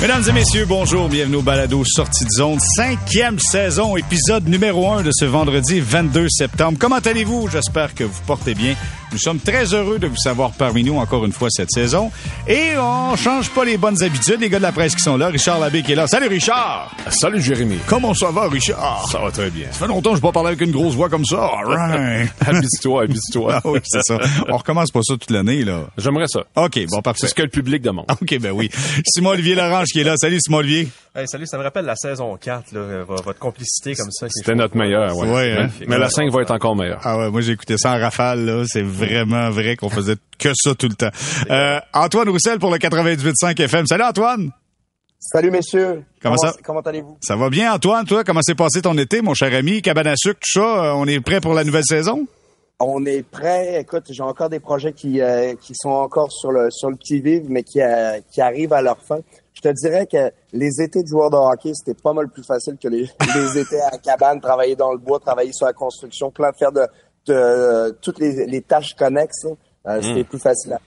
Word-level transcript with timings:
Mesdames 0.00 0.22
et 0.28 0.32
messieurs, 0.32 0.64
bonjour, 0.64 1.08
bienvenue 1.08 1.36
au 1.36 1.42
Balado 1.42 1.82
Sortie 1.84 2.24
de 2.24 2.30
zone, 2.30 2.60
cinquième 2.60 3.40
saison, 3.40 3.96
épisode 3.96 4.46
numéro 4.46 4.88
un 4.92 5.02
de 5.02 5.10
ce 5.12 5.24
vendredi 5.24 5.80
22 5.80 6.28
septembre. 6.28 6.78
Comment 6.80 6.98
allez-vous? 6.98 7.48
J'espère 7.50 7.92
que 7.96 8.04
vous 8.04 8.20
portez 8.24 8.54
bien. 8.54 8.76
Nous 9.10 9.18
sommes 9.18 9.40
très 9.40 9.72
heureux 9.72 9.98
de 9.98 10.06
vous 10.06 10.16
savoir 10.16 10.52
parmi 10.52 10.84
nous 10.84 10.98
encore 10.98 11.24
une 11.24 11.32
fois 11.32 11.48
cette 11.50 11.70
saison. 11.70 12.10
Et 12.46 12.76
on 12.78 13.16
change 13.16 13.48
pas 13.50 13.64
les 13.64 13.78
bonnes 13.78 14.02
habitudes. 14.02 14.40
Les 14.40 14.50
gars 14.50 14.58
de 14.58 14.62
la 14.62 14.72
presse 14.72 14.94
qui 14.94 15.02
sont 15.02 15.16
là. 15.16 15.28
Richard 15.28 15.58
Labbé 15.58 15.82
qui 15.82 15.92
est 15.92 15.94
là. 15.94 16.06
Salut 16.06 16.28
Richard! 16.28 16.94
Salut 17.08 17.40
Jérémy. 17.40 17.78
Comment 17.86 18.12
ça 18.12 18.30
va 18.30 18.48
Richard? 18.48 19.08
Ça 19.10 19.18
va 19.18 19.30
très 19.30 19.50
bien. 19.50 19.66
Ça 19.70 19.78
fait 19.80 19.86
longtemps 19.86 20.10
que 20.10 20.16
je 20.16 20.20
pas 20.20 20.32
parlé 20.32 20.48
avec 20.48 20.60
une 20.60 20.72
grosse 20.72 20.94
voix 20.94 21.08
comme 21.08 21.24
ça. 21.24 21.50
Right. 21.64 22.30
habite-toi, 22.46 23.04
habite-toi. 23.04 23.54
ah 23.54 23.62
oui, 23.64 23.80
c'est 23.84 24.02
ça. 24.02 24.18
On 24.48 24.58
recommence 24.58 24.90
pas 24.90 25.00
ça 25.02 25.14
toute 25.14 25.30
l'année, 25.30 25.64
là. 25.64 25.86
J'aimerais 25.96 26.28
ça. 26.28 26.40
OK, 26.56 26.78
bon, 26.90 27.00
parfait. 27.00 27.20
C'est 27.22 27.28
ce 27.28 27.34
que 27.34 27.42
le 27.42 27.48
public 27.48 27.82
demande. 27.82 28.04
OK, 28.10 28.38
ben 28.38 28.52
oui. 28.52 28.70
Simon-Olivier 29.06 29.54
Qui 29.92 30.00
est 30.00 30.04
là. 30.04 30.14
Salut 30.16 30.38
Simon-Olivier. 30.40 30.88
Hey, 31.14 31.26
salut, 31.26 31.46
ça 31.46 31.58
me 31.58 31.62
rappelle 31.62 31.84
la 31.84 31.96
saison 31.96 32.36
4, 32.36 32.72
là, 32.72 32.80
euh, 32.80 33.04
votre 33.04 33.38
complicité 33.38 33.94
comme 33.94 34.10
ça. 34.10 34.26
C'était 34.30 34.54
notre 34.54 34.76
meilleur, 34.76 35.16
ouais. 35.16 35.28
Ouais, 35.28 35.56
hein? 35.58 35.68
Mais 35.86 35.98
la 35.98 36.08
5 36.08 36.30
va 36.30 36.42
être 36.42 36.50
encore 36.50 36.76
meilleure. 36.76 37.00
Ah 37.02 37.18
ouais, 37.18 37.30
moi 37.30 37.40
j'ai 37.40 37.52
écouté 37.52 37.76
ça 37.78 37.92
en 37.92 37.98
rafale, 37.98 38.44
là. 38.44 38.64
C'est 38.66 38.82
vraiment 38.82 39.50
vrai 39.50 39.76
qu'on 39.76 39.90
faisait 39.90 40.16
que 40.38 40.50
ça 40.54 40.74
tout 40.74 40.88
le 40.88 40.94
temps. 40.94 41.10
Euh, 41.50 41.80
Antoine 41.94 42.28
Roussel 42.28 42.58
pour 42.58 42.70
le 42.70 42.78
98.5 42.78 43.60
FM. 43.60 43.86
Salut 43.86 44.04
Antoine! 44.04 44.50
Salut 45.20 45.50
messieurs. 45.50 46.04
Comment, 46.22 46.36
ça? 46.36 46.52
Comment 46.62 46.80
allez-vous? 46.80 47.18
Ça 47.20 47.34
va 47.34 47.50
bien 47.50 47.72
Antoine, 47.72 48.06
toi? 48.06 48.22
Comment 48.22 48.40
s'est 48.40 48.54
passé 48.54 48.82
ton 48.82 48.96
été, 48.96 49.20
mon 49.20 49.34
cher 49.34 49.52
ami? 49.52 49.82
Cabane 49.82 50.06
à 50.06 50.14
sucre, 50.16 50.38
tout 50.40 50.60
ça? 50.60 50.84
Euh, 50.84 50.92
on 50.92 51.06
est 51.06 51.18
prêt 51.20 51.40
pour 51.40 51.54
la 51.54 51.64
nouvelle 51.64 51.84
saison? 51.84 52.26
On 52.80 53.04
est 53.04 53.24
prêt. 53.28 53.80
Écoute, 53.80 54.04
j'ai 54.10 54.22
encore 54.22 54.48
des 54.48 54.60
projets 54.60 54.92
qui, 54.92 55.20
euh, 55.20 55.54
qui 55.60 55.72
sont 55.74 55.90
encore 55.90 56.30
sur 56.30 56.52
le 56.52 56.70
sur 56.70 56.88
le 56.88 56.94
petit 56.96 57.20
vivre, 57.20 57.46
mais 57.48 57.64
qui, 57.64 57.80
euh, 57.82 58.20
qui 58.30 58.40
arrivent 58.40 58.72
à 58.72 58.80
leur 58.80 58.98
fin. 59.02 59.18
Je 59.58 59.68
te 59.68 59.74
dirais 59.74 60.06
que 60.06 60.30
les 60.52 60.80
étés 60.80 61.02
de 61.02 61.08
joueurs 61.08 61.30
de 61.30 61.36
hockey, 61.36 61.72
c'était 61.74 62.00
pas 62.00 62.12
mal 62.12 62.28
plus 62.28 62.44
facile 62.44 62.76
que 62.80 62.86
les, 62.86 63.10
les 63.34 63.58
étés 63.58 63.80
à 63.80 63.90
la 63.90 63.98
cabane, 63.98 64.40
travailler 64.40 64.76
dans 64.76 64.92
le 64.92 64.98
bois, 64.98 65.18
travailler 65.18 65.52
sur 65.52 65.66
la 65.66 65.72
construction, 65.72 66.30
plein 66.30 66.50
de 66.50 66.56
faire 66.56 66.70
de, 66.70 66.86
de, 67.26 67.90
toutes 68.00 68.20
les, 68.20 68.46
les 68.46 68.62
tâches 68.62 68.94
connexes. 68.94 69.46
Euh, 69.86 70.00
c'était 70.00 70.22
plus 70.22 70.38
facile. 70.38 70.74
À... 70.74 70.78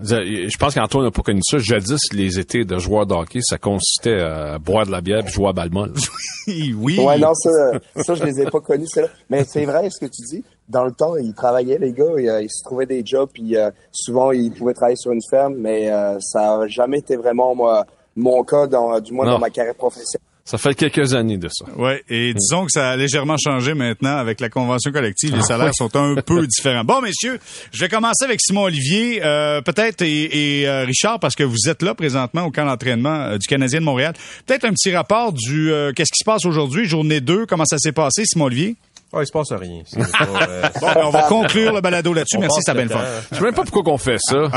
Je 0.00 0.56
pense 0.56 0.74
qu'Antoine 0.74 1.04
n'a 1.04 1.10
pas 1.10 1.22
connu 1.22 1.40
ça. 1.42 1.58
Jadis, 1.58 1.98
les 2.12 2.38
étés 2.38 2.64
de 2.64 2.78
joueurs 2.78 3.06
de 3.06 3.14
hockey, 3.14 3.40
ça 3.42 3.58
consistait 3.58 4.20
à 4.20 4.58
boire 4.58 4.86
de 4.86 4.92
la 4.92 5.00
bière 5.00 5.26
et 5.26 5.28
jouer 5.28 5.48
à 5.48 5.52
Balmol. 5.52 5.92
oui. 6.46 7.00
Ouais, 7.00 7.18
non, 7.18 7.34
ça, 7.34 7.50
ça, 7.96 8.14
je 8.14 8.22
les 8.22 8.40
ai 8.40 8.44
pas 8.46 8.60
connus, 8.60 8.86
là. 8.94 9.08
Mais 9.30 9.44
c'est 9.44 9.64
vrai 9.64 9.90
ce 9.90 9.98
que 9.98 10.06
tu 10.06 10.22
dis. 10.22 10.44
Dans 10.68 10.84
le 10.84 10.92
temps, 10.92 11.16
ils 11.16 11.34
travaillaient, 11.34 11.78
les 11.78 11.92
gars, 11.92 12.04
euh, 12.04 12.42
ils 12.42 12.50
se 12.50 12.64
trouvaient 12.64 12.86
des 12.86 13.04
jobs, 13.04 13.30
puis 13.32 13.56
euh, 13.56 13.70
souvent, 13.92 14.32
ils 14.32 14.52
pouvaient 14.52 14.74
travailler 14.74 14.96
sur 14.96 15.12
une 15.12 15.20
ferme, 15.30 15.54
mais 15.58 15.92
euh, 15.92 16.18
ça 16.20 16.54
a 16.54 16.66
jamais 16.66 16.98
été 16.98 17.16
vraiment 17.16 17.54
moi, 17.54 17.86
mon 18.16 18.42
cas, 18.44 18.66
dans, 18.66 18.98
du 19.00 19.12
moins 19.12 19.26
Non. 19.26 19.32
dans 19.32 19.38
ma 19.38 19.50
carrière 19.50 19.74
professionnelle. 19.74 20.22
Ça 20.44 20.58
fait 20.58 20.74
quelques 20.76 21.12
années 21.12 21.38
de 21.38 21.48
ça. 21.48 21.64
Ouais, 21.76 22.04
et 22.08 22.32
disons 22.32 22.66
que 22.66 22.70
ça 22.70 22.90
a 22.90 22.96
légèrement 22.96 23.36
changé 23.36 23.74
maintenant 23.74 24.16
avec 24.16 24.38
la 24.40 24.48
convention 24.48 24.92
collective. 24.92 25.34
Les 25.34 25.42
salaires 25.42 25.74
sont 25.74 25.96
un 25.96 26.14
peu 26.24 26.46
différents. 26.46 26.84
Bon, 26.84 27.00
messieurs, 27.00 27.40
je 27.72 27.80
vais 27.80 27.88
commencer 27.88 28.24
avec 28.24 28.40
Simon 28.40 28.62
Olivier, 28.62 29.20
euh, 29.24 29.60
peut-être 29.60 30.02
et, 30.02 30.60
et, 30.60 30.68
euh, 30.68 30.84
Richard, 30.84 31.18
parce 31.18 31.34
que 31.34 31.42
vous 31.42 31.68
êtes 31.68 31.82
là 31.82 31.96
présentement 31.96 32.44
au 32.44 32.52
camp 32.52 32.64
d'entraînement 32.64 33.22
euh, 33.22 33.38
du 33.38 33.48
Canadien 33.48 33.80
de 33.80 33.84
Montréal. 33.84 34.14
Peut-être 34.46 34.64
un 34.66 34.70
petit 34.70 34.94
rapport 34.94 35.32
du 35.32 35.72
euh, 35.72 35.92
qu'est-ce 35.92 36.12
qui 36.12 36.20
se 36.20 36.24
passe 36.24 36.46
aujourd'hui, 36.46 36.84
journée 36.86 37.20
2, 37.20 37.46
comment 37.46 37.64
ça 37.64 37.78
s'est 37.78 37.90
passé, 37.90 38.22
Simon 38.24 38.44
Olivier? 38.44 38.76
Oh, 39.12 39.20
il 39.22 39.26
se 39.26 39.32
passe 39.32 39.52
rien. 39.52 39.82
Pas, 40.18 40.26
euh, 40.48 40.62
Bon, 40.80 40.86
ben, 40.94 41.02
on 41.06 41.10
va 41.10 41.22
conclure 41.22 41.72
le 41.72 41.80
balado 41.80 42.12
là-dessus. 42.12 42.38
Merci, 42.38 42.58
c'était 42.60 42.72
bien 42.74 42.84
le 42.84 42.88
le 42.90 42.94
fun. 42.96 43.04
Je 43.30 43.36
sais 43.36 43.42
même 43.44 43.54
pas 43.54 43.62
pourquoi 43.62 43.82
qu'on 43.84 43.98
fait 43.98 44.18
ça. 44.18 44.48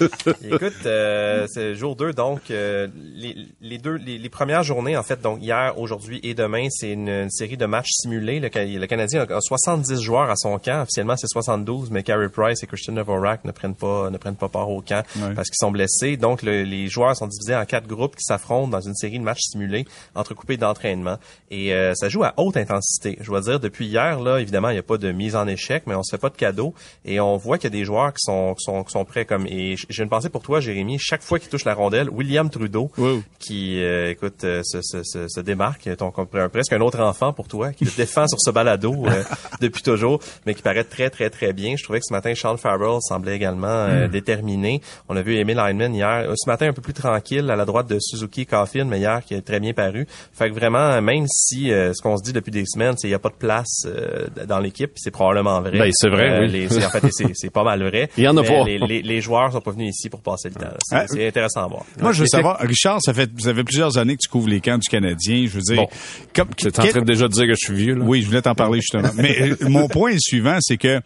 Écoute, 0.44 0.72
euh, 0.86 1.46
c'est 1.48 1.74
jour 1.74 1.96
2, 1.96 2.12
donc 2.12 2.50
euh, 2.50 2.88
les, 3.14 3.36
les 3.60 3.78
deux, 3.78 3.94
les, 3.94 4.18
les 4.18 4.28
premières 4.28 4.62
journées, 4.62 4.96
en 4.96 5.02
fait, 5.02 5.20
donc 5.22 5.38
hier, 5.42 5.74
aujourd'hui 5.78 6.20
et 6.22 6.34
demain, 6.34 6.66
c'est 6.70 6.90
une, 6.92 7.08
une 7.08 7.30
série 7.30 7.56
de 7.56 7.66
matchs 7.66 7.88
simulés. 7.90 8.38
Le, 8.40 8.48
le 8.78 8.86
Canadien 8.86 9.24
a, 9.28 9.36
a 9.36 9.40
70 9.40 10.00
joueurs 10.00 10.28
à 10.30 10.36
son 10.36 10.58
camp. 10.58 10.82
Officiellement, 10.82 11.16
c'est 11.16 11.28
72, 11.28 11.90
mais 11.90 12.02
Carey 12.02 12.28
Price 12.28 12.62
et 12.62 12.66
Christian 12.66 12.92
Dvorak 12.94 13.44
ne 13.44 13.50
prennent 13.52 13.74
pas 13.74 14.10
ne 14.10 14.18
prennent 14.18 14.36
pas 14.36 14.48
part 14.48 14.68
au 14.68 14.82
camp 14.82 15.04
parce 15.34 15.48
qu'ils 15.48 15.58
sont 15.58 15.70
blessés. 15.70 16.16
Donc, 16.16 16.42
le- 16.42 16.64
les 16.64 16.88
joueurs 16.88 17.16
sont 17.16 17.26
divisés 17.26 17.56
en 17.56 17.64
quatre 17.64 17.86
groupes 17.86 18.14
qui 18.16 18.24
s'affrontent 18.24 18.68
dans 18.68 18.80
une 18.80 18.94
série 18.94 19.18
de 19.18 19.24
matchs 19.24 19.40
simulés 19.52 19.86
entrecoupés 20.14 20.56
d'entraînement. 20.58 21.16
Et 21.50 21.72
euh, 21.74 21.94
ça 21.94 22.08
joue 22.08 22.24
à 22.24 22.34
haute 22.36 22.56
intensité. 22.56 23.16
Je 23.20 23.26
dois 23.26 23.40
dire, 23.40 23.58
depuis 23.70 23.86
hier, 23.86 24.20
là, 24.20 24.38
évidemment, 24.40 24.68
il 24.70 24.74
n'y 24.74 24.78
a 24.78 24.82
pas 24.82 24.98
de 24.98 25.10
mise 25.12 25.36
en 25.36 25.46
échec, 25.46 25.84
mais 25.86 25.94
on 25.94 26.02
se 26.02 26.10
fait 26.14 26.20
pas 26.20 26.28
de 26.28 26.36
cadeaux. 26.36 26.74
Et 27.04 27.20
on 27.20 27.36
voit 27.36 27.56
qu'il 27.58 27.64
y 27.72 27.74
a 27.74 27.78
des 27.78 27.84
joueurs 27.84 28.12
qui 28.12 28.18
sont, 28.20 28.54
qui 28.54 28.64
sont, 28.64 28.82
qui 28.84 28.90
sont 28.92 29.04
prêts. 29.04 29.24
Comme, 29.24 29.46
et 29.46 29.76
j'ai 29.88 30.02
une 30.02 30.08
pensée 30.08 30.28
pour 30.28 30.42
toi, 30.42 30.60
Jérémy. 30.60 30.98
Chaque 30.98 31.22
fois 31.22 31.38
qu'il 31.38 31.48
touche 31.48 31.64
la 31.64 31.74
rondelle, 31.74 32.10
William 32.10 32.50
Trudeau, 32.50 32.90
Wow. 32.98 33.22
qui, 33.38 33.82
euh, 33.82 34.10
écoute, 34.10 34.44
euh, 34.44 34.62
se, 34.64 34.80
se, 34.82 35.02
se, 35.04 35.28
se 35.28 35.40
démarque, 35.40 35.88
ton, 35.96 36.12
un- 36.34 36.48
presque 36.48 36.72
un 36.72 36.80
autre 36.80 37.00
enfant 37.00 37.32
pour 37.32 37.48
toi, 37.48 37.72
qui 37.72 37.84
le 37.84 37.90
défend 37.96 38.26
sur 38.26 38.38
ce 38.40 38.50
balado 38.50 39.06
euh, 39.06 39.22
depuis 39.60 39.82
toujours, 39.82 40.20
mais 40.46 40.54
qui 40.54 40.62
paraît 40.62 40.84
très, 40.84 41.08
très, 41.10 41.30
très 41.30 41.52
bien. 41.52 41.74
Je 41.78 41.84
trouvais 41.84 42.00
que 42.00 42.06
ce 42.06 42.12
matin, 42.12 42.34
Sean 42.34 42.56
Farrell 42.56 42.98
semblait 43.00 43.36
également 43.36 43.68
euh, 43.68 44.08
déterminé. 44.08 44.80
On 45.08 45.16
a 45.16 45.22
vu 45.22 45.36
Emil 45.36 45.58
Heinemann 45.58 45.94
hier, 45.94 46.08
euh, 46.28 46.34
ce 46.36 46.48
matin 46.48 46.68
un 46.68 46.72
peu 46.72 46.82
plus 46.82 46.92
tranquille 46.94 47.50
à 47.50 47.56
la 47.56 47.64
droite 47.64 47.86
de 47.88 47.98
Suzuki 48.00 48.46
Coffin, 48.46 48.84
mais 48.84 48.98
hier 48.98 49.22
qui 49.24 49.34
est 49.34 49.42
très 49.42 49.60
bien 49.60 49.72
paru. 49.72 50.06
Fait 50.32 50.48
que 50.50 50.54
vraiment, 50.54 51.00
même 51.02 51.26
si 51.28 51.72
euh, 51.72 51.92
ce 51.94 52.02
qu'on 52.02 52.16
se 52.16 52.22
dit 52.22 52.32
depuis 52.32 52.50
des 52.50 52.64
semaines, 52.66 52.92
c'est 52.96 53.02
qu'il 53.02 53.10
n'y 53.10 53.14
a 53.14 53.18
pas 53.18 53.28
de 53.28 53.34
place 53.34 53.59
euh, 53.86 54.26
dans 54.46 54.58
l'équipe, 54.58 54.90
c'est 54.96 55.10
probablement 55.10 55.60
vrai. 55.60 55.78
Ben, 55.78 55.90
c'est 55.92 56.08
vrai, 56.08 56.30
Euh, 56.30 56.40
oui. 56.42 56.48
les- 56.48 56.68
c'est- 56.68 56.84
en 56.84 56.90
fait, 56.90 57.04
c'est, 57.10 57.26
c'est 57.34 57.50
pas 57.50 57.64
mal 57.64 57.82
vrai. 57.82 58.08
Il 58.16 58.24
y 58.24 58.28
en 58.28 58.36
a 58.36 58.42
pas. 58.42 58.64
Les, 58.64 58.78
les, 58.78 59.02
les 59.02 59.20
joueurs 59.20 59.52
sont 59.52 59.60
pas 59.60 59.70
venus 59.72 59.90
ici 59.96 60.08
pour 60.08 60.20
passer 60.20 60.48
le 60.48 60.54
temps. 60.54 60.66
C'est, 60.82 60.96
Ah, 60.96 61.04
c'est 61.08 61.26
intéressant 61.28 61.64
à 61.64 61.68
voir. 61.68 61.84
Moi, 62.00 62.12
je 62.12 62.20
veux 62.22 62.26
savoir, 62.26 62.58
Richard, 62.60 62.98
ça 63.02 63.12
fait, 63.14 63.30
ça 63.38 63.54
fait 63.54 63.64
plusieurs 63.64 63.96
années 63.98 64.14
que 64.14 64.22
tu 64.22 64.28
couvres 64.28 64.48
les 64.48 64.60
camps 64.60 64.78
du 64.78 64.88
Canadien. 64.88 65.44
Je 65.46 65.50
veux 65.52 65.60
dire, 65.62 65.76
Bon. 65.76 65.88
comme, 66.34 66.48
Tu 66.56 66.66
es 66.68 66.80
en 66.80 66.84
train 66.86 67.00
de 67.00 67.04
déjà 67.06 67.26
de 67.28 67.32
dire 67.32 67.46
que 67.46 67.52
je 67.54 67.64
suis 67.66 67.74
vieux, 67.74 67.94
là. 67.94 68.04
Oui, 68.04 68.22
je 68.22 68.26
voulais 68.26 68.42
t'en 68.42 68.54
parler 68.54 68.80
justement. 68.80 69.10
Mais 69.16 69.40
euh, 69.52 69.56
mon 69.68 69.88
point 69.88 70.10
est 70.10 70.14
le 70.14 70.18
suivant, 70.20 70.56
c'est 70.60 70.76
que 70.76 71.00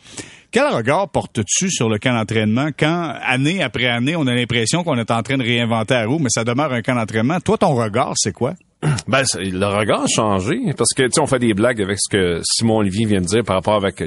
quel 0.50 0.66
regard 0.69 1.09
portes-tu 1.09 1.69
sur 1.71 1.88
le 1.88 1.98
camp 1.98 2.15
d'entraînement 2.15 2.69
quand, 2.78 3.12
année 3.26 3.62
après 3.62 3.86
année, 3.86 4.15
on 4.15 4.26
a 4.28 4.34
l'impression 4.34 4.84
qu'on 4.84 4.97
est 4.98 5.10
en 5.10 5.22
train 5.22 5.36
de 5.36 5.42
réinventer 5.42 5.94
la 5.94 6.06
roue, 6.06 6.19
mais 6.21 6.28
ça 6.31 6.44
demeure 6.44 6.72
un 6.72 6.81
camp 6.82 6.94
d'entraînement? 6.94 7.41
Toi, 7.41 7.59
ton 7.59 7.75
regard, 7.75 8.12
c'est 8.16 8.32
quoi? 8.32 8.54
Ben, 9.09 9.25
le 9.34 9.67
regard 9.67 10.03
a 10.03 10.06
changé 10.06 10.59
parce 10.77 10.93
que 10.95 11.05
tu 11.05 11.12
sais, 11.12 11.21
on 11.21 11.27
fait 11.27 11.39
des 11.39 11.55
blagues 11.55 11.81
avec 11.81 11.99
ce 12.00 12.09
que 12.11 12.41
Simon 12.45 12.78
Olivier 12.78 13.06
vient 13.06 13.21
de 13.21 13.27
dire 13.27 13.45
par 13.45 13.56
rapport 13.56 13.75
avec 13.75 14.03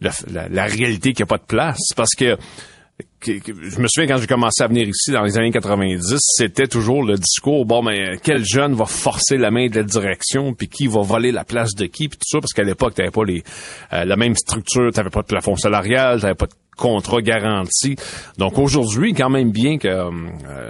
la, 0.00 0.64
réalité 0.64 1.12
qu'il 1.12 1.24
n'y 1.24 1.28
a 1.28 1.30
pas 1.30 1.38
de 1.38 1.46
place. 1.46 1.78
Parce 1.96 2.14
que, 2.16 2.36
je 3.22 3.80
me 3.80 3.88
souviens 3.88 4.06
quand 4.06 4.20
j'ai 4.20 4.26
commencé 4.26 4.62
à 4.62 4.68
venir 4.68 4.88
ici 4.88 5.10
dans 5.10 5.22
les 5.22 5.36
années 5.36 5.50
90, 5.50 6.16
c'était 6.18 6.66
toujours 6.66 7.02
le 7.02 7.16
discours 7.16 7.66
bon 7.66 7.82
mais 7.82 8.16
quel 8.22 8.44
jeune 8.44 8.74
va 8.74 8.86
forcer 8.86 9.36
la 9.36 9.50
main 9.50 9.66
de 9.66 9.76
la 9.76 9.82
direction 9.82 10.54
puis 10.54 10.68
qui 10.68 10.86
va 10.86 11.02
voler 11.02 11.32
la 11.32 11.44
place 11.44 11.74
de 11.74 11.86
qui 11.86 12.08
puis 12.08 12.18
tout 12.18 12.24
ça 12.26 12.40
parce 12.40 12.52
qu'à 12.52 12.62
l'époque 12.62 12.94
t'avais 12.94 13.10
pas 13.10 13.24
les 13.24 13.42
euh, 13.92 14.04
la 14.04 14.16
même 14.16 14.34
structure, 14.34 14.92
t'avais 14.92 15.10
pas 15.10 15.22
de 15.22 15.26
plafond 15.26 15.56
salarial, 15.56 16.20
t'avais 16.20 16.34
pas 16.34 16.46
de 16.46 16.52
contrat 16.76 17.22
garanti. 17.22 17.96
Donc 18.38 18.58
aujourd'hui, 18.58 19.14
quand 19.14 19.30
même 19.30 19.50
bien 19.50 19.78
qu'un 19.78 20.10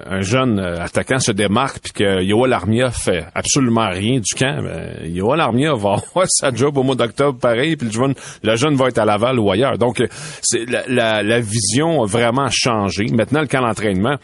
un 0.07 0.21
jeune 0.21 0.59
euh, 0.59 0.81
attaquant 0.81 1.19
se 1.19 1.33
démarque 1.33 1.81
puis 1.83 1.93
que 1.93 2.23
Yoel 2.23 2.53
Armia 2.53 2.91
fait 2.91 3.27
absolument 3.35 3.89
rien 3.89 4.21
du 4.21 4.35
camp, 4.35 4.63
ben, 4.63 5.05
Yoel 5.05 5.41
Armia 5.41 5.75
va 5.75 5.95
avoir 6.15 6.27
sa 6.29 6.55
job 6.55 6.79
au 6.79 6.83
mois 6.83 6.95
d'octobre 6.95 7.39
pareil, 7.39 7.77
puis 7.77 7.89
le 7.89 7.93
jeune, 7.93 8.15
le 8.43 8.57
jeune 8.57 8.77
va 8.77 8.89
être 8.89 8.99
à 8.99 9.05
Laval 9.05 9.39
ou 9.39 9.51
ailleurs. 9.51 9.79
Donc 9.79 10.01
euh, 10.01 10.07
c'est 10.43 10.65
la, 10.67 10.85
la, 10.89 11.23
la 11.23 11.41
vision 11.41 12.03
a 12.03 12.07
vraiment 12.07 12.49
changé. 12.51 13.07
Maintenant, 13.13 13.41
le 13.41 13.47
camp 13.47 13.63
d'entraînement, 13.63 14.17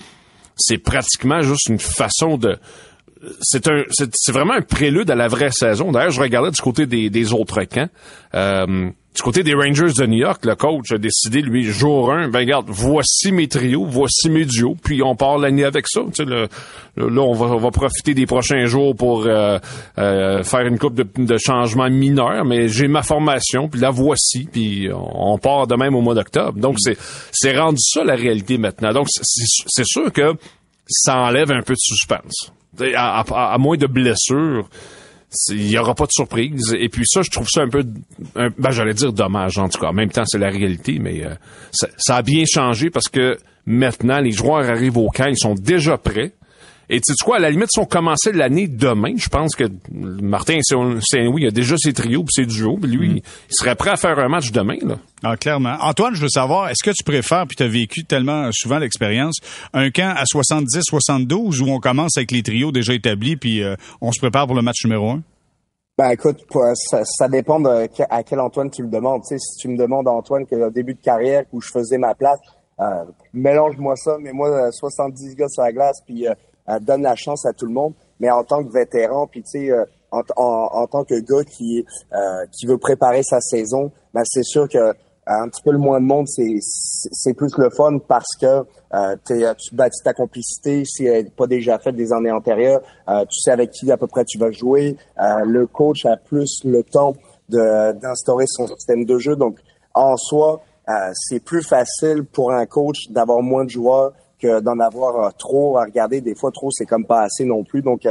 c'est 0.56 0.78
pratiquement 0.78 1.42
juste 1.42 1.68
une 1.68 1.78
façon 1.78 2.36
de 2.36 2.58
c'est 3.40 3.68
un 3.68 3.84
c'est 3.90 4.10
c'est 4.14 4.32
vraiment 4.32 4.54
un 4.54 4.62
prélude 4.62 5.10
à 5.10 5.14
la 5.14 5.28
vraie 5.28 5.52
saison. 5.52 5.92
D'ailleurs, 5.92 6.10
je 6.10 6.20
regardais 6.20 6.50
du 6.50 6.60
côté 6.60 6.86
des, 6.86 7.10
des 7.10 7.32
autres 7.32 7.62
camps. 7.64 7.88
Euh, 8.34 8.90
du 9.14 9.20
côté 9.20 9.42
des 9.42 9.52
Rangers 9.52 9.92
de 9.98 10.06
New 10.06 10.18
York, 10.18 10.42
le 10.46 10.54
coach 10.54 10.90
a 10.90 10.96
décidé, 10.96 11.42
lui, 11.42 11.64
jour 11.64 12.10
1, 12.10 12.28
ben 12.28 12.38
regarde, 12.38 12.66
voici 12.68 13.30
mes 13.30 13.46
trios, 13.46 13.84
voici 13.84 14.30
mes 14.30 14.46
duos, 14.46 14.74
puis 14.82 15.02
on 15.02 15.14
part 15.16 15.36
l'année 15.36 15.64
avec 15.64 15.86
ça. 15.86 16.00
Tu 16.16 16.24
sais, 16.24 16.24
là, 16.24 16.46
on 16.96 17.34
va, 17.34 17.46
on 17.46 17.58
va 17.58 17.70
profiter 17.70 18.14
des 18.14 18.24
prochains 18.24 18.64
jours 18.64 18.96
pour 18.96 19.26
euh, 19.26 19.58
euh, 19.98 20.42
faire 20.44 20.66
une 20.66 20.78
coupe 20.78 20.94
de, 20.94 21.06
de 21.16 21.36
changements 21.36 21.90
mineurs, 21.90 22.46
mais 22.46 22.68
j'ai 22.68 22.88
ma 22.88 23.02
formation, 23.02 23.68
puis 23.68 23.80
la 23.80 23.90
voici, 23.90 24.48
puis 24.50 24.88
on, 24.94 25.36
part 25.36 25.66
de 25.66 25.74
même 25.74 25.94
au 25.94 26.00
mois 26.00 26.14
d'octobre. 26.14 26.58
Donc, 26.58 26.76
c'est 26.78 26.96
c'est 27.32 27.54
rendu 27.58 27.80
ça 27.80 28.04
la 28.04 28.14
réalité 28.14 28.56
maintenant. 28.56 28.92
Donc, 28.92 29.08
c'est- 29.10 29.84
sûr 29.84 30.10
que 30.10 30.32
ça 30.88 31.18
enlève 31.18 31.50
un 31.50 31.60
peu 31.60 31.74
de 31.74 31.78
suspense. 31.78 32.50
À, 32.96 33.20
à- 33.52 33.58
moins 33.58 33.76
de 33.76 33.86
blessures, 33.86 34.66
il 35.50 35.70
y 35.70 35.78
aura 35.78 35.94
pas 35.94 36.06
de 36.06 36.12
surprise. 36.12 36.76
Et 36.78 36.88
puis 36.88 37.04
ça, 37.06 37.22
je 37.22 37.30
trouve 37.30 37.48
ça 37.48 37.62
un 37.62 37.68
peu, 37.68 37.84
ben 38.34 38.70
j'allais 38.70 38.94
dire 38.94 39.12
dommage 39.12 39.58
en 39.58 39.68
tout 39.68 39.78
cas. 39.80 39.88
En 39.88 39.92
même 39.92 40.10
temps, 40.10 40.24
c'est 40.26 40.38
la 40.38 40.50
réalité, 40.50 40.98
mais 40.98 41.24
euh, 41.24 41.34
ça, 41.72 41.88
ça 41.96 42.16
a 42.16 42.22
bien 42.22 42.44
changé 42.46 42.90
parce 42.90 43.08
que 43.08 43.38
maintenant, 43.66 44.20
les 44.20 44.32
joueurs 44.32 44.68
arrivent 44.68 44.98
au 44.98 45.08
camp, 45.08 45.26
ils 45.26 45.38
sont 45.38 45.54
déjà 45.54 45.98
prêts. 45.98 46.32
Et 46.94 47.00
tu 47.00 47.14
sais 47.14 47.24
quoi, 47.24 47.36
à 47.36 47.38
la 47.38 47.50
limite, 47.50 47.70
si 47.72 47.80
on 47.80 47.86
commençait 47.86 48.32
l'année 48.32 48.68
demain, 48.68 49.14
je 49.16 49.30
pense 49.30 49.56
que 49.56 49.64
Martin 49.90 50.58
Saint-Louis 50.60 51.46
a 51.46 51.50
déjà 51.50 51.74
ses 51.78 51.94
trios 51.94 52.22
puis 52.22 52.34
ses 52.34 52.44
duos, 52.44 52.76
puis 52.76 52.90
lui, 52.90 53.08
mm. 53.08 53.16
il 53.16 53.22
serait 53.48 53.76
prêt 53.76 53.88
à 53.88 53.96
faire 53.96 54.18
un 54.18 54.28
match 54.28 54.52
demain. 54.52 54.76
Là. 54.82 54.96
Ah, 55.22 55.38
clairement. 55.38 55.74
Antoine, 55.80 56.14
je 56.14 56.20
veux 56.20 56.28
savoir, 56.28 56.68
est-ce 56.68 56.84
que 56.84 56.90
tu 56.90 57.02
préfères, 57.02 57.46
puis 57.46 57.56
tu 57.56 57.62
as 57.62 57.68
vécu 57.68 58.04
tellement 58.04 58.50
souvent 58.52 58.78
l'expérience, 58.78 59.36
un 59.72 59.90
camp 59.90 60.14
à 60.14 60.24
70-72 60.24 61.62
où 61.62 61.70
on 61.70 61.80
commence 61.80 62.18
avec 62.18 62.30
les 62.30 62.42
trios 62.42 62.72
déjà 62.72 62.92
établis, 62.92 63.36
puis 63.36 63.62
euh, 63.62 63.74
on 64.02 64.12
se 64.12 64.20
prépare 64.20 64.46
pour 64.46 64.54
le 64.54 64.62
match 64.62 64.84
numéro 64.84 65.12
un? 65.12 65.22
Ben 65.96 66.10
écoute, 66.10 66.44
ça, 66.74 67.04
ça 67.04 67.26
dépend 67.28 67.58
de 67.58 67.88
à 68.10 68.22
quel 68.22 68.40
Antoine 68.40 68.70
tu 68.70 68.82
le 68.82 68.88
demandes. 68.88 69.22
Tu 69.22 69.28
sais, 69.28 69.38
si 69.38 69.56
tu 69.62 69.68
me 69.68 69.78
demandes 69.78 70.08
Antoine 70.08 70.44
que 70.44 70.56
au 70.56 70.70
début 70.70 70.92
de 70.92 71.00
carrière 71.00 71.44
où 71.52 71.62
je 71.62 71.70
faisais 71.70 71.96
ma 71.96 72.14
place, 72.14 72.38
euh, 72.80 73.04
mélange-moi 73.32 73.96
ça, 73.96 74.16
mais 74.20 74.32
moi 74.32 74.70
70 74.72 75.36
gars 75.36 75.48
sur 75.48 75.62
la 75.62 75.72
glace, 75.72 76.02
puis 76.06 76.28
euh, 76.28 76.34
donne 76.80 77.02
la 77.02 77.16
chance 77.16 77.46
à 77.46 77.52
tout 77.52 77.66
le 77.66 77.72
monde. 77.72 77.94
Mais 78.20 78.30
en 78.30 78.44
tant 78.44 78.62
que 78.62 78.72
vétéran, 78.72 79.26
puis 79.26 79.42
tu 79.42 79.66
sais, 79.66 79.72
en, 80.10 80.22
en, 80.36 80.86
tant 80.86 81.04
que 81.04 81.18
gars 81.20 81.44
qui 81.44 81.84
qui 82.52 82.66
veut 82.66 82.78
préparer 82.78 83.22
sa 83.22 83.40
saison, 83.40 83.90
ben 84.14 84.22
c'est 84.24 84.44
sûr 84.44 84.68
que 84.68 84.94
un 85.26 85.48
petit 85.48 85.62
peu 85.62 85.70
le 85.70 85.78
moins 85.78 86.00
de 86.00 86.06
monde, 86.06 86.26
c'est 86.28 86.56
c'est 86.60 87.34
plus 87.34 87.56
le 87.56 87.70
fun 87.70 87.98
parce 87.98 88.36
que 88.40 88.64
euh, 88.94 89.16
tu 89.26 89.74
bâtis 89.74 90.02
ta 90.02 90.12
complicité 90.12 90.84
si 90.84 91.04
elle 91.04 91.24
n'est 91.24 91.30
pas 91.30 91.46
déjà 91.46 91.78
faite 91.78 91.94
des 91.94 92.12
années 92.12 92.32
antérieures. 92.32 92.80
Euh, 93.08 93.24
tu 93.30 93.40
sais 93.40 93.52
avec 93.52 93.70
qui 93.70 93.90
à 93.90 93.96
peu 93.96 94.06
près 94.06 94.24
tu 94.24 94.38
vas 94.38 94.50
jouer. 94.50 94.96
Euh, 95.20 95.44
le 95.44 95.66
coach 95.66 96.04
a 96.06 96.16
plus 96.16 96.62
le 96.64 96.82
temps 96.82 97.14
d'instaurer 97.48 98.46
son 98.46 98.66
système 98.66 99.04
de 99.04 99.18
jeu. 99.18 99.36
Donc, 99.36 99.58
en 99.94 100.16
soi, 100.16 100.62
euh, 100.88 100.92
c'est 101.14 101.40
plus 101.40 101.62
facile 101.62 102.24
pour 102.24 102.52
un 102.52 102.66
coach 102.66 103.10
d'avoir 103.10 103.42
moins 103.42 103.64
de 103.64 103.70
joueurs 103.70 104.12
que 104.42 104.60
d'en 104.60 104.78
avoir 104.80 105.24
euh, 105.24 105.30
trop 105.38 105.78
à 105.78 105.84
regarder. 105.84 106.20
Des 106.20 106.34
fois, 106.34 106.50
trop, 106.50 106.70
c'est 106.70 106.86
comme 106.86 107.06
pas 107.06 107.22
assez 107.22 107.44
non 107.44 107.64
plus. 107.64 107.82
Donc, 107.82 108.06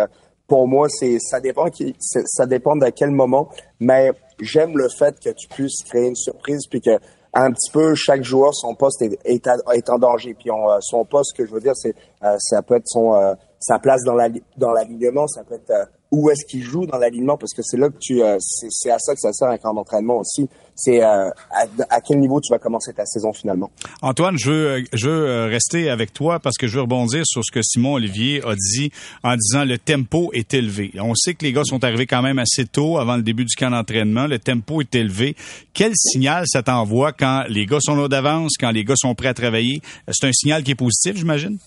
pour 0.48 0.68
moi, 0.68 0.88
c'est 0.90 1.18
ça 1.20 1.40
dépend 1.40 1.68
ça 2.26 2.46
dépend 2.46 2.76
de 2.76 2.90
quel 2.90 3.12
moment. 3.12 3.50
Mais 3.80 4.12
j'aime 4.40 4.78
le 4.78 4.90
fait 4.90 5.16
que 5.20 5.30
tu 5.30 5.48
puisses 5.48 5.84
créer 5.84 6.08
une 6.08 6.16
surprise 6.16 6.68
puis 6.70 6.82
que 6.82 7.00
un 7.34 7.52
petit 7.52 7.72
peu 7.72 7.96
chaque 7.96 8.24
joueur 8.24 8.54
son 8.54 8.76
poste 8.76 9.02
est, 9.02 9.18
est, 9.24 9.90
en 9.90 9.98
danger 9.98 10.34
puis 10.34 10.50
euh, 10.50 10.78
son 10.82 11.06
poste 11.06 11.32
ce 11.32 11.42
que 11.42 11.48
je 11.48 11.54
veux 11.54 11.62
dire 11.62 11.76
c'est 11.76 11.96
euh, 12.24 12.36
ça 12.40 12.62
peut 12.62 12.76
être 12.76 12.88
son 12.88 13.14
euh, 13.14 13.34
sa 13.62 13.80
place 13.80 14.04
dans 14.04 14.16
la 14.16 14.28
dans 14.58 14.72
l'alignement 14.72 15.28
ça 15.28 15.44
peut 15.44 15.56
être 15.56 15.90
où 16.12 16.30
est-ce 16.30 16.46
qu'il 16.46 16.62
joue 16.62 16.86
dans 16.86 16.98
l'alignement 16.98 17.38
parce 17.38 17.54
que 17.54 17.62
c'est 17.64 17.78
là 17.78 17.90
que 17.90 17.98
tu 18.00 18.22
euh, 18.22 18.38
c'est 18.40 18.92
à 18.92 19.00
ça 19.00 19.14
que 19.14 19.20
ça 19.20 19.32
sert 19.32 19.48
un 19.48 19.58
camp 19.58 19.74
d'entraînement 19.74 20.20
aussi. 20.20 20.48
C'est 20.76 21.04
euh, 21.04 21.30
à, 21.90 22.02
quel 22.02 22.20
niveau 22.20 22.42
tu 22.42 22.52
vas 22.52 22.60
commencer 22.60 22.92
ta 22.92 23.06
saison 23.06 23.32
finalement? 23.32 23.72
Antoine 24.02 24.38
je 24.38 24.52
veux 24.52 24.68
euh, 24.68 24.84
je 24.94 25.10
veux 25.10 25.46
rester 25.46 25.90
avec 25.90 26.14
toi 26.14 26.40
parce 26.40 26.58
que 26.58 26.68
je 26.68 26.76
veux 26.76 26.82
rebondir 26.82 27.26
sur 27.26 27.44
ce 27.46 27.52
que 27.52 27.62
Simon 27.62 27.94
Olivier 27.94 28.42
a 28.46 28.56
dit 28.56 28.92
en 29.24 29.36
disant 29.36 29.64
le 29.64 29.78
tempo 29.78 30.32
est 30.34 30.54
élevé. 30.54 30.92
On 31.00 31.16
sait 31.16 31.34
que 31.34 31.46
les 31.46 31.54
gars 31.54 31.64
sont 31.64 31.84
arrivés 31.84 32.08
quand 32.08 32.22
même 32.22 32.40
assez 32.40 32.66
tôt 32.66 32.98
avant 32.98 33.16
le 33.16 33.24
début 33.24 33.46
du 33.46 33.56
camp 33.56 33.72
d'entraînement. 33.72 34.28
Le 34.28 34.40
tempo 34.40 34.82
est 34.82 34.94
élevé. 34.94 35.38
Quel 35.74 35.94
signal 35.96 36.44
ça 36.48 36.62
t'envoie 36.62 37.14
quand 37.14 37.46
les 37.48 37.66
gars 37.66 37.80
sont 37.80 37.96
là 37.96 38.10
d'avance 38.10 38.58
quand 38.60 38.72
les 38.72 38.84
gars 38.84 38.96
sont 38.98 39.16
prêts 39.16 39.30
à 39.30 39.34
travailler? 39.34 39.82
C'est 40.10 40.28
un 40.28 40.34
signal 40.34 40.64
qui 40.64 40.72
est 40.72 40.76
positif 40.76 41.16
j'imagine? 41.16 41.58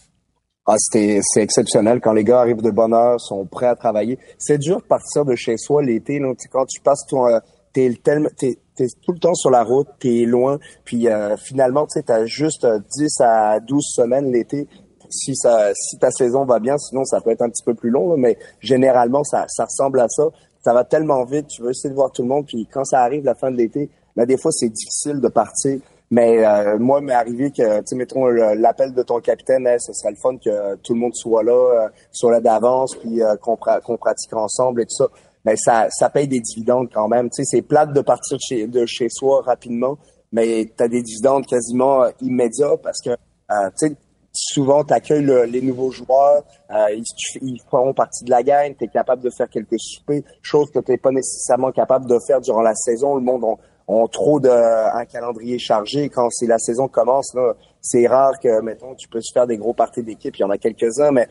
Ah, 0.66 0.76
c'est 0.78 1.20
exceptionnel 1.36 2.00
quand 2.00 2.14
les 2.14 2.24
gars 2.24 2.40
arrivent 2.40 2.62
de 2.62 2.70
bonne 2.70 2.94
heure, 2.94 3.20
sont 3.20 3.44
prêts 3.44 3.66
à 3.66 3.74
travailler. 3.74 4.18
C'est 4.38 4.56
dur 4.56 4.78
de 4.78 4.86
partir 4.86 5.26
de 5.26 5.34
chez 5.34 5.58
soi 5.58 5.82
l'été. 5.82 6.20
Quand 6.50 6.64
tu 6.64 6.80
passes 6.80 7.04
ton, 7.06 7.26
euh, 7.26 7.38
t'es 7.74 7.86
es, 7.86 8.58
es, 8.78 8.86
tout 9.02 9.12
le 9.12 9.18
temps 9.18 9.34
sur 9.34 9.50
la 9.50 9.62
route, 9.62 9.88
t'es 10.00 10.24
loin, 10.24 10.58
puis 10.84 11.08
euh, 11.08 11.36
finalement, 11.36 11.84
tu 11.84 11.98
sais, 11.98 12.02
t'as 12.02 12.24
juste 12.24 12.66
10 12.66 13.20
euh, 13.20 13.24
à 13.24 13.60
12 13.60 13.84
semaines 13.84 14.32
l'été. 14.32 14.66
Si 15.10 15.36
ça, 15.36 15.70
si 15.74 15.98
ta 15.98 16.10
saison 16.10 16.46
va 16.46 16.58
bien, 16.60 16.78
sinon 16.78 17.04
ça 17.04 17.20
peut 17.20 17.30
être 17.30 17.42
un 17.42 17.50
petit 17.50 17.62
peu 17.62 17.74
plus 17.74 17.90
long, 17.90 18.16
mais 18.16 18.38
généralement 18.60 19.22
ça, 19.22 19.44
ça 19.48 19.66
ressemble 19.66 20.00
à 20.00 20.08
ça. 20.08 20.24
Ça 20.62 20.72
va 20.72 20.84
tellement 20.84 21.24
vite, 21.24 21.48
tu 21.48 21.62
veux 21.62 21.70
essayer 21.70 21.90
de 21.90 21.94
voir 21.94 22.10
tout 22.10 22.22
le 22.22 22.28
monde, 22.28 22.46
puis 22.46 22.66
quand 22.72 22.84
ça 22.84 23.00
arrive 23.00 23.22
la 23.22 23.34
fin 23.34 23.50
de 23.50 23.56
l'été, 23.56 23.90
ben 24.16 24.24
des 24.24 24.38
fois 24.38 24.50
c'est 24.50 24.70
difficile 24.70 25.20
de 25.20 25.28
partir. 25.28 25.78
Mais 26.14 26.46
euh, 26.46 26.78
moi, 26.78 27.00
m'est 27.00 27.12
arrivé 27.12 27.50
que, 27.50 27.78
tu 27.80 27.86
sais, 27.86 27.96
mettons 27.96 28.26
l'appel 28.28 28.94
de 28.94 29.02
ton 29.02 29.18
capitaine, 29.18 29.68
ce 29.80 29.92
serait 29.92 30.12
le 30.12 30.16
fun 30.16 30.36
que 30.36 30.76
tout 30.76 30.94
le 30.94 31.00
monde 31.00 31.14
soit 31.16 31.42
là, 31.42 31.52
euh, 31.52 31.88
soit 32.12 32.30
là 32.30 32.40
d'avance, 32.40 32.94
puis 32.94 33.20
euh, 33.20 33.34
qu'on 33.36 33.56
pratique 33.56 34.32
ensemble 34.32 34.82
et 34.82 34.84
tout 34.84 34.94
ça. 34.94 35.08
Mais 35.44 35.56
ça, 35.56 35.88
ça 35.90 36.10
paye 36.10 36.28
des 36.28 36.38
dividendes 36.38 36.88
quand 36.94 37.08
même. 37.08 37.30
Tu 37.30 37.42
sais, 37.42 37.56
c'est 37.56 37.62
plate 37.62 37.92
de 37.92 38.00
partir 38.00 38.38
chez, 38.38 38.68
de 38.68 38.86
chez 38.86 39.08
soi 39.08 39.42
rapidement, 39.42 39.98
mais 40.30 40.70
tu 40.76 40.84
as 40.84 40.86
des 40.86 41.02
dividendes 41.02 41.46
quasiment 41.46 42.04
immédiats 42.20 42.76
parce 42.80 43.00
que, 43.00 43.10
tu 43.10 43.88
sais, 43.88 43.96
souvent, 44.32 44.84
tu 44.84 44.94
accueilles 44.94 45.50
les 45.50 45.62
nouveaux 45.62 45.90
joueurs, 45.90 46.44
ils, 46.70 47.02
ils, 47.42 47.60
feront 47.68 47.92
partie 47.92 48.24
de 48.24 48.30
la 48.30 48.44
gang, 48.44 48.72
tu 48.78 48.84
es 48.84 48.88
capable 48.88 49.22
de 49.22 49.30
faire 49.36 49.48
quelques 49.50 49.80
soupers, 49.80 50.22
chose 50.42 50.70
que 50.70 50.78
tu 50.78 50.96
pas 50.96 51.10
nécessairement 51.10 51.72
capable 51.72 52.06
de 52.06 52.18
faire 52.24 52.40
durant 52.40 52.62
la 52.62 52.74
saison. 52.76 53.16
Le 53.16 53.22
monde, 53.22 53.44
ont 53.86 54.06
trop 54.06 54.40
de 54.40 54.48
un 54.48 55.04
calendrier 55.04 55.58
chargé. 55.58 56.08
Quand 56.08 56.30
c'est 56.30 56.46
la 56.46 56.58
saison 56.58 56.88
commence, 56.88 57.34
là, 57.34 57.54
c'est 57.80 58.06
rare 58.06 58.38
que, 58.40 58.60
mettons, 58.60 58.94
tu 58.94 59.08
peux 59.08 59.20
faire 59.32 59.46
des 59.46 59.58
gros 59.58 59.74
parties 59.74 60.02
d'équipe. 60.02 60.36
Il 60.38 60.40
y 60.40 60.44
en 60.44 60.50
a 60.50 60.58
quelques-uns, 60.58 61.10
mais 61.10 61.28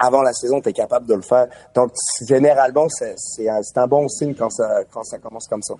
avant 0.00 0.22
la 0.22 0.32
saison, 0.32 0.60
tu 0.60 0.70
es 0.70 0.72
capable 0.72 1.06
de 1.06 1.14
le 1.14 1.22
faire. 1.22 1.46
Donc, 1.74 1.92
généralement, 2.26 2.88
c'est 2.88 3.48
un, 3.76 3.86
bon 3.86 4.08
signe 4.08 4.34
quand 4.34 4.50
ça, 4.50 4.80
quand 4.90 5.04
ça 5.04 5.18
commence 5.18 5.46
comme 5.46 5.62
ça. 5.62 5.74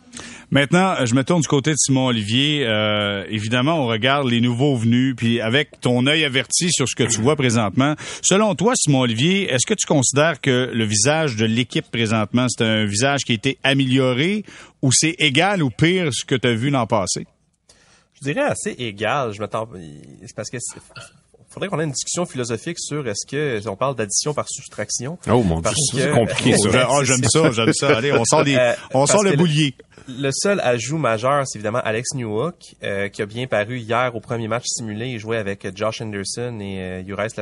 Maintenant, 0.50 0.94
je 1.04 1.14
me 1.14 1.24
tourne 1.24 1.40
du 1.40 1.48
côté 1.48 1.70
de 1.70 1.76
Simon 1.78 2.06
Olivier. 2.06 2.66
Euh, 2.66 3.24
évidemment, 3.30 3.76
on 3.76 3.86
regarde 3.86 4.28
les 4.28 4.40
nouveaux 4.40 4.76
venus, 4.76 5.14
puis 5.16 5.40
avec 5.40 5.80
ton 5.80 6.06
œil 6.06 6.24
averti 6.24 6.70
sur 6.70 6.86
ce 6.86 6.94
que 6.94 7.04
tu 7.04 7.20
vois 7.22 7.36
présentement. 7.36 7.94
Selon 8.22 8.54
toi, 8.54 8.74
Simon 8.76 9.00
Olivier, 9.00 9.50
est-ce 9.50 9.66
que 9.66 9.74
tu 9.74 9.86
considères 9.86 10.40
que 10.40 10.70
le 10.72 10.84
visage 10.84 11.36
de 11.36 11.46
l'équipe 11.46 11.90
présentement, 11.90 12.46
c'est 12.48 12.64
un 12.64 12.84
visage 12.84 13.24
qui 13.24 13.32
a 13.32 13.34
été 13.34 13.58
amélioré 13.62 14.44
ou 14.82 14.92
c'est 14.92 15.14
égal 15.18 15.62
ou 15.62 15.70
pire 15.70 16.10
ce 16.12 16.24
que 16.26 16.34
tu 16.34 16.48
as 16.48 16.54
vu 16.54 16.68
l'an 16.68 16.86
passé? 16.86 17.26
Je 18.20 18.32
dirais 18.32 18.46
assez 18.46 18.72
égal. 18.72 19.32
Je 19.32 19.40
m'attends. 19.40 19.66
C'est 20.26 20.36
parce 20.36 20.50
que 20.50 20.58
faudrait 21.50 21.68
qu'on 21.68 21.80
ait 21.80 21.84
une 21.84 21.90
discussion 21.90 22.26
philosophique 22.26 22.78
sur 22.78 23.06
est-ce 23.08 23.26
que 23.26 23.68
on 23.68 23.76
parle 23.76 23.96
d'addition 23.96 24.32
par 24.32 24.46
soustraction. 24.48 25.18
Oh 25.28 25.42
mon 25.42 25.60
dieu, 25.60 25.70
c'est 25.92 26.10
compliqué. 26.10 26.56
ça. 26.56 26.88
oh, 26.90 27.00
j'aime 27.04 27.24
ça, 27.24 27.50
j'aime 27.50 27.72
ça. 27.72 27.96
Allez, 27.96 28.12
on 28.12 28.24
sort 28.24 28.44
des, 28.44 28.56
euh, 28.56 28.72
on 28.94 29.06
sort 29.06 29.22
le 29.22 29.36
boulier. 29.36 29.74
Le 30.08 30.30
seul 30.32 30.60
ajout 30.60 30.98
majeur, 30.98 31.46
c'est 31.46 31.58
évidemment 31.58 31.80
Alex 31.84 32.14
Newhook, 32.14 32.76
euh, 32.82 33.08
qui 33.08 33.22
a 33.22 33.26
bien 33.26 33.46
paru 33.46 33.78
hier 33.78 34.14
au 34.14 34.20
premier 34.20 34.48
match 34.48 34.64
simulé. 34.66 35.08
Il 35.08 35.18
jouait 35.18 35.36
avec 35.36 35.66
Josh 35.76 36.00
Anderson 36.00 36.58
et 36.60 36.80
euh, 36.80 37.04
Juraj 37.04 37.32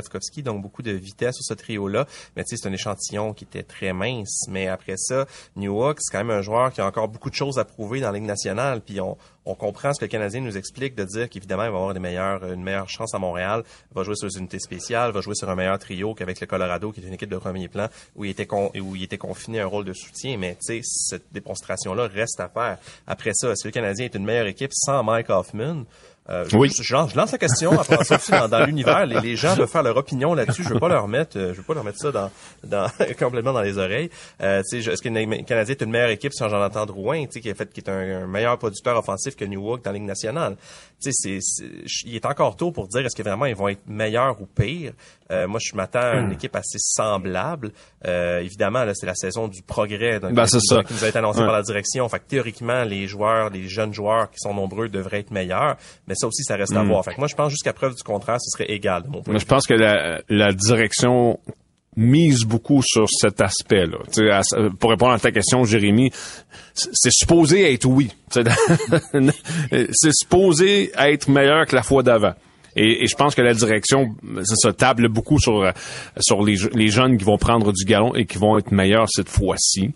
donc 0.44 0.62
beaucoup 0.62 0.82
de 0.82 0.92
vitesse 0.92 1.36
sur 1.36 1.44
ce 1.44 1.54
trio-là. 1.54 2.06
Mais 2.36 2.44
tu 2.44 2.50
sais, 2.50 2.62
c'est 2.62 2.68
un 2.68 2.72
échantillon 2.72 3.32
qui 3.32 3.44
était 3.44 3.62
très 3.62 3.92
mince. 3.92 4.46
Mais 4.48 4.68
après 4.68 4.96
ça, 4.96 5.26
Newhook, 5.56 5.98
c'est 6.00 6.12
quand 6.12 6.24
même 6.24 6.36
un 6.36 6.42
joueur 6.42 6.72
qui 6.72 6.80
a 6.80 6.86
encore 6.86 7.08
beaucoup 7.08 7.30
de 7.30 7.34
choses 7.34 7.58
à 7.58 7.64
prouver 7.64 8.00
dans 8.00 8.10
la 8.10 8.18
Ligue 8.18 8.28
nationale. 8.28 8.80
Puis 8.80 9.00
on, 9.00 9.16
on 9.48 9.54
comprend 9.54 9.94
ce 9.94 10.00
que 10.00 10.04
le 10.04 10.10
Canadien 10.10 10.42
nous 10.42 10.58
explique 10.58 10.94
de 10.94 11.04
dire 11.04 11.28
qu'évidemment, 11.30 11.64
il 11.64 11.70
va 11.70 11.76
avoir 11.78 11.94
des 11.94 12.00
meilleures, 12.00 12.44
une 12.52 12.62
meilleure 12.62 12.90
chance 12.90 13.14
à 13.14 13.18
Montréal, 13.18 13.62
il 13.90 13.94
va 13.94 14.02
jouer 14.02 14.14
sur 14.14 14.28
les 14.28 14.36
unités 14.36 14.58
spéciales, 14.58 15.10
va 15.10 15.22
jouer 15.22 15.34
sur 15.34 15.48
un 15.48 15.54
meilleur 15.54 15.78
trio 15.78 16.14
qu'avec 16.14 16.38
le 16.38 16.46
Colorado, 16.46 16.92
qui 16.92 17.00
est 17.00 17.04
une 17.04 17.14
équipe 17.14 17.30
de 17.30 17.38
premier 17.38 17.66
plan, 17.68 17.88
où 18.14 18.26
il 18.26 18.30
était, 18.30 18.46
où 18.52 18.94
il 18.94 19.02
était 19.02 19.16
confiné 19.16 19.60
à 19.60 19.64
un 19.64 19.66
rôle 19.66 19.86
de 19.86 19.94
soutien. 19.94 20.36
Mais 20.36 20.54
tu 20.56 20.80
sais, 20.80 20.80
cette 20.82 21.32
démonstration-là 21.32 22.08
reste 22.08 22.40
à 22.40 22.47
faire. 22.48 22.78
Après 23.06 23.32
ça, 23.34 23.54
si 23.54 23.66
le 23.66 23.72
Canadien 23.72 24.06
est 24.06 24.14
une 24.14 24.24
meilleure 24.24 24.46
équipe 24.46 24.72
sans 24.72 25.02
Mike 25.02 25.30
Hoffman, 25.30 25.84
euh, 26.30 26.44
oui. 26.52 26.70
Je, 26.78 26.94
lance 26.94 27.14
la 27.14 27.38
question. 27.38 27.72
Après 27.72 28.04
ça 28.04 28.16
aussi, 28.16 28.32
dans, 28.50 28.66
l'univers, 28.66 29.06
les, 29.06 29.20
les, 29.20 29.36
gens 29.36 29.54
veulent 29.54 29.66
faire 29.66 29.82
leur 29.82 29.96
opinion 29.96 30.34
là-dessus. 30.34 30.62
Je 30.62 30.68
veux 30.68 30.78
pas 30.78 30.88
leur 30.88 31.08
mettre, 31.08 31.38
euh, 31.38 31.52
je 31.52 31.58
veux 31.58 31.62
pas 31.62 31.72
leur 31.72 31.84
mettre 31.84 31.98
ça 31.98 32.12
dans, 32.12 32.30
dans 32.64 32.86
complètement 33.18 33.54
dans 33.54 33.62
les 33.62 33.78
oreilles. 33.78 34.10
Euh, 34.42 34.60
est-ce 34.60 35.02
que 35.02 35.08
le 35.08 35.42
Canadien 35.42 35.74
est 35.74 35.82
une 35.82 35.90
meilleure 35.90 36.10
équipe 36.10 36.34
sans 36.34 36.50
Jonathan 36.50 36.84
Drouin, 36.84 37.26
qui 37.26 37.48
est 37.48 37.54
fait, 37.54 37.72
qui 37.72 37.80
est 37.80 37.88
un, 37.88 38.26
meilleur 38.26 38.58
producteur 38.58 38.98
offensif 38.98 39.36
que 39.36 39.46
New 39.46 39.64
York 39.64 39.82
dans 39.82 39.90
la 39.90 39.98
Ligue 39.98 40.06
nationale? 40.06 40.56
Tu 41.00 41.12
sais, 41.12 41.38
il 42.04 42.16
est 42.16 42.26
encore 42.26 42.56
tôt 42.56 42.72
pour 42.72 42.88
dire 42.88 43.06
est-ce 43.06 43.16
que 43.16 43.22
vraiment 43.22 43.46
ils 43.46 43.54
vont 43.54 43.68
être 43.68 43.86
meilleurs 43.86 44.40
ou 44.40 44.46
pires. 44.46 44.92
Euh, 45.30 45.46
moi, 45.46 45.60
je 45.62 45.76
m'attends 45.76 46.00
à 46.00 46.14
une 46.16 46.28
hmm. 46.28 46.32
équipe 46.32 46.56
assez 46.56 46.78
semblable. 46.78 47.70
Euh, 48.06 48.40
évidemment, 48.40 48.84
là, 48.84 48.94
c'est 48.94 49.06
la 49.06 49.14
saison 49.14 49.46
du 49.46 49.62
progrès 49.62 50.20
ben, 50.20 50.46
c'est 50.46 50.60
ça. 50.60 50.82
qui 50.82 50.94
nous 50.94 51.04
a 51.04 51.08
été 51.08 51.18
annoncé 51.18 51.40
par 51.40 51.52
la 51.52 51.62
direction. 51.62 52.08
Fait 52.08 52.18
que 52.18 52.24
théoriquement, 52.24 52.84
les 52.84 53.06
joueurs, 53.06 53.50
les 53.50 53.68
jeunes 53.68 53.92
joueurs 53.92 54.30
qui 54.30 54.38
sont 54.38 54.54
nombreux 54.54 54.88
devraient 54.88 55.20
être 55.20 55.30
meilleurs. 55.30 55.76
Mais 56.06 56.14
ça 56.18 56.26
aussi, 56.26 56.42
ça 56.44 56.56
reste 56.56 56.74
à 56.74 56.82
hmm. 56.82 56.88
voir. 56.88 57.04
Fait 57.04 57.14
que 57.14 57.18
moi, 57.18 57.28
je 57.28 57.34
pense 57.34 57.50
jusqu'à 57.50 57.72
preuve 57.72 57.94
du 57.94 58.02
contraire, 58.02 58.40
ce 58.40 58.50
serait 58.50 58.70
égal 58.70 59.02
de 59.02 59.08
mon 59.08 59.22
point. 59.22 59.34
Mais 59.34 59.40
je 59.40 59.46
pense 59.46 59.66
que 59.66 59.74
la, 59.74 60.20
la 60.28 60.52
direction 60.52 61.38
mise 61.98 62.44
beaucoup 62.44 62.80
sur 62.82 63.06
cet 63.08 63.40
aspect-là. 63.40 64.40
Pour 64.78 64.90
répondre 64.90 65.12
à 65.12 65.18
ta 65.18 65.32
question, 65.32 65.64
Jérémy, 65.64 66.12
c'est 66.72 67.12
supposé 67.12 67.72
être 67.72 67.86
oui. 67.86 68.12
c'est 69.92 70.12
supposé 70.12 70.92
être 70.96 71.28
meilleur 71.28 71.66
que 71.66 71.74
la 71.74 71.82
fois 71.82 72.02
d'avant. 72.04 72.34
Et, 72.76 73.06
je 73.06 73.16
pense 73.16 73.34
que 73.34 73.42
la 73.42 73.54
direction, 73.54 74.14
ça, 74.42 74.54
ça 74.56 74.72
table 74.72 75.08
beaucoup 75.08 75.38
sur 75.38 75.72
sur 76.18 76.42
les, 76.42 76.56
les 76.74 76.88
jeunes 76.88 77.16
qui 77.16 77.24
vont 77.24 77.38
prendre 77.38 77.72
du 77.72 77.84
galon 77.84 78.14
et 78.14 78.26
qui 78.26 78.38
vont 78.38 78.58
être 78.58 78.70
meilleurs 78.72 79.06
cette 79.08 79.28
fois-ci. 79.28 79.92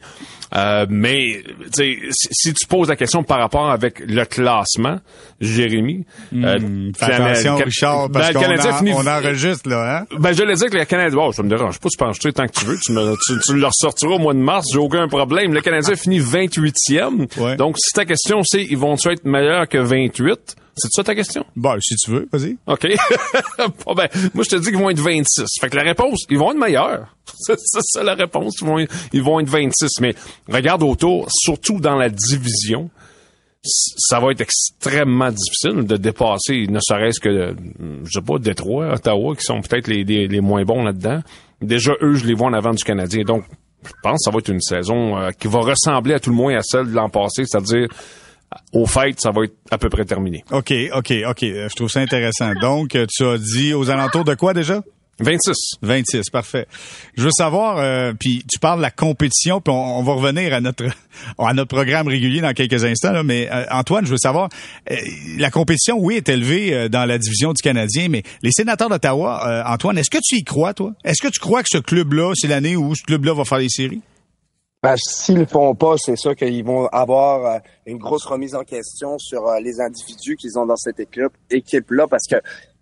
Euh, 0.54 0.86
mais 0.88 1.42
si 1.72 2.52
tu 2.52 2.66
poses 2.66 2.88
la 2.88 2.96
question 2.96 3.22
par 3.22 3.38
rapport 3.38 3.70
avec 3.70 4.00
le 4.00 4.24
classement, 4.24 4.98
Jérémy, 5.40 6.04
mmh, 6.30 6.44
euh, 6.44 6.90
attention, 7.00 7.56
Richard, 7.56 8.10
parce 8.10 8.32
ben, 8.32 8.58
qu'on 8.60 8.92
on 8.92 9.06
enregistre 9.06 9.68
là. 9.68 9.98
Hein? 9.98 10.16
Ben 10.18 10.32
je 10.32 10.42
l'ai 10.42 10.54
dit 10.54 10.66
que 10.66 10.76
le 10.76 10.84
Canadien, 10.84 11.18
oh, 11.22 11.32
ça 11.32 11.42
me 11.42 11.48
dérange 11.48 11.78
pas, 11.78 11.88
tu 11.88 11.96
penses 11.96 12.18
tant 12.18 12.46
que 12.46 12.52
tu 12.52 12.66
veux, 12.66 12.78
tu, 12.84 12.92
me, 12.92 13.16
tu, 13.26 13.38
tu 13.40 13.54
le 13.54 13.66
ressortiras 13.66 14.14
au 14.14 14.18
mois 14.18 14.34
de 14.34 14.40
mars, 14.40 14.66
j'ai 14.72 14.78
aucun 14.78 15.08
problème. 15.08 15.54
Le 15.54 15.62
Canadien 15.62 15.94
finit 15.94 16.20
28e, 16.20 17.56
donc 17.56 17.76
si 17.78 17.94
ta 17.94 18.04
question 18.04 18.42
c'est 18.44 18.62
ils 18.62 18.76
vont-tu 18.76 19.10
être 19.10 19.24
meilleurs 19.24 19.68
que 19.68 19.78
28 19.78 20.56
c'est 20.74 20.88
ça 20.90 21.04
ta 21.04 21.14
question? 21.14 21.44
Bon, 21.54 21.76
si 21.80 21.96
tu 21.96 22.10
veux, 22.10 22.28
vas-y. 22.32 22.56
OK. 22.66 22.86
bon, 23.84 23.94
ben, 23.94 24.08
moi, 24.32 24.44
je 24.44 24.50
te 24.50 24.56
dis 24.56 24.70
qu'ils 24.70 24.78
vont 24.78 24.90
être 24.90 25.00
26. 25.00 25.44
Fait 25.60 25.68
que 25.68 25.76
la 25.76 25.82
réponse, 25.82 26.24
ils 26.30 26.38
vont 26.38 26.52
être 26.52 26.58
meilleurs. 26.58 27.14
C'est 27.46 27.56
ça 27.82 28.02
la 28.02 28.14
réponse. 28.14 28.54
Ils 28.60 28.66
vont, 28.66 28.86
ils 29.12 29.22
vont 29.22 29.40
être 29.40 29.50
26. 29.50 30.00
Mais 30.00 30.14
regarde 30.48 30.82
autour, 30.82 31.28
surtout 31.30 31.78
dans 31.78 31.96
la 31.96 32.08
division, 32.08 32.90
ça 33.64 34.18
va 34.18 34.32
être 34.32 34.40
extrêmement 34.40 35.30
difficile 35.30 35.84
de 35.86 35.96
dépasser, 35.96 36.66
ne 36.68 36.80
serait-ce 36.80 37.20
que, 37.20 37.54
je 38.04 38.10
sais 38.10 38.20
pas, 38.20 38.38
Détroit, 38.38 38.94
Ottawa, 38.94 39.36
qui 39.36 39.44
sont 39.44 39.60
peut-être 39.60 39.86
les, 39.86 40.04
les, 40.04 40.40
moins 40.40 40.64
bons 40.64 40.82
là-dedans. 40.82 41.20
Déjà, 41.60 41.92
eux, 42.00 42.14
je 42.14 42.26
les 42.26 42.34
vois 42.34 42.48
en 42.48 42.54
avant 42.54 42.72
du 42.72 42.82
Canadien. 42.82 43.22
Donc, 43.22 43.44
je 43.84 43.92
pense 44.02 44.14
que 44.14 44.24
ça 44.24 44.30
va 44.32 44.38
être 44.38 44.48
une 44.48 44.60
saison 44.60 45.16
euh, 45.16 45.30
qui 45.30 45.46
va 45.46 45.60
ressembler 45.60 46.14
à 46.14 46.20
tout 46.20 46.30
le 46.30 46.36
moins 46.36 46.56
à 46.56 46.62
celle 46.62 46.86
de 46.86 46.92
l'an 46.92 47.08
passé, 47.08 47.44
c'est-à-dire 47.44 47.88
au 48.72 48.86
fait, 48.86 49.20
ça 49.20 49.30
va 49.30 49.44
être 49.44 49.54
à 49.70 49.78
peu 49.78 49.88
près 49.88 50.04
terminé. 50.04 50.44
OK, 50.50 50.72
OK, 50.94 51.12
OK. 51.28 51.40
Je 51.40 51.74
trouve 51.74 51.90
ça 51.90 52.00
intéressant. 52.00 52.52
Donc, 52.60 52.96
tu 53.08 53.24
as 53.24 53.38
dit 53.38 53.74
aux 53.74 53.90
alentours 53.90 54.24
de 54.24 54.34
quoi 54.34 54.54
déjà? 54.54 54.82
26. 55.22 55.52
26, 55.82 56.30
parfait. 56.30 56.66
Je 57.16 57.24
veux 57.24 57.30
savoir, 57.30 57.78
euh, 57.78 58.12
puis 58.18 58.44
tu 58.50 58.58
parles 58.58 58.78
de 58.78 58.82
la 58.82 58.90
compétition, 58.90 59.60
puis 59.60 59.72
on, 59.72 60.02
va 60.02 60.14
revenir 60.14 60.54
à 60.54 60.60
notre 60.60 60.84
à 61.38 61.54
notre 61.54 61.68
programme 61.68 62.08
régulier 62.08 62.40
dans 62.40 62.52
quelques 62.52 62.84
instants. 62.84 63.22
mais 63.24 63.48
euh, 63.52 63.64
Antoine, 63.70 64.06
je 64.06 64.10
veux 64.10 64.18
savoir, 64.18 64.48
euh, 64.90 64.96
la 65.38 65.50
compétition, 65.50 65.98
oui, 65.98 66.16
est 66.16 66.28
élevée 66.28 66.88
dans 66.88 67.04
la 67.04 67.18
division 67.18 67.52
du 67.52 67.62
Canadien, 67.62 68.08
mais 68.08 68.22
les 68.42 68.50
sénateurs 68.50 68.88
d'Ottawa, 68.88 69.64
Antoine, 69.66 69.98
est-ce 69.98 70.10
que 70.10 70.18
tu 70.22 70.36
y 70.36 70.44
crois, 70.44 70.74
toi? 70.74 70.92
Est-ce 71.04 71.22
que 71.22 71.28
tu 71.28 71.40
crois 71.40 71.62
que 71.62 71.68
ce 71.70 71.78
club-là, 71.78 72.32
c'est 72.34 72.48
l'année 72.48 72.76
où 72.76 72.94
ce 72.94 73.02
club-là 73.02 73.34
va 73.34 73.44
faire 73.44 73.58
les 73.58 73.68
séries? 73.68 74.00
Ben, 74.82 74.96
S'ils 74.96 75.38
le 75.38 75.46
font 75.46 75.76
pas, 75.76 75.94
c'est 75.96 76.16
sûr 76.16 76.34
qu'ils 76.34 76.64
vont 76.64 76.88
avoir 76.88 77.46
euh, 77.46 77.58
une 77.86 77.98
grosse 77.98 78.24
remise 78.24 78.56
en 78.56 78.64
question 78.64 79.16
sur 79.16 79.46
euh, 79.46 79.60
les 79.60 79.80
individus 79.80 80.34
qu'ils 80.34 80.58
ont 80.58 80.66
dans 80.66 80.74
cette 80.74 80.98
équipe, 80.98 81.30
équipe-là, 81.50 82.08
parce 82.08 82.26
que 82.28 82.34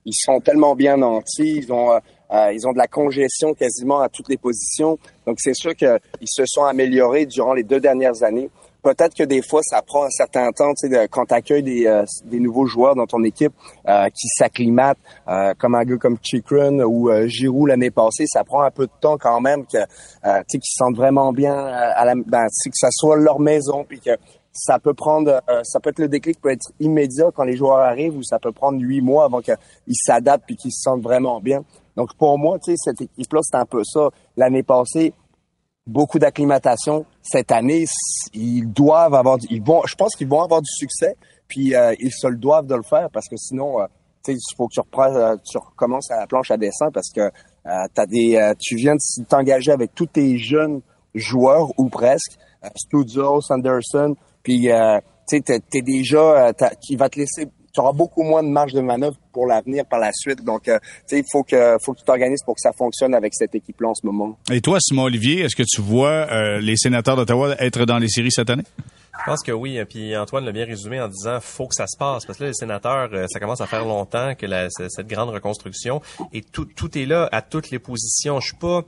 ils 0.06 0.14
sont 0.14 0.40
tellement 0.40 0.74
bien 0.74 0.96
nantis, 0.96 1.56
ils 1.58 1.70
ont 1.70 1.92
euh, 1.92 2.52
ils 2.54 2.66
ont 2.66 2.72
de 2.72 2.78
la 2.78 2.86
congestion 2.86 3.52
quasiment 3.52 4.00
à 4.00 4.08
toutes 4.08 4.30
les 4.30 4.38
positions. 4.38 4.98
Donc 5.26 5.40
c'est 5.40 5.52
sûr 5.52 5.76
qu'ils 5.76 5.98
se 6.24 6.44
sont 6.46 6.64
améliorés 6.64 7.26
durant 7.26 7.52
les 7.52 7.64
deux 7.64 7.80
dernières 7.80 8.22
années 8.22 8.48
peut-être 8.82 9.14
que 9.14 9.24
des 9.24 9.42
fois, 9.42 9.60
ça 9.62 9.82
prend 9.82 10.04
un 10.04 10.10
certain 10.10 10.50
temps, 10.52 10.72
tu 10.74 10.88
sais, 10.88 11.08
quand 11.08 11.26
tu 11.26 11.34
accueilles 11.34 11.62
des, 11.62 11.86
euh, 11.86 12.04
des 12.24 12.40
nouveaux 12.40 12.66
joueurs 12.66 12.94
dans 12.94 13.06
ton 13.06 13.22
équipe 13.24 13.52
euh, 13.88 14.08
qui 14.08 14.28
s'acclimatent, 14.28 14.98
euh, 15.28 15.54
comme 15.58 15.74
un 15.74 15.84
gars 15.84 15.96
comme 15.96 16.16
Chikrin 16.22 16.80
ou 16.80 17.10
Giroud 17.26 17.68
l'année 17.68 17.90
passée, 17.90 18.24
ça 18.26 18.44
prend 18.44 18.62
un 18.62 18.70
peu 18.70 18.86
de 18.86 18.92
temps 19.00 19.18
quand 19.18 19.40
même 19.40 19.64
que, 19.64 19.78
tu 19.78 19.88
sais, 20.22 20.58
qu'ils 20.58 20.62
se 20.64 20.76
sentent 20.76 20.96
vraiment 20.96 21.32
bien 21.32 21.54
à 21.54 22.04
la, 22.04 22.14
ben, 22.14 22.46
que 22.46 22.70
ça 22.74 22.88
soit 22.90 23.16
leur 23.16 23.40
maison, 23.40 23.84
puis 23.84 24.00
que 24.00 24.10
ça 24.52 24.78
peut 24.78 24.94
prendre, 24.94 25.40
ça 25.62 25.80
peut 25.80 25.90
être 25.90 26.00
le 26.00 26.08
déclic 26.08 26.40
peut 26.40 26.50
être 26.50 26.72
immédiat 26.80 27.30
quand 27.34 27.44
les 27.44 27.56
joueurs 27.56 27.78
arrivent, 27.78 28.16
ou 28.16 28.22
ça 28.22 28.38
peut 28.38 28.52
prendre 28.52 28.80
huit 28.80 29.00
mois 29.00 29.24
avant 29.24 29.40
qu'ils 29.40 29.56
s'adaptent 29.94 30.44
puis 30.46 30.56
qu'ils 30.56 30.72
se 30.72 30.82
sentent 30.82 31.02
vraiment 31.02 31.40
bien. 31.40 31.62
Donc 31.96 32.14
pour 32.16 32.38
moi, 32.38 32.58
tu 32.58 32.72
sais, 32.72 32.76
cette 32.76 33.00
équipe-là, 33.00 33.40
c'est 33.42 33.56
un 33.56 33.66
peu 33.66 33.82
ça. 33.84 34.08
L'année 34.36 34.62
passée, 34.62 35.12
beaucoup 35.90 36.18
d'acclimatation. 36.18 37.04
Cette 37.22 37.52
année, 37.52 37.84
ils 38.32 38.66
doivent 38.66 39.14
avoir, 39.14 39.38
ils 39.50 39.62
vont, 39.62 39.82
je 39.86 39.94
pense 39.94 40.14
qu'ils 40.14 40.28
vont 40.28 40.42
avoir 40.42 40.62
du 40.62 40.70
succès, 40.70 41.16
puis 41.48 41.74
euh, 41.74 41.94
ils 41.98 42.12
se 42.12 42.26
le 42.28 42.36
doivent 42.36 42.66
de 42.66 42.76
le 42.76 42.82
faire 42.82 43.08
parce 43.12 43.28
que 43.28 43.36
sinon, 43.36 43.80
euh, 43.80 43.86
tu 44.24 44.32
sais, 44.32 44.38
il 44.38 44.56
faut 44.56 44.68
que 44.68 44.74
tu 44.74 44.80
reprennes, 44.80 45.16
euh, 45.16 45.36
tu 45.44 45.58
recommences 45.58 46.10
à 46.10 46.16
la 46.16 46.26
planche 46.26 46.50
à 46.50 46.56
dessin 46.56 46.90
parce 46.92 47.10
que 47.10 47.20
euh, 47.20 48.06
des, 48.08 48.52
tu 48.60 48.76
viens 48.76 48.94
de 48.94 49.24
t'engager 49.24 49.72
avec 49.72 49.94
tous 49.94 50.06
tes 50.06 50.38
jeunes 50.38 50.80
joueurs 51.14 51.68
ou 51.78 51.88
presque, 51.88 52.38
Studio, 52.76 53.40
Sanderson, 53.40 54.14
puis 54.42 54.68
tu 55.28 55.38
sais, 55.38 55.60
t'es 55.70 55.82
déjà, 55.82 56.52
qui 56.80 56.96
va 56.96 57.08
te 57.08 57.18
laisser 57.18 57.48
tu 57.72 57.80
auras 57.80 57.92
beaucoup 57.92 58.22
moins 58.22 58.42
de 58.42 58.48
marge 58.48 58.72
de 58.72 58.80
manœuvre 58.80 59.16
pour 59.32 59.46
l'avenir 59.46 59.84
par 59.86 60.00
la 60.00 60.12
suite. 60.12 60.44
Donc, 60.44 60.68
euh, 60.68 60.78
tu 60.80 61.16
sais, 61.16 61.18
il 61.20 61.24
faut 61.30 61.42
que, 61.42 61.76
faut 61.84 61.92
que 61.92 61.98
tu 61.98 62.04
t'organises 62.04 62.42
pour 62.44 62.54
que 62.54 62.60
ça 62.60 62.72
fonctionne 62.72 63.14
avec 63.14 63.34
cette 63.34 63.54
équipe-là 63.54 63.88
en 63.88 63.94
ce 63.94 64.06
moment. 64.06 64.36
Et 64.50 64.60
toi, 64.60 64.78
Simon 64.80 65.04
Olivier, 65.04 65.40
est-ce 65.40 65.56
que 65.56 65.62
tu 65.62 65.80
vois 65.80 66.08
euh, 66.30 66.60
les 66.60 66.76
sénateurs 66.76 67.16
d'Ottawa 67.16 67.54
être 67.58 67.84
dans 67.84 67.98
les 67.98 68.08
séries 68.08 68.32
cette 68.32 68.50
année? 68.50 68.64
Je 69.18 69.24
pense 69.26 69.42
que 69.42 69.52
oui. 69.52 69.78
Puis 69.88 70.16
Antoine 70.16 70.44
l'a 70.44 70.52
bien 70.52 70.64
résumé 70.64 71.00
en 71.00 71.08
disant 71.08 71.40
faut 71.40 71.66
que 71.66 71.74
ça 71.74 71.86
se 71.86 71.96
passe 71.98 72.24
parce 72.24 72.38
que 72.38 72.44
là 72.44 72.50
les 72.50 72.54
sénateurs, 72.54 73.10
euh, 73.12 73.26
ça 73.28 73.38
commence 73.38 73.60
à 73.60 73.66
faire 73.66 73.84
longtemps 73.84 74.34
que 74.34 74.46
la, 74.46 74.68
cette 74.70 75.06
grande 75.08 75.30
reconstruction 75.30 76.00
et 76.32 76.40
tout 76.40 76.64
tout 76.64 76.96
est 76.96 77.04
là 77.04 77.28
à 77.30 77.42
toutes 77.42 77.70
les 77.70 77.78
positions. 77.78 78.40
Je 78.40 78.46
suis 78.46 78.56
pas 78.56 78.84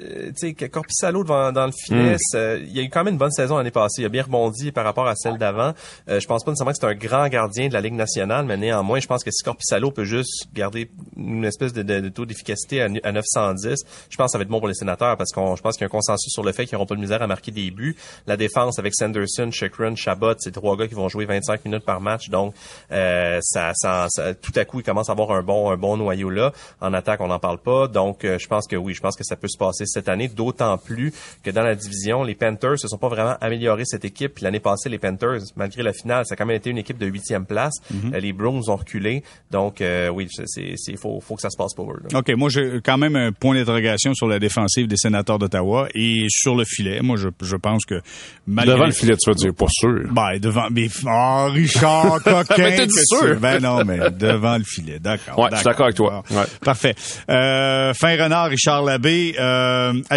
euh, 0.00 0.30
tu 0.38 0.54
sais, 0.56 0.68
Corpissalo 0.68 1.22
devant, 1.22 1.52
dans 1.52 1.66
le 1.66 1.72
filet, 1.72 2.14
mm. 2.14 2.64
il 2.66 2.76
y 2.76 2.80
a 2.80 2.82
eu 2.82 2.90
quand 2.90 3.04
même 3.04 3.14
une 3.14 3.18
bonne 3.18 3.30
saison 3.30 3.56
l'année 3.56 3.70
passée. 3.70 4.02
Il 4.02 4.04
a 4.04 4.08
bien 4.08 4.22
rebondi 4.22 4.72
par 4.72 4.84
rapport 4.84 5.06
à 5.06 5.14
celle 5.14 5.38
d'avant. 5.38 5.72
Euh, 6.08 6.20
je 6.20 6.26
pense 6.26 6.44
pas 6.44 6.50
nécessairement 6.50 6.72
que 6.72 6.78
c'est 6.80 6.86
un 6.86 6.94
grand 6.94 7.28
gardien 7.28 7.68
de 7.68 7.72
la 7.72 7.80
Ligue 7.80 7.94
nationale, 7.94 8.44
mais 8.46 8.56
néanmoins, 8.56 9.00
je 9.00 9.06
pense 9.06 9.24
que 9.24 9.30
si 9.30 9.42
Corpissalo 9.42 9.90
peut 9.90 10.04
juste 10.04 10.48
garder 10.54 10.90
une 11.16 11.44
espèce 11.44 11.72
de, 11.72 11.82
de, 11.82 12.08
taux 12.08 12.26
d'efficacité 12.26 12.82
à, 12.82 12.88
910, 12.88 13.84
je 14.10 14.16
pense 14.16 14.26
que 14.26 14.32
ça 14.32 14.38
va 14.38 14.42
être 14.42 14.48
bon 14.48 14.58
pour 14.58 14.68
les 14.68 14.74
sénateurs 14.74 15.16
parce 15.16 15.32
qu'on, 15.32 15.56
je 15.56 15.62
pense 15.62 15.76
qu'il 15.76 15.82
y 15.82 15.84
a 15.84 15.86
un 15.86 15.90
consensus 15.90 16.32
sur 16.32 16.42
le 16.42 16.52
fait 16.52 16.66
qu'ils 16.66 16.76
n'auront 16.76 16.86
pas 16.86 16.94
de 16.94 17.00
misère 17.00 17.22
à 17.22 17.26
marquer 17.26 17.52
des 17.52 17.70
buts. 17.70 17.96
La 18.26 18.36
défense 18.36 18.78
avec 18.78 18.94
Sanderson, 18.94 19.50
Chakrin, 19.50 19.94
Chabot, 19.94 20.34
c'est 20.38 20.52
trois 20.52 20.76
gars 20.76 20.88
qui 20.88 20.94
vont 20.94 21.08
jouer 21.08 21.24
25 21.24 21.64
minutes 21.64 21.84
par 21.84 22.00
match, 22.00 22.28
donc 22.28 22.54
euh, 22.92 23.38
ça, 23.42 23.72
ça, 23.74 24.08
tout 24.40 24.52
à 24.56 24.64
coup, 24.64 24.80
ils 24.80 24.84
commencent 24.84 25.08
à 25.08 25.12
avoir 25.12 25.32
un 25.32 25.42
bon, 25.42 25.70
un 25.70 25.76
bon 25.76 25.96
noyau 25.96 26.30
là. 26.30 26.52
En 26.80 26.92
attaque, 26.94 27.20
on 27.20 27.28
n'en 27.28 27.38
parle 27.38 27.58
pas, 27.58 27.88
donc 27.88 28.24
euh, 28.24 28.38
je 28.38 28.48
pense 28.48 28.66
que 28.66 28.76
oui, 28.76 28.94
je 28.94 29.00
pense 29.00 29.16
que 29.16 29.24
ça 29.24 29.36
peut 29.36 29.48
se 29.48 29.58
passer 29.58 29.83
cette 29.86 30.08
année, 30.08 30.28
d'autant 30.28 30.78
plus 30.78 31.12
que 31.42 31.50
dans 31.50 31.62
la 31.62 31.74
division, 31.74 32.22
les 32.22 32.34
Panthers 32.34 32.78
se 32.78 32.88
sont 32.88 32.98
pas 32.98 33.08
vraiment 33.08 33.36
améliorés 33.40 33.84
cette 33.84 34.04
équipe. 34.04 34.38
L'année 34.40 34.60
passée, 34.60 34.88
les 34.88 34.98
Panthers, 34.98 35.40
malgré 35.56 35.82
la 35.82 35.92
finale, 35.92 36.24
ça 36.26 36.34
a 36.34 36.36
quand 36.36 36.46
même 36.46 36.56
été 36.56 36.70
une 36.70 36.78
équipe 36.78 36.98
de 36.98 37.06
huitième 37.06 37.46
place. 37.46 37.74
Mhm. 37.90 38.14
Euh, 38.14 38.20
les 38.20 38.32
Browns 38.32 38.62
ont 38.68 38.76
reculé. 38.76 39.22
Donc, 39.50 39.80
euh, 39.80 40.08
oui, 40.08 40.28
c'est 40.30 40.96
faut, 40.96 41.20
faut 41.20 41.34
que 41.36 41.42
ça 41.42 41.50
se 41.50 41.56
passe 41.56 41.74
pour 41.74 41.90
eux. 41.92 42.00
OK, 42.14 42.30
moi, 42.36 42.48
j'ai 42.48 42.80
quand 42.84 42.98
même 42.98 43.16
un 43.16 43.32
point 43.32 43.54
d'interrogation 43.54 44.14
sur 44.14 44.26
la 44.26 44.38
défensive 44.38 44.86
des 44.86 44.96
sénateurs 44.96 45.38
d'Ottawa 45.38 45.88
et 45.94 46.26
sur 46.28 46.54
le 46.54 46.64
filet. 46.64 47.00
Moi, 47.02 47.16
je, 47.16 47.28
je 47.42 47.56
pense 47.56 47.84
que... 47.84 48.00
Devant 48.46 48.86
le 48.86 48.92
filet, 48.92 49.16
tu 49.16 49.30
vas 49.30 49.34
dire, 49.34 49.54
pas 49.54 49.66
sûr. 49.68 50.02
Ben, 50.10 50.38
devant... 50.38 50.68
Mais, 50.70 50.88
oh, 51.06 51.48
Richard, 51.50 52.22
coquin! 52.24 52.54
mais 52.58 52.76
t'es 52.76 52.88
sûr? 52.88 53.38
Ben 53.40 53.60
non, 53.60 53.84
mais 53.84 54.10
devant 54.10 54.56
le 54.56 54.64
filet, 54.64 54.98
d'accord. 54.98 55.38
Ouais, 55.38 55.48
je 55.52 55.56
suis 55.56 55.64
d'accord 55.64 55.86
avec 55.86 55.96
toi. 55.96 56.22
Ouais. 56.30 56.44
Parfait. 56.62 56.94
Euh, 57.30 57.92
fin 57.94 58.16
renard, 58.22 58.48
Richard 58.48 58.82
Labbé. 58.82 59.34
Euh, 59.38 59.63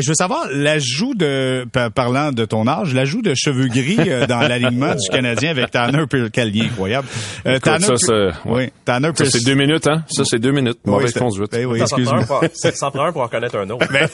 je 0.02 0.08
veux 0.08 0.16
savoir, 0.16 0.48
l'ajout 0.52 1.14
de, 1.16 1.66
parlant 1.94 2.32
de 2.32 2.46
ton 2.46 2.68
âge, 2.68 2.94
l'ajout 2.94 3.22
de 3.22 3.34
cheveux 3.36 3.68
gris 3.68 3.98
euh, 4.00 4.26
dans 4.28 4.40
l'alignement 4.48 4.96
du 4.96 5.10
Canadien 5.10 5.52
avec 5.52 5.72
Tanner 5.72 6.04
Quel 6.32 6.54
incroyable. 6.62 7.08
Euh, 7.46 7.60
Tanner, 7.60 7.86
ça, 7.86 7.96
c'est, 7.98 8.30
oui, 8.46 8.70
Tanner 8.86 9.10
ça, 9.16 9.26
c'est 9.26 9.44
deux 9.44 9.56
minutes, 9.56 9.88
hein? 9.88 10.04
Ça, 10.10 10.24
c'est 10.26 10.40
deux 10.40 10.52
minutes. 10.52 10.80
Mauvaise 10.86 11.14
conduite. 11.14 11.52
Ben 11.52 11.66
oui, 11.66 11.82
excuse-moi. 11.82 12.24
Ça 12.54 12.92
prend 12.92 13.06
un 13.06 13.12
pour 13.12 13.22
en 13.22 13.28
connaître 13.28 13.58
un 13.58 13.70
autre. 13.70 13.88
Ben, 13.92 14.08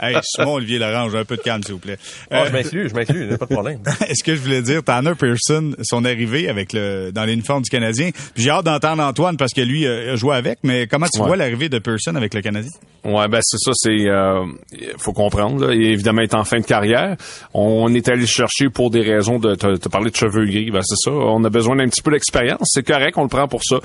hey, 0.00 0.16
Simon 0.22 0.54
Olivier 0.54 0.78
Laurent, 0.78 1.12
un 1.14 1.24
peu 1.24 1.36
de 1.36 1.42
calme, 1.42 1.62
s'il 1.62 1.74
vous 1.74 1.80
plaît. 1.80 1.98
Oh, 2.30 2.36
je 2.46 2.52
m'inclus, 2.52 2.88
je 2.90 2.94
m'inclus, 2.94 3.36
pas 3.38 3.46
de 3.46 3.54
problème. 3.54 3.80
Est-ce 4.08 4.22
que 4.22 4.34
je 4.34 4.40
voulais 4.40 4.62
dire, 4.62 4.82
Tanner 4.82 5.14
Pearson, 5.18 5.72
son 5.82 6.04
arrivée 6.04 6.48
avec 6.48 6.72
le, 6.72 7.10
dans 7.12 7.24
l'uniforme 7.24 7.62
du 7.62 7.70
Canadien, 7.70 8.10
puis 8.34 8.44
j'ai 8.44 8.50
hâte 8.50 8.64
d'entendre 8.64 9.02
Antoine 9.02 9.36
parce 9.36 9.52
que 9.52 9.60
lui 9.60 9.86
a 9.86 10.16
joué 10.16 10.36
avec, 10.36 10.58
mais 10.62 10.86
comment 10.86 11.06
tu 11.12 11.18
vois 11.18 11.36
l'arrivée 11.36 11.68
de 11.68 11.78
Pearson 11.78 12.14
avec 12.14 12.34
le 12.34 12.42
Canadien? 12.42 12.70
Ouais, 13.04 13.28
ben 13.28 13.40
c'est 13.42 13.58
ça, 13.58 13.70
c'est 13.74 14.08
euh, 14.08 14.44
faut 14.98 15.12
comprendre. 15.12 15.66
Là. 15.66 15.74
Évidemment, 15.74 16.22
est 16.22 16.34
en 16.34 16.44
fin 16.44 16.58
de 16.58 16.64
carrière. 16.64 17.16
On 17.54 17.92
est 17.94 18.08
allé 18.08 18.26
chercher 18.26 18.68
pour 18.70 18.90
des 18.90 19.02
raisons 19.02 19.38
de 19.38 19.54
te, 19.54 19.88
parler 19.88 20.10
de 20.10 20.16
cheveux 20.16 20.44
gris. 20.46 20.70
Ben, 20.70 20.82
c'est 20.82 20.96
ça. 20.96 21.10
On 21.10 21.42
a 21.44 21.50
besoin 21.50 21.76
d'un 21.76 21.88
petit 21.88 22.02
peu 22.02 22.10
d'expérience. 22.10 22.60
C'est 22.64 22.86
correct, 22.86 23.16
on 23.16 23.22
le 23.22 23.28
prend 23.28 23.48
pour 23.48 23.62
ça. 23.64 23.76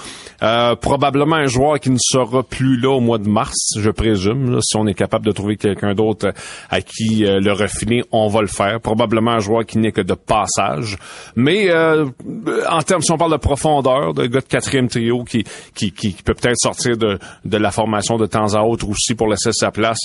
Euh, 0.41 0.75
probablement 0.75 1.35
un 1.35 1.47
joueur 1.47 1.79
qui 1.79 1.89
ne 1.89 1.97
sera 1.99 2.43
plus 2.43 2.79
là 2.79 2.89
au 2.89 2.99
mois 2.99 3.17
de 3.17 3.27
mars, 3.27 3.55
je 3.77 3.89
présume. 3.89 4.59
si 4.61 4.75
on 4.75 4.87
est 4.87 4.93
capable 4.93 5.25
de 5.25 5.31
trouver 5.31 5.57
quelqu'un 5.57 5.93
d'autre 5.93 6.33
à 6.69 6.81
qui 6.81 7.25
euh, 7.25 7.39
le 7.39 7.51
refiner, 7.51 8.03
on 8.11 8.27
va 8.27 8.41
le 8.41 8.47
faire. 8.47 8.79
Probablement 8.79 9.31
un 9.31 9.39
joueur 9.39 9.65
qui 9.65 9.77
n'est 9.77 9.91
que 9.91 10.01
de 10.01 10.13
passage. 10.13 10.97
Mais 11.35 11.69
euh, 11.69 12.05
en 12.69 12.81
termes, 12.81 13.01
si 13.01 13.11
on 13.11 13.17
parle 13.17 13.31
de 13.31 13.37
profondeur, 13.37 14.13
de 14.13 14.25
gars 14.25 14.41
de 14.41 14.45
quatrième 14.45 14.87
trio 14.87 15.23
qui, 15.23 15.43
qui, 15.75 15.91
qui, 15.91 16.13
peut 16.23 16.33
peut-être 16.33 16.57
sortir 16.57 16.97
de, 16.97 17.19
de 17.45 17.57
la 17.57 17.71
formation 17.71 18.17
de 18.17 18.25
temps 18.25 18.53
à 18.53 18.61
autre 18.61 18.87
aussi 18.89 19.15
pour 19.15 19.27
laisser 19.27 19.51
sa 19.53 19.71
place, 19.71 19.99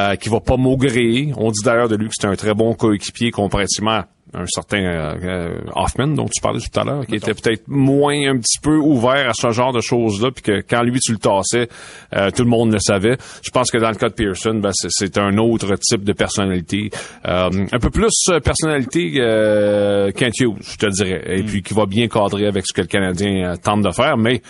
euh, 0.00 0.16
qui 0.16 0.28
va 0.28 0.40
pas 0.40 0.56
maugréer. 0.56 1.32
On 1.36 1.50
dit 1.50 1.62
d'ailleurs 1.64 1.88
de 1.88 1.96
lui 1.96 2.08
que 2.08 2.14
c'est 2.18 2.26
un 2.26 2.36
très 2.36 2.54
bon 2.54 2.74
coéquipier 2.74 3.30
comparativement 3.30 4.02
un 4.34 4.46
certain 4.46 4.82
euh, 4.82 5.58
Hoffman 5.74 6.08
dont 6.08 6.26
tu 6.26 6.40
parlais 6.40 6.60
tout 6.60 6.78
à 6.80 6.84
l'heure, 6.84 7.06
qui 7.06 7.16
était 7.16 7.34
peut-être 7.34 7.64
moins 7.66 8.30
un 8.30 8.38
petit 8.38 8.58
peu 8.60 8.76
ouvert 8.76 9.28
à 9.28 9.32
ce 9.34 9.50
genre 9.50 9.72
de 9.72 9.80
choses-là, 9.80 10.30
puis 10.30 10.42
que 10.42 10.60
quand 10.60 10.82
lui 10.82 11.00
tu 11.00 11.12
le 11.12 11.18
tassais, 11.18 11.68
euh, 12.14 12.30
tout 12.30 12.44
le 12.44 12.48
monde 12.48 12.72
le 12.72 12.78
savait. 12.78 13.16
Je 13.42 13.50
pense 13.50 13.70
que 13.70 13.78
dans 13.78 13.90
le 13.90 13.96
cas 13.96 14.08
de 14.08 14.14
Pearson, 14.14 14.54
ben, 14.54 14.70
c'est 14.72 15.18
un 15.18 15.36
autre 15.38 15.74
type 15.76 16.04
de 16.04 16.12
personnalité, 16.12 16.90
euh, 17.26 17.50
un 17.72 17.78
peu 17.78 17.90
plus 17.90 18.12
personnalité 18.42 19.14
euh, 19.18 20.12
Kent 20.12 20.34
je 20.60 20.76
te 20.76 20.86
dirais, 20.86 21.22
et 21.26 21.42
puis 21.42 21.62
qui 21.62 21.74
va 21.74 21.86
bien 21.86 22.08
cadrer 22.08 22.46
avec 22.46 22.66
ce 22.66 22.72
que 22.72 22.82
le 22.82 22.86
Canadien 22.86 23.56
tente 23.56 23.82
de 23.82 23.90
faire, 23.90 24.16
mais 24.16 24.42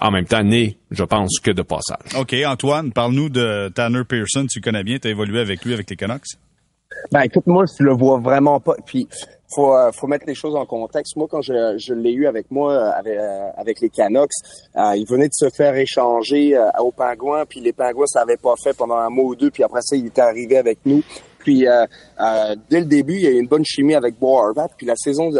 en 0.00 0.10
même 0.10 0.26
temps 0.26 0.42
né, 0.42 0.78
je 0.90 1.04
pense, 1.04 1.40
que 1.40 1.50
de 1.50 1.62
passage. 1.62 2.18
OK, 2.18 2.34
Antoine, 2.46 2.92
parle-nous 2.92 3.28
de 3.28 3.68
Tanner 3.74 4.04
Pearson. 4.04 4.46
Tu 4.46 4.60
connais 4.60 4.84
bien, 4.84 4.98
tu 4.98 5.08
as 5.08 5.10
évolué 5.10 5.40
avec 5.40 5.64
lui 5.64 5.74
avec 5.74 5.88
les 5.90 5.96
Canucks? 5.96 6.36
Ben 7.10 7.22
écoute, 7.22 7.46
moi, 7.46 7.64
je 7.66 7.84
le 7.84 7.92
vois 7.92 8.18
vraiment 8.18 8.60
pas. 8.60 8.74
Puis 8.84 9.08
faut 9.54 9.76
euh, 9.76 9.92
faut 9.92 10.06
mettre 10.06 10.26
les 10.26 10.34
choses 10.34 10.56
en 10.56 10.66
contexte. 10.66 11.16
Moi, 11.16 11.26
quand 11.30 11.40
je, 11.40 11.76
je 11.78 11.94
l'ai 11.94 12.12
eu 12.12 12.26
avec 12.26 12.50
moi 12.50 12.72
euh, 12.72 12.90
avec, 12.92 13.16
euh, 13.16 13.48
avec 13.56 13.80
les 13.80 13.88
Canucks, 13.88 14.30
il 14.74 15.04
venait 15.08 15.28
de 15.28 15.34
se 15.34 15.48
faire 15.50 15.74
échanger 15.74 16.58
aux 16.80 16.92
Pingouins, 16.92 17.44
puis 17.46 17.60
les 17.60 17.72
Pingouins 17.72 18.06
ça 18.06 18.22
avait 18.22 18.36
pas 18.36 18.54
fait 18.62 18.76
pendant 18.76 18.96
un 18.96 19.10
mois 19.10 19.24
ou 19.24 19.36
deux, 19.36 19.50
puis 19.50 19.62
après 19.62 19.80
ça, 19.82 19.96
il 19.96 20.06
était 20.06 20.22
arrivé 20.22 20.58
avec 20.58 20.78
nous. 20.84 21.02
Puis 21.38 21.66
dès 22.70 22.80
le 22.80 22.86
début, 22.86 23.14
il 23.14 23.22
y 23.22 23.26
a 23.26 23.30
eu 23.30 23.38
une 23.38 23.48
bonne 23.48 23.64
chimie 23.64 23.94
avec 23.94 24.18
Bo 24.18 24.38
Horvat. 24.38 24.68
Puis 24.76 24.86
la 24.86 24.96
saison 24.96 25.30
de, 25.30 25.38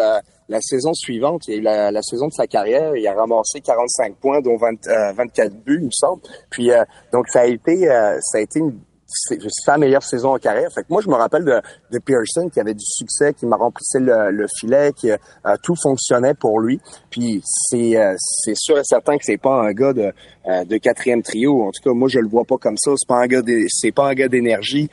la 0.48 0.60
saison 0.60 0.94
suivante, 0.94 1.48
il 1.48 1.62
la, 1.62 1.90
la, 1.90 2.02
saison 2.02 2.28
de 2.28 2.32
sa 2.32 2.46
carrière, 2.46 2.94
il 2.96 3.06
a 3.06 3.14
ramassé 3.14 3.60
45 3.60 4.16
points, 4.16 4.40
dont 4.40 4.56
24 4.56 5.52
buts, 5.64 5.78
il 5.80 5.86
me 5.86 5.90
semble. 5.90 6.22
Puis 6.50 6.70
donc 7.12 7.28
ça 7.28 7.40
a 7.40 7.46
été 7.46 7.86
ça 7.86 8.38
a 8.38 8.40
été 8.40 8.60
une 8.60 8.78
sa 9.06 9.78
meilleure 9.78 10.02
saison 10.02 10.34
en 10.34 10.38
carrière. 10.38 10.70
Fait 10.72 10.82
que 10.82 10.88
moi, 10.90 11.00
je 11.00 11.08
me 11.08 11.14
rappelle 11.14 11.44
de, 11.44 11.60
de 11.92 11.98
Pearson 11.98 12.48
qui 12.48 12.60
avait 12.60 12.75
du 12.75 12.84
succès, 12.84 13.34
qui 13.34 13.46
m'a 13.46 13.56
remplissé 13.56 13.98
le, 14.00 14.30
le, 14.30 14.46
filet, 14.58 14.92
qui 14.92 15.10
euh, 15.10 15.16
tout 15.62 15.75
fonctionnait 15.80 16.34
pour 16.34 16.60
lui. 16.60 16.80
Puis 17.10 17.40
c'est 17.44 17.96
euh, 17.96 18.14
c'est 18.18 18.56
sûr 18.56 18.78
et 18.78 18.84
certain 18.84 19.16
que 19.16 19.25
c'est 19.25 19.38
pas 19.38 19.54
un 19.62 19.72
gars 19.72 19.92
de, 19.92 20.12
euh, 20.48 20.64
de 20.64 20.76
quatrième 20.78 21.22
trio. 21.22 21.62
En 21.62 21.70
tout 21.70 21.82
cas, 21.82 21.92
moi, 21.92 22.08
je 22.08 22.18
le 22.18 22.28
vois 22.28 22.44
pas 22.44 22.58
comme 22.58 22.76
ça. 22.76 22.92
C'est 22.96 23.08
pas 23.08 23.22
un 23.22 23.26
gars 23.26 23.42
c'est 23.68 23.92
pas 23.92 24.08
un 24.08 24.14
gars 24.14 24.28
d'énergie. 24.28 24.88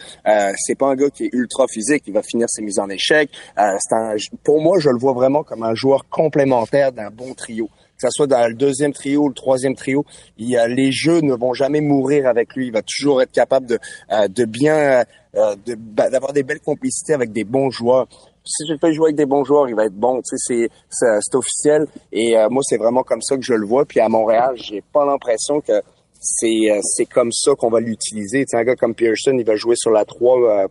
c'est 0.58 0.77
pas 0.77 0.88
un 0.88 0.96
gars 0.96 1.10
qui 1.10 1.25
est 1.25 1.34
ultra 1.34 1.65
physique. 1.67 2.03
Il 2.08 2.13
va 2.13 2.22
finir 2.22 2.48
ses 2.50 2.62
mises 2.62 2.79
en 2.79 2.89
échec. 2.89 3.29
c'est 3.58 3.96
un, 3.96 4.15
pour 4.43 4.62
moi, 4.62 4.77
je 4.79 4.89
le 4.89 4.98
vois 4.98 5.13
vraiment 5.13 5.43
comme 5.43 5.63
un 5.63 5.75
joueur 5.75 6.08
complémentaire 6.10 6.91
d'un 6.91 7.10
bon 7.10 7.34
trio 7.34 7.70
que 8.03 8.12
ce 8.12 8.17
soit 8.17 8.27
dans 8.27 8.48
le 8.48 8.53
deuxième 8.53 8.93
trio 8.93 9.24
ou 9.24 9.29
le 9.29 9.33
troisième 9.33 9.75
trio, 9.75 10.05
il, 10.38 10.57
les 10.67 10.91
jeux 10.91 11.22
ne 11.22 11.33
vont 11.33 11.53
jamais 11.53 11.81
mourir 11.81 12.27
avec 12.27 12.53
lui. 12.55 12.67
Il 12.67 12.74
va 12.74 12.81
toujours 12.81 13.22
être 13.22 13.31
capable 13.31 13.65
de, 13.65 13.79
euh, 14.12 14.27
de 14.27 14.45
bien, 14.45 15.03
euh, 15.36 15.55
bah, 15.77 16.10
d'avoir 16.10 16.33
des 16.33 16.43
belles 16.43 16.60
complicités 16.60 17.13
avec 17.13 17.31
des 17.31 17.43
bons 17.43 17.72
joueurs. 17.72 18.07
Si 18.45 18.67
je 18.67 18.75
fais 18.79 18.91
jouer 18.93 19.07
avec 19.07 19.15
des 19.15 19.25
bons 19.25 19.45
joueurs, 19.45 19.69
il 19.69 19.75
va 19.75 19.86
être 19.86 19.95
bon. 19.95 20.22
Tu 20.22 20.38
sais, 20.38 20.67
c'est, 20.89 21.19
c'est, 21.22 21.36
officiel. 21.36 21.88
Et 22.12 22.38
euh, 22.38 22.50
moi, 22.50 22.62
c'est 22.65 22.77
vraiment 22.77 23.03
comme 23.03 23.22
ça 23.22 23.38
que 23.38 23.41
je 23.41 23.53
le 23.53 23.65
vois. 23.65 23.86
Puis 23.86 24.01
à 24.01 24.10
Montréal, 24.10 24.55
j'ai 24.55 24.81
pas 24.81 25.05
l'impression 25.05 25.62
que 25.62 25.81
c'est, 26.19 26.81
c'est 26.83 27.05
comme 27.05 27.31
ça 27.31 27.53
qu'on 27.55 27.69
va 27.69 27.79
l'utiliser. 27.79 28.41
Tu 28.41 28.50
sais, 28.50 28.57
un 28.57 28.63
gars 28.63 28.75
comme 28.75 28.95
Pearson, 28.95 29.36
il 29.38 29.45
va 29.45 29.55
jouer 29.55 29.75
sur 29.77 29.91
la 29.91 30.03
3 30.03 30.67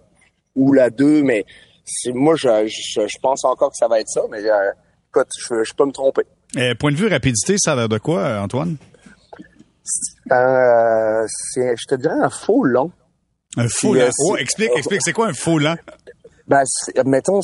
ou 0.55 0.73
la 0.75 0.91
2, 0.91 1.23
mais 1.23 1.45
moi, 2.09 2.35
je, 2.37 2.67
je, 2.67 3.19
pense 3.23 3.45
encore 3.45 3.71
que 3.71 3.77
ça 3.77 3.89
va 3.89 4.01
être 4.01 4.09
ça. 4.09 4.23
Mais 4.31 4.41
écoute, 4.41 5.29
je, 5.39 5.65
je 5.65 5.75
peux 5.75 5.87
me 5.87 5.93
tromper. 5.93 6.23
Euh, 6.57 6.75
point 6.75 6.93
de 6.93 6.97
vue 6.97 7.09
rapidité, 7.09 7.57
ça 7.59 7.73
a 7.73 7.77
l'air 7.77 7.89
de 7.89 7.99
quoi, 7.99 8.41
Antoine? 8.41 8.77
Euh, 10.31 11.27
je 11.57 11.87
te 11.87 11.95
dirais 11.95 12.21
un 12.21 12.31
faux 12.31 12.65
long. 12.65 12.91
Un 13.57 13.69
faux 13.69 13.95
long? 13.95 14.11
Oh, 14.21 14.37
explique, 14.37 14.71
explique, 14.77 15.03
c'est 15.03 15.13
quoi 15.13 15.29
un 15.29 15.33
faux 15.33 15.59
long? 15.59 15.77
Ben, 16.49 16.65
mettons, 17.07 17.41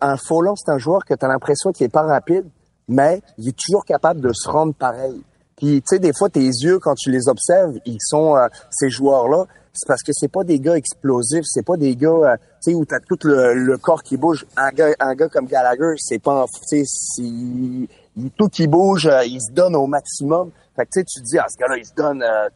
un, 0.00 0.16
faux 0.16 0.42
long, 0.42 0.56
c'est 0.56 0.70
un 0.72 0.78
joueur 0.78 1.04
que 1.04 1.14
tu 1.14 1.24
as 1.24 1.28
l'impression 1.28 1.70
qu'il 1.70 1.86
est 1.86 1.92
pas 1.92 2.02
rapide, 2.02 2.46
mais 2.88 3.22
il 3.36 3.48
est 3.48 3.56
toujours 3.56 3.84
capable 3.84 4.20
de 4.20 4.32
se 4.32 4.48
rendre 4.48 4.74
pareil. 4.74 5.22
Puis, 5.56 5.82
tu 5.82 5.96
sais, 5.96 5.98
des 5.98 6.12
fois, 6.16 6.28
tes 6.28 6.40
yeux, 6.40 6.78
quand 6.78 6.94
tu 6.94 7.10
les 7.10 7.28
observes, 7.28 7.74
ils 7.84 7.98
sont, 8.00 8.36
euh, 8.36 8.46
ces 8.70 8.90
joueurs-là, 8.90 9.46
c'est 9.72 9.86
parce 9.86 10.02
que 10.02 10.12
c'est 10.12 10.30
pas 10.30 10.44
des 10.44 10.60
gars 10.60 10.76
explosifs, 10.76 11.44
c'est 11.44 11.64
pas 11.64 11.76
des 11.76 11.94
gars, 11.94 12.08
euh, 12.08 12.36
tu 12.62 12.72
sais, 12.72 12.74
où 12.74 12.84
t'as 12.84 13.00
tout 13.00 13.18
le, 13.24 13.76
corps 13.76 14.02
qui 14.02 14.16
bouge. 14.16 14.46
Un 14.56 14.70
gars, 14.70 14.94
un 14.98 15.14
gars 15.14 15.28
comme 15.28 15.46
Gallagher, 15.46 15.94
c'est 15.98 16.20
pas, 16.20 16.46
tu 16.68 16.84
sais, 16.84 17.88
tout 18.36 18.48
qui 18.48 18.66
bouge, 18.66 19.06
euh, 19.06 19.24
il 19.24 19.40
se 19.40 19.52
donne 19.52 19.76
au 19.76 19.86
maximum. 19.86 20.50
Fait 20.76 20.84
que 20.84 20.90
tu 20.92 21.00
sais, 21.00 21.04
tu 21.04 21.20
te 21.20 21.24
dis, 21.24 21.38
ah, 21.38 21.46
ce 21.48 21.56
gars-là, 21.58 21.76
il 21.76 21.84
se 21.84 21.94
donne, 21.94 22.22
euh, 22.22 22.48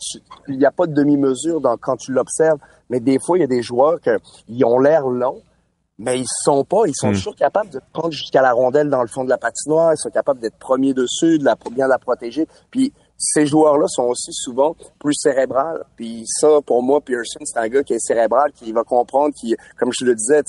il 0.49 0.59
n'y 0.59 0.65
a 0.65 0.71
pas 0.71 0.87
de 0.87 0.95
demi-mesure 0.95 1.61
dans, 1.61 1.77
quand 1.77 1.97
tu 1.97 2.13
l'observes. 2.13 2.59
Mais 2.91 3.01
des 3.01 3.19
fois, 3.19 3.39
il 3.39 3.41
y 3.41 3.45
a 3.45 3.49
des 3.49 3.63
joueurs 3.63 3.99
qui 4.01 4.65
ont 4.65 4.79
l'air 4.79 5.07
longs, 5.07 5.43
mais 5.99 6.19
ils 6.19 6.27
sont 6.45 6.65
pas, 6.65 6.83
ils 6.87 6.95
sont 6.95 7.11
hmm. 7.11 7.15
toujours 7.15 7.37
capables 7.37 7.71
de 7.71 7.81
prendre 7.93 8.13
jusqu'à 8.13 8.43
la 8.43 8.53
rondelle 8.53 8.89
dans 8.89 9.03
le 9.03 9.09
fond 9.09 9.25
de 9.25 9.29
la 9.29 9.39
patinoire, 9.39 9.93
ils 9.93 9.99
sont 9.99 10.11
capables 10.11 10.41
d'être 10.41 10.59
premiers 10.59 10.95
dessus, 10.95 11.39
de 11.39 11.45
la, 11.45 11.57
bien 11.71 11.87
la 11.87 11.99
protéger. 11.99 12.47
Puis 12.71 12.93
ces 13.25 13.47
joueurs-là 13.47 13.87
sont 13.87 14.03
aussi 14.03 14.33
souvent 14.33 14.75
plus 14.99 15.15
cérébrales. 15.15 15.85
Puis 15.97 16.25
ça, 16.27 16.61
pour 16.67 16.83
moi, 16.83 17.01
Pearson, 17.01 17.39
c'est 17.45 17.59
un 17.59 17.69
gars 17.69 17.85
qui 17.85 17.95
est 17.95 18.01
cérébral, 18.01 18.51
qui 18.53 18.73
va 18.73 18.83
comprendre, 18.83 19.33
qui, 19.33 19.55
comme 19.79 19.91
je 19.93 20.05
le 20.05 20.17
disais, 20.17 20.43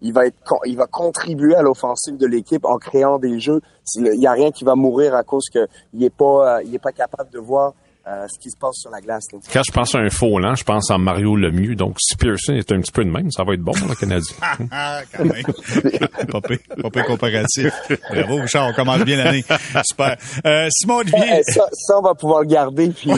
il 0.00 0.12
va 0.14 0.26
être, 0.26 0.38
il 0.64 0.76
va 0.76 0.86
contribuer 0.86 1.54
à 1.54 1.60
l'offensive 1.60 2.16
de 2.16 2.26
l'équipe 2.26 2.64
en 2.64 2.78
créant 2.78 3.18
des 3.18 3.38
jeux. 3.38 3.60
Il 3.96 4.20
y 4.20 4.26
a 4.26 4.32
rien 4.32 4.50
qui 4.50 4.64
va 4.64 4.74
mourir 4.74 5.14
à 5.14 5.22
cause 5.22 5.44
qu'il 5.50 6.02
est 6.02 6.14
pas, 6.14 6.56
euh, 6.56 6.62
il 6.64 6.74
est 6.74 6.82
pas 6.82 6.92
capable 6.92 7.30
de 7.30 7.38
voir 7.38 7.74
euh, 8.06 8.26
ce 8.28 8.38
qui 8.38 8.50
se 8.50 8.56
passe 8.56 8.76
sur 8.76 8.90
la 8.90 9.00
glace. 9.00 9.24
Quand 9.52 9.62
je 9.66 9.72
pense 9.72 9.94
à 9.94 9.98
un 9.98 10.10
faux 10.10 10.38
lent, 10.38 10.54
je 10.54 10.64
pense 10.64 10.90
à 10.90 10.98
Mario 10.98 11.36
Lemieux. 11.36 11.74
Donc, 11.74 11.96
si 12.00 12.16
Pearson 12.16 12.52
est 12.52 12.70
un 12.70 12.80
petit 12.80 12.92
peu 12.92 13.04
de 13.04 13.10
même, 13.10 13.30
ça 13.30 13.44
va 13.44 13.54
être 13.54 13.62
bon, 13.62 13.72
le 13.88 13.94
Canadien. 13.94 14.36
ah, 14.70 15.00
quand 15.16 15.24
même. 15.24 15.42
pas 16.92 17.02
comparatif. 17.04 17.72
Bravo, 18.10 18.36
Richard, 18.36 18.68
on 18.68 18.74
commence 18.74 19.04
bien 19.04 19.16
l'année. 19.16 19.44
Super. 19.84 20.16
Euh, 20.44 20.68
Simon 20.70 20.96
Olivier. 20.96 21.42
ça, 21.44 21.66
ça, 21.72 21.98
on 21.98 22.02
va 22.02 22.14
pouvoir 22.14 22.42
le 22.42 22.48
garder 22.48 22.90
puis 22.90 23.10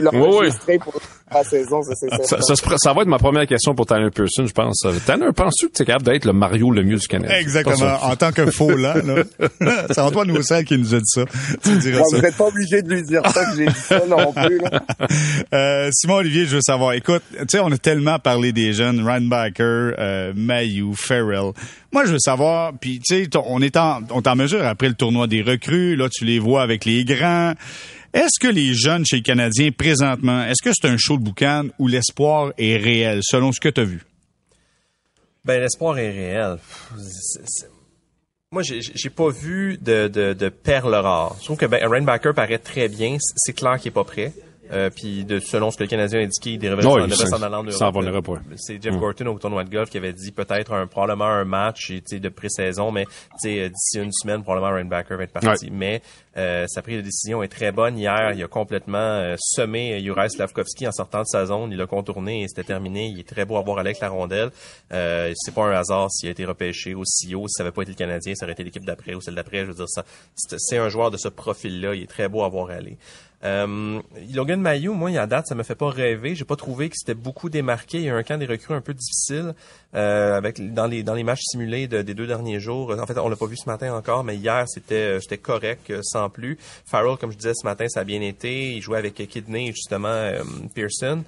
l'enregistrer 0.00 0.78
pour 0.78 0.94
saison, 1.42 1.82
ça, 1.82 2.54
ça, 2.76 2.92
va 2.92 3.02
être 3.02 3.08
ma 3.08 3.18
première 3.18 3.46
question 3.46 3.74
pour 3.74 3.86
Tanner 3.86 4.10
Pearson, 4.10 4.46
je 4.46 4.52
pense. 4.52 4.86
Tanner, 5.06 5.32
penses-tu 5.34 5.68
que 5.68 5.72
tu 5.72 5.82
es 5.82 5.86
capable 5.86 6.04
d'être 6.04 6.24
le 6.24 6.32
Mario 6.32 6.70
le 6.70 6.82
mieux 6.82 6.96
du 6.96 7.06
Canada? 7.08 7.38
Exactement. 7.38 7.98
En 8.02 8.16
tant 8.16 8.32
que 8.32 8.50
faux 8.50 8.76
là, 8.76 8.94
là. 9.02 9.24
c'est 9.90 10.00
Antoine 10.00 10.30
Roussel 10.30 10.64
qui 10.64 10.78
nous 10.78 10.94
a 10.94 10.98
dit 10.98 11.04
ça. 11.06 11.24
Tu 11.62 11.76
diras 11.78 12.04
ça. 12.04 12.16
Vous 12.16 12.22
n'êtes 12.22 12.36
pas 12.36 12.46
obligé 12.46 12.82
de 12.82 12.94
lui 12.94 13.02
dire 13.02 13.22
ça 13.30 13.44
que 13.46 13.56
j'ai 13.56 13.66
dit 13.66 13.74
ça 13.74 14.02
non 14.06 14.32
plus. 14.32 14.58
Là. 14.58 14.82
Euh, 15.52 15.90
Simon 15.92 16.16
Olivier, 16.16 16.46
je 16.46 16.56
veux 16.56 16.62
savoir. 16.62 16.94
Écoute, 16.94 17.22
tu 17.30 17.44
sais, 17.48 17.58
on 17.60 17.70
a 17.70 17.78
tellement 17.78 18.18
parlé 18.18 18.52
des 18.52 18.72
jeunes, 18.72 19.06
Ryan 19.06 19.28
euh, 19.60 20.32
Mayu, 20.34 20.94
Farrell. 20.94 21.52
Moi, 21.92 22.04
je 22.06 22.12
veux 22.12 22.18
savoir, 22.18 22.72
puis 22.80 23.00
tu 23.00 23.24
sais, 23.24 23.28
on 23.46 23.60
est 23.62 23.76
en, 23.76 24.00
on 24.10 24.20
est 24.20 24.28
en 24.28 24.36
mesure 24.36 24.64
après 24.64 24.88
le 24.88 24.94
tournoi 24.94 25.26
des 25.26 25.42
recrues. 25.42 25.96
Là, 25.96 26.08
tu 26.10 26.24
les 26.24 26.38
vois 26.38 26.62
avec 26.62 26.84
les 26.84 27.04
grands. 27.04 27.54
Est-ce 28.14 28.38
que 28.40 28.46
les 28.46 28.74
jeunes 28.74 29.04
chez 29.04 29.16
les 29.16 29.22
Canadiens, 29.22 29.72
présentement, 29.72 30.44
est-ce 30.44 30.62
que 30.62 30.70
c'est 30.72 30.88
un 30.88 30.96
show 30.96 31.18
de 31.18 31.24
boucan 31.24 31.66
où 31.80 31.88
l'espoir 31.88 32.52
est 32.58 32.76
réel, 32.76 33.18
selon 33.22 33.50
ce 33.50 33.58
que 33.58 33.68
tu 33.68 33.80
as 33.80 33.84
vu? 33.84 34.04
Ben, 35.44 35.60
l'espoir 35.60 35.98
est 35.98 36.12
réel. 36.12 36.58
Moi, 38.52 38.62
j'ai 38.62 39.10
pas 39.10 39.30
vu 39.30 39.78
de, 39.82 40.06
de, 40.06 40.32
de 40.32 40.48
perles 40.48 40.94
rares. 40.94 41.36
Je 41.40 41.46
trouve 41.46 41.58
que 41.58 41.66
ben, 41.66 41.84
Rainbacker 41.84 42.32
paraît 42.34 42.58
très 42.58 42.88
bien. 42.88 43.16
C'est 43.18 43.52
clair 43.52 43.78
qu'il 43.78 43.88
est 43.88 43.94
pas 43.94 44.04
prêt. 44.04 44.32
Euh, 44.72 44.90
puis 44.90 45.24
de, 45.24 45.40
selon 45.40 45.70
ce 45.70 45.76
que 45.76 45.82
le 45.82 45.88
Canadien 45.88 46.20
a 46.20 46.22
indiqué, 46.22 46.52
il 46.52 46.58
devrait 46.58 46.82
s'en 46.82 47.42
aller 47.42 47.54
en 47.54 47.64
Europe. 47.64 48.38
C'est 48.56 48.82
Jeff 48.82 48.94
mm. 48.94 48.98
Gorton 48.98 49.26
au 49.26 49.38
tournoi 49.38 49.64
de 49.64 49.70
golf 49.70 49.90
qui 49.90 49.98
avait 49.98 50.12
dit 50.12 50.32
peut-être 50.32 50.72
un 50.72 50.86
probablement 50.86 51.26
un 51.26 51.44
match 51.44 51.90
de 51.90 52.28
pré-saison, 52.28 52.90
mais 52.90 53.04
euh, 53.44 53.68
d'ici 53.68 53.98
une 53.98 54.12
semaine, 54.12 54.42
probablement 54.42 54.74
Rainbacker 54.74 55.16
va 55.16 55.24
être 55.24 55.32
parti. 55.32 55.70
Mais 55.70 56.00
euh, 56.36 56.66
sa 56.66 56.82
prise 56.82 56.96
de 56.96 57.02
décision 57.02 57.42
est 57.42 57.48
très 57.48 57.70
bonne. 57.70 57.96
Hier, 57.96 58.32
il 58.34 58.42
a 58.42 58.48
complètement 58.48 58.98
euh, 58.98 59.36
semé 59.38 60.02
Juraj 60.02 60.32
Slavkovski 60.32 60.86
en 60.86 60.92
sortant 60.92 61.20
de 61.20 61.26
sa 61.26 61.46
zone. 61.46 61.70
Il 61.70 61.78
l'a 61.78 61.86
contourné 61.86 62.42
et 62.42 62.48
c'était 62.48 62.64
terminé. 62.64 63.06
Il 63.08 63.20
est 63.20 63.28
très 63.28 63.44
beau 63.44 63.56
à 63.56 63.62
voir 63.62 63.78
avec 63.78 64.00
la 64.00 64.08
rondelle. 64.08 64.50
Euh, 64.92 65.32
c'est 65.36 65.54
pas 65.54 65.64
un 65.64 65.72
hasard 65.72 66.10
s'il 66.10 66.28
a 66.28 66.32
été 66.32 66.44
repêché 66.44 66.94
aussi 66.94 67.34
haut. 67.34 67.46
Si 67.46 67.54
ça 67.54 67.62
n'avait 67.62 67.74
pas 67.74 67.82
été 67.82 67.92
le 67.92 67.96
Canadien, 67.96 68.34
ça 68.34 68.46
aurait 68.46 68.52
été 68.52 68.64
l'équipe 68.64 68.84
d'après 68.84 69.14
ou 69.14 69.20
celle 69.20 69.34
d'après. 69.34 69.60
Je 69.60 69.66
veux 69.66 69.74
dire, 69.74 69.88
ça, 69.88 70.04
c'est 70.34 70.78
un 70.78 70.88
joueur 70.88 71.10
de 71.10 71.16
ce 71.16 71.28
profil-là. 71.28 71.94
Il 71.94 72.02
est 72.02 72.10
très 72.10 72.28
beau 72.28 72.42
à 72.42 72.48
voir 72.48 72.70
aller. 72.70 72.98
Euh, 73.44 74.00
Logan 74.32 74.60
Mayou, 74.60 74.94
moi, 74.94 75.10
il 75.10 75.14
y 75.14 75.18
a 75.18 75.26
date, 75.26 75.46
ça 75.46 75.54
me 75.54 75.62
fait 75.62 75.74
pas 75.74 75.90
rêver. 75.90 76.34
J'ai 76.34 76.46
pas 76.46 76.56
trouvé 76.56 76.88
que 76.88 76.96
c'était 76.96 77.14
beaucoup 77.14 77.50
démarqué. 77.50 77.98
Il 77.98 78.04
y 78.04 78.08
a 78.08 78.16
un 78.16 78.22
camp 78.22 78.38
des 78.38 78.46
recrues 78.46 78.74
un 78.74 78.80
peu 78.80 78.94
difficile 78.94 79.54
euh, 79.94 80.34
avec 80.34 80.72
dans 80.72 80.86
les 80.86 81.02
dans 81.02 81.14
les 81.14 81.24
matchs 81.24 81.42
simulés 81.42 81.86
des 81.86 82.14
deux 82.14 82.26
derniers 82.26 82.58
jours. 82.58 82.96
En 82.98 83.06
fait, 83.06 83.18
on 83.18 83.28
l'a 83.28 83.36
pas 83.36 83.46
vu 83.46 83.56
ce 83.56 83.68
matin 83.68 83.94
encore, 83.94 84.24
mais 84.24 84.36
hier 84.36 84.64
c'était 84.66 85.18
c'était 85.20 85.38
correct 85.38 85.92
sans 86.02 86.23
plus. 86.30 86.58
Farrell, 86.84 87.16
comme 87.16 87.32
je 87.32 87.36
disais 87.36 87.54
ce 87.54 87.64
matin, 87.66 87.86
ça 87.88 88.00
a 88.00 88.04
bien 88.04 88.20
été. 88.20 88.72
Il 88.72 88.82
jouait 88.82 88.98
avec 88.98 89.14
Kidney 89.14 89.72
justement 89.72 90.08
euh, 90.08 90.42
Pearson. 90.74 91.24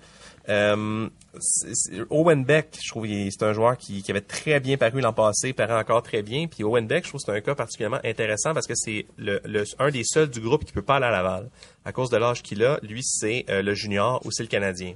Euh, 0.49 1.09
Owen 2.11 2.45
Beck, 2.45 2.79
je 2.83 2.89
trouve 2.91 3.07
c'est 3.07 3.43
un 3.43 3.53
joueur 3.53 3.77
qui, 3.77 4.03
avait 4.09 4.21
très 4.21 4.61
bien 4.61 4.77
paru 4.77 5.01
l'an 5.01 5.13
passé, 5.13 5.53
paraît 5.53 5.75
encore 5.75 6.03
très 6.03 6.23
bien. 6.23 6.47
Puis 6.47 6.65
Owen 6.65 6.87
Beck, 6.87 7.05
je 7.05 7.11
trouve 7.11 7.21
c'est 7.25 7.33
un 7.33 7.41
cas 7.41 7.55
particulièrement 7.55 8.01
intéressant 8.05 8.55
parce 8.55 8.67
que 8.67 8.75
c'est 8.75 9.07
le, 9.19 9.41
un 9.79 9.91
des 9.91 10.05
seuls 10.05 10.31
du 10.31 10.41
groupe 10.41 10.65
qui 10.65 10.73
peut 10.73 10.83
pas 10.83 10.97
aller 10.97 11.07
à 11.07 11.11
Laval 11.11 11.51
à 11.85 11.93
cause 11.93 12.11
de 12.11 12.17
l'âge 12.17 12.43
qu'il 12.43 12.65
a. 12.65 12.79
Lui, 12.83 13.03
c'est 13.03 13.45
euh, 13.51 13.63
le 13.63 13.75
junior 13.75 14.21
ou 14.25 14.31
c'est 14.31 14.43
le 14.43 14.49
Canadien. 14.49 14.95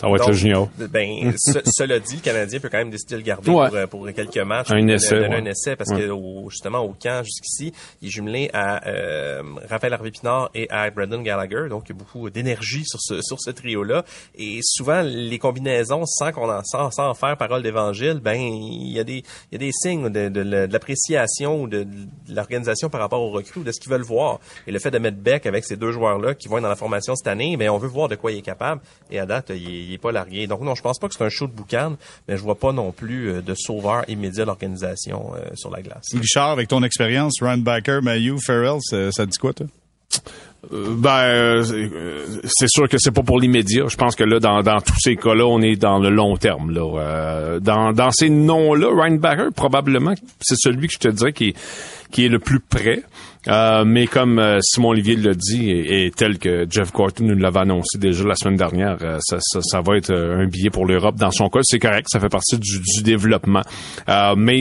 Ça 0.00 0.06
va 0.08 0.14
être 0.14 0.20
Donc, 0.20 0.28
le 0.28 0.34
junior. 0.34 0.68
Ben, 0.78 1.32
ce- 1.36 1.58
cela 1.64 1.98
dit, 1.98 2.16
le 2.16 2.20
Canadien 2.20 2.60
peut 2.60 2.68
quand 2.68 2.78
même 2.78 2.90
décider 2.90 3.14
de 3.14 3.18
le 3.20 3.24
garder 3.24 3.50
Ouais. 3.50 3.86
pour, 3.88 4.00
pour 4.04 4.12
quelques 4.12 4.38
matchs. 4.38 4.70
Un 4.70 4.86
essai, 4.88 5.16
donner 5.16 5.28
ouais. 5.28 5.36
un 5.40 5.44
essai 5.46 5.74
parce 5.76 5.90
Ouais. 5.90 6.02
que 6.02 6.08
au- 6.10 6.48
justement 6.50 6.78
au 6.80 6.94
camp 7.00 7.22
jusqu'ici, 7.24 7.72
il 8.00 8.08
est 8.08 8.10
jumelé 8.10 8.48
à 8.52 8.86
euh, 8.88 9.42
Raphaël 9.68 9.92
Harvey 9.94 10.10
Pinard 10.12 10.50
et 10.54 10.70
à 10.70 10.88
Brendan 10.90 11.22
Gallagher. 11.22 11.68
Donc 11.68 11.84
il 11.86 11.92
y 11.92 11.92
a 11.92 11.98
beaucoup 11.98 12.30
d'énergie 12.30 12.84
sur 12.86 13.00
ce 13.00 13.20
sur 13.22 13.40
ce 13.40 13.50
trio-là. 13.50 14.04
Et 14.36 14.60
souvent 14.62 15.02
les 15.02 15.38
combinaisons, 15.38 16.04
sans 16.06 16.30
qu'on 16.32 16.48
en 16.50 16.62
sans, 16.64 16.90
sans 16.92 17.08
en 17.10 17.14
faire 17.14 17.36
parole 17.36 17.62
d'évangile, 17.62 18.20
ben 18.22 18.34
il 18.40 18.92
y 18.92 19.00
a 19.00 19.04
des 19.04 19.24
il 19.50 19.52
y 19.52 19.54
a 19.56 19.58
des 19.58 19.72
signes 19.72 20.08
de, 20.10 20.28
de, 20.28 20.42
de 20.44 20.72
l'appréciation 20.72 21.62
ou 21.62 21.66
de, 21.68 21.82
de 21.84 22.34
l'organisation 22.34 22.88
par 22.88 23.00
rapport 23.00 23.20
aux 23.20 23.30
recrues, 23.30 23.60
ou 23.60 23.64
de 23.64 23.72
ce 23.72 23.80
qu'ils 23.80 23.90
veulent 23.90 24.02
voir. 24.02 24.38
Et 24.66 24.70
le 24.72 24.78
fait 24.78 24.90
de 24.90 24.98
mettre 24.98 25.18
Beck 25.18 25.46
avec 25.46 25.64
ces 25.64 25.76
deux 25.76 25.90
joueurs-là 25.92 26.34
qui 26.34 26.48
vont 26.48 26.58
être 26.58 26.62
dans 26.62 26.68
la 26.68 26.76
formation 26.76 27.14
cette 27.16 27.26
année, 27.26 27.56
ben 27.56 27.68
on 27.70 27.78
veut 27.78 27.88
voir 27.88 28.08
de 28.08 28.14
quoi 28.14 28.30
il 28.32 28.38
est 28.38 28.42
capable. 28.42 28.80
Et 29.10 29.18
à 29.18 29.26
date, 29.26 29.50
il 29.54 29.87
est, 29.87 29.87
il 29.88 29.94
est 29.94 29.98
pas 29.98 30.12
largué. 30.12 30.46
Donc 30.46 30.60
non, 30.60 30.74
je 30.74 30.82
pense 30.82 30.98
pas 30.98 31.08
que 31.08 31.14
c'est 31.14 31.24
un 31.24 31.28
show 31.28 31.46
de 31.46 31.52
boucan, 31.52 31.96
mais 32.28 32.36
je 32.36 32.42
vois 32.42 32.54
pas 32.58 32.72
non 32.72 32.92
plus 32.92 33.30
euh, 33.30 33.40
de 33.42 33.54
sauveur 33.54 34.04
immédiat 34.08 34.44
de 34.44 34.48
l'organisation 34.48 35.32
euh, 35.34 35.48
sur 35.54 35.70
la 35.70 35.82
glace. 35.82 36.06
Richard, 36.14 36.50
avec 36.50 36.68
ton 36.68 36.82
expérience, 36.82 37.34
Ryan 37.40 37.58
Baker, 37.58 38.00
Mayu, 38.02 38.36
Farrell, 38.44 38.78
ça, 38.82 39.26
dit 39.26 39.38
quoi, 39.38 39.52
toi? 39.52 39.66
Euh, 40.72 40.94
Ben, 40.96 41.20
euh, 41.20 41.62
c'est- 42.44 42.66
sûr 42.68 42.88
que 42.88 42.98
c'est 42.98 43.12
pas 43.12 43.22
pour 43.22 43.38
l'immédiat. 43.40 43.84
Je 43.88 43.96
pense 43.96 44.16
que 44.16 44.24
là, 44.24 44.40
dans, 44.40 44.62
dans 44.62 44.80
tous 44.80 44.98
ces 44.98 45.14
cas-là, 45.16 45.44
on 45.46 45.60
est 45.62 45.76
dans 45.76 45.98
le 46.00 46.10
long 46.10 46.36
terme. 46.36 46.72
Là. 46.72 46.98
Euh, 47.00 47.60
dans, 47.60 47.92
dans 47.92 48.10
ces 48.10 48.28
noms-là, 48.28 48.88
Ryan 48.92 49.14
Backer, 49.16 49.52
probablement, 49.54 50.14
c'est 50.40 50.56
celui 50.58 50.88
que 50.88 50.94
je 50.94 50.98
te 50.98 51.08
dirais 51.08 51.32
qui 51.32 51.48
est, 51.50 51.56
qui 52.10 52.24
est 52.24 52.28
le 52.28 52.40
plus 52.40 52.58
près. 52.60 53.02
Euh, 53.46 53.84
mais 53.86 54.06
comme 54.06 54.38
euh, 54.38 54.58
Simon 54.62 54.88
Olivier 54.88 55.16
l'a 55.16 55.34
dit, 55.34 55.70
et, 55.70 56.06
et 56.06 56.10
tel 56.10 56.38
que 56.38 56.66
Jeff 56.68 56.92
Gorton 56.92 57.24
nous 57.24 57.36
l'avait 57.36 57.60
annoncé 57.60 57.98
déjà 57.98 58.24
la 58.24 58.34
semaine 58.34 58.56
dernière, 58.56 58.98
euh, 59.02 59.18
ça, 59.20 59.38
ça, 59.40 59.60
ça 59.62 59.80
va 59.80 59.96
être 59.96 60.10
euh, 60.10 60.42
un 60.42 60.46
billet 60.46 60.70
pour 60.70 60.86
l'Europe. 60.86 61.16
Dans 61.16 61.30
son 61.30 61.48
cas, 61.48 61.60
c'est 61.62 61.78
correct, 61.78 62.08
ça 62.10 62.18
fait 62.20 62.28
partie 62.28 62.58
du, 62.58 62.80
du 62.80 63.02
développement. 63.02 63.62
Euh, 64.08 64.34
mais 64.36 64.60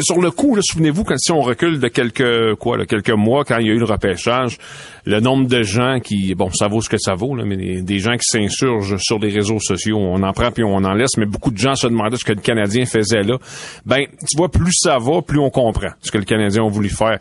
sur 0.00 0.20
le 0.20 0.30
coup, 0.30 0.58
souvenez-vous 0.60 1.04
quand 1.04 1.18
si 1.18 1.32
on 1.32 1.40
recule 1.40 1.78
de 1.78 1.88
quelques 1.88 2.56
quoi, 2.56 2.76
là, 2.76 2.86
quelques 2.86 3.10
mois, 3.10 3.44
quand 3.44 3.58
il 3.58 3.66
y 3.68 3.70
a 3.70 3.74
eu 3.74 3.78
le 3.78 3.84
repêchage, 3.84 4.58
le 5.04 5.20
nombre 5.20 5.46
de 5.48 5.62
gens 5.62 5.98
qui, 6.00 6.34
bon, 6.34 6.50
ça 6.52 6.68
vaut 6.68 6.80
ce 6.80 6.88
que 6.88 6.98
ça 6.98 7.14
vaut, 7.14 7.34
là, 7.34 7.44
mais 7.44 7.82
des, 7.82 7.98
gens 7.98 8.16
qui 8.16 8.24
s'insurgent 8.24 8.96
sur 8.98 9.18
les 9.18 9.30
réseaux 9.30 9.58
sociaux, 9.60 9.96
on 9.98 10.22
en 10.22 10.32
prend 10.32 10.50
puis 10.50 10.64
on 10.64 10.76
en 10.76 10.94
laisse, 10.94 11.16
mais 11.18 11.26
beaucoup 11.26 11.50
de 11.50 11.58
gens 11.58 11.74
se 11.74 11.86
demandaient 11.86 12.16
ce 12.16 12.24
que 12.24 12.32
le 12.32 12.40
Canadien 12.40 12.84
faisait 12.84 13.22
là. 13.22 13.38
Ben, 13.86 14.06
tu 14.28 14.36
vois, 14.36 14.48
plus 14.48 14.72
ça 14.74 14.98
va, 14.98 15.22
plus 15.22 15.38
on 15.38 15.50
comprend 15.50 15.90
ce 16.02 16.10
que 16.10 16.18
le 16.18 16.24
Canadien 16.24 16.64
a 16.64 16.68
voulu 16.68 16.88
faire. 16.88 17.18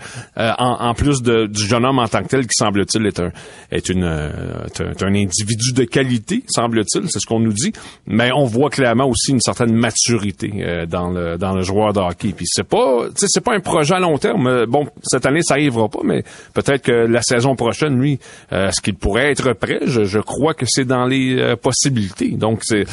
En, 0.80 0.94
plus 0.94 1.22
de, 1.22 1.46
du 1.46 1.64
jeune 1.66 1.86
homme 1.86 2.00
en 2.00 2.08
tant 2.08 2.24
que 2.24 2.28
tel, 2.28 2.42
qui 2.48 2.56
semble-t-il 2.56 3.06
est 3.06 3.20
un 3.20 3.32
est 3.72 3.90
une 3.90 4.04
euh, 4.04 4.66
est 4.66 4.82
un, 4.82 4.92
est 4.92 5.04
un 5.04 5.14
individu 5.16 5.74
de 5.74 5.84
qualité, 5.84 6.44
semble-t-il, 6.48 7.10
c'est 7.10 7.20
ce 7.20 7.26
qu'on 7.28 7.40
nous 7.40 7.54
dit. 7.54 7.72
Mais 8.08 8.32
on 8.34 8.46
voit 8.46 8.70
clairement 8.70 9.06
aussi 9.06 9.32
une 9.32 9.42
certaine 9.42 9.74
maturité 9.74 10.52
euh, 10.58 10.86
dans 10.86 11.10
le 11.10 11.38
dans 11.38 11.54
le 11.54 11.62
joueur 11.62 11.94
de 11.94 12.00
hockey. 12.00 12.34
Puis 12.36 12.46
c'est 12.50 12.68
pas, 12.68 13.08
c'est 13.16 13.44
pas 13.44 13.54
un 13.54 13.60
projet 13.60 13.96
à 13.96 14.00
long 14.00 14.18
terme. 14.18 14.48
Euh, 14.48 14.66
Bon, 14.68 14.88
cette 15.04 15.26
année 15.26 15.42
ça 15.42 15.56
arrivera 15.56 15.90
pas, 15.90 16.00
mais 16.04 16.24
peut-être 16.54 16.84
que 16.84 16.92
la 16.92 17.22
saison 17.22 17.56
prochaine, 17.56 18.00
lui, 18.00 18.20
euh, 18.54 18.70
est-ce 18.70 18.82
qu'il 18.82 18.96
pourrait 18.96 19.32
être 19.32 19.54
prêt? 19.54 19.80
Je, 19.86 20.04
je 20.06 20.20
crois 20.20 20.54
que 20.54 20.66
c'est 20.68 20.86
dans 20.86 21.06
les 21.06 21.38
euh, 21.38 21.56
possibilités. 21.56 22.30
Donc 22.30 22.62
c'est, 22.64 22.86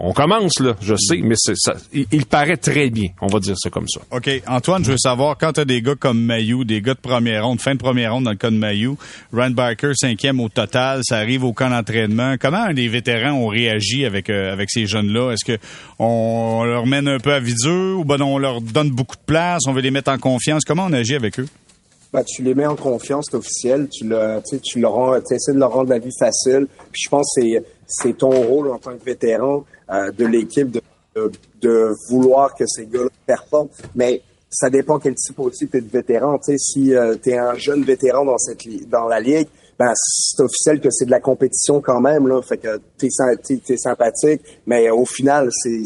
on 0.00 0.12
commence 0.12 0.58
là, 0.60 0.74
je 0.80 0.94
sais, 0.96 1.18
mais 1.22 1.34
ça, 1.36 1.74
il, 1.92 2.06
il 2.10 2.26
paraît 2.26 2.56
très 2.56 2.90
bien. 2.90 3.10
On 3.20 3.26
va 3.28 3.38
dire 3.38 3.54
ça 3.56 3.70
comme 3.70 3.86
ça. 3.88 4.00
OK. 4.10 4.28
Antoine, 4.46 4.84
je 4.84 4.92
veux 4.92 4.98
savoir, 4.98 5.36
quand 5.38 5.52
t'as 5.52 5.64
des 5.64 5.82
gars 5.82 5.94
comme 5.94 6.20
Mayu, 6.20 6.64
des 6.72 6.80
gars 6.80 6.94
de 6.94 7.00
première 7.00 7.46
ronde, 7.46 7.60
fin 7.60 7.74
de 7.74 7.78
première 7.78 8.14
ronde 8.14 8.24
dans 8.24 8.30
le 8.30 8.36
cas 8.36 8.50
de 8.50 8.56
Mayu, 8.56 8.92
Ryan 9.30 9.50
Barker, 9.50 9.92
cinquième 9.94 10.40
au 10.40 10.48
total, 10.48 11.00
ça 11.04 11.18
arrive 11.18 11.44
au 11.44 11.52
camp 11.52 11.68
d'entraînement. 11.68 12.36
Comment 12.40 12.68
les 12.68 12.88
vétérans 12.88 13.32
ont 13.32 13.48
réagi 13.48 14.06
avec, 14.06 14.30
euh, 14.30 14.52
avec 14.52 14.70
ces 14.70 14.86
jeunes-là? 14.86 15.32
Est-ce 15.32 15.44
que 15.44 15.58
on 15.98 16.64
leur 16.64 16.86
mène 16.86 17.08
un 17.08 17.18
peu 17.18 17.32
à 17.34 17.40
vidure 17.40 18.00
ou 18.00 18.04
ben 18.04 18.22
on 18.22 18.38
leur 18.38 18.62
donne 18.62 18.90
beaucoup 18.90 19.16
de 19.16 19.22
place, 19.26 19.60
on 19.68 19.72
veut 19.72 19.82
les 19.82 19.90
mettre 19.90 20.10
en 20.10 20.16
confiance? 20.16 20.62
Comment 20.66 20.86
on 20.86 20.92
agit 20.94 21.14
avec 21.14 21.38
eux? 21.38 21.46
Ben, 22.10 22.22
tu 22.24 22.42
les 22.42 22.54
mets 22.54 22.66
en 22.66 22.76
confiance, 22.76 23.26
c'est 23.30 23.36
officiel. 23.36 23.88
Tu 23.90 24.08
leur 24.08 24.42
tu 24.42 24.54
essaies 24.56 25.52
de 25.52 25.58
leur 25.58 25.72
rendre 25.72 25.90
la 25.90 25.98
vie 25.98 26.14
facile. 26.18 26.66
Je 26.92 27.08
pense 27.10 27.34
que 27.36 27.42
c'est, 27.86 28.16
ton 28.16 28.30
rôle 28.30 28.70
en 28.70 28.78
tant 28.78 28.96
que 28.96 29.04
vétéran 29.04 29.64
euh, 29.90 30.10
de 30.10 30.24
l'équipe 30.24 30.70
de, 30.70 30.80
de 31.60 31.92
vouloir 32.08 32.54
que 32.54 32.64
ces 32.66 32.86
gars-là 32.86 33.10
performent. 33.26 33.68
Mais 33.94 34.22
ça 34.52 34.70
dépend 34.70 34.98
quel 34.98 35.14
type 35.14 35.38
aussi 35.40 35.66
t'es 35.66 35.80
de 35.80 35.90
vétéran. 35.90 36.38
Tu 36.38 36.52
sais, 36.52 36.58
si 36.58 36.94
euh, 36.94 37.16
t'es 37.16 37.38
un 37.38 37.54
jeune 37.54 37.82
vétéran 37.82 38.24
dans 38.24 38.38
cette 38.38 38.60
dans 38.88 39.08
la 39.08 39.18
ligue, 39.18 39.48
ben 39.78 39.92
c'est 39.96 40.42
officiel 40.42 40.80
que 40.80 40.90
c'est 40.90 41.06
de 41.06 41.10
la 41.10 41.20
compétition 41.20 41.80
quand 41.80 42.00
même 42.00 42.28
là. 42.28 42.40
Fait 42.42 42.58
que 42.58 42.78
t'es, 42.98 43.08
t'es 43.58 43.76
sympathique, 43.76 44.42
mais 44.66 44.90
au 44.90 45.06
final 45.06 45.48
c'est 45.50 45.82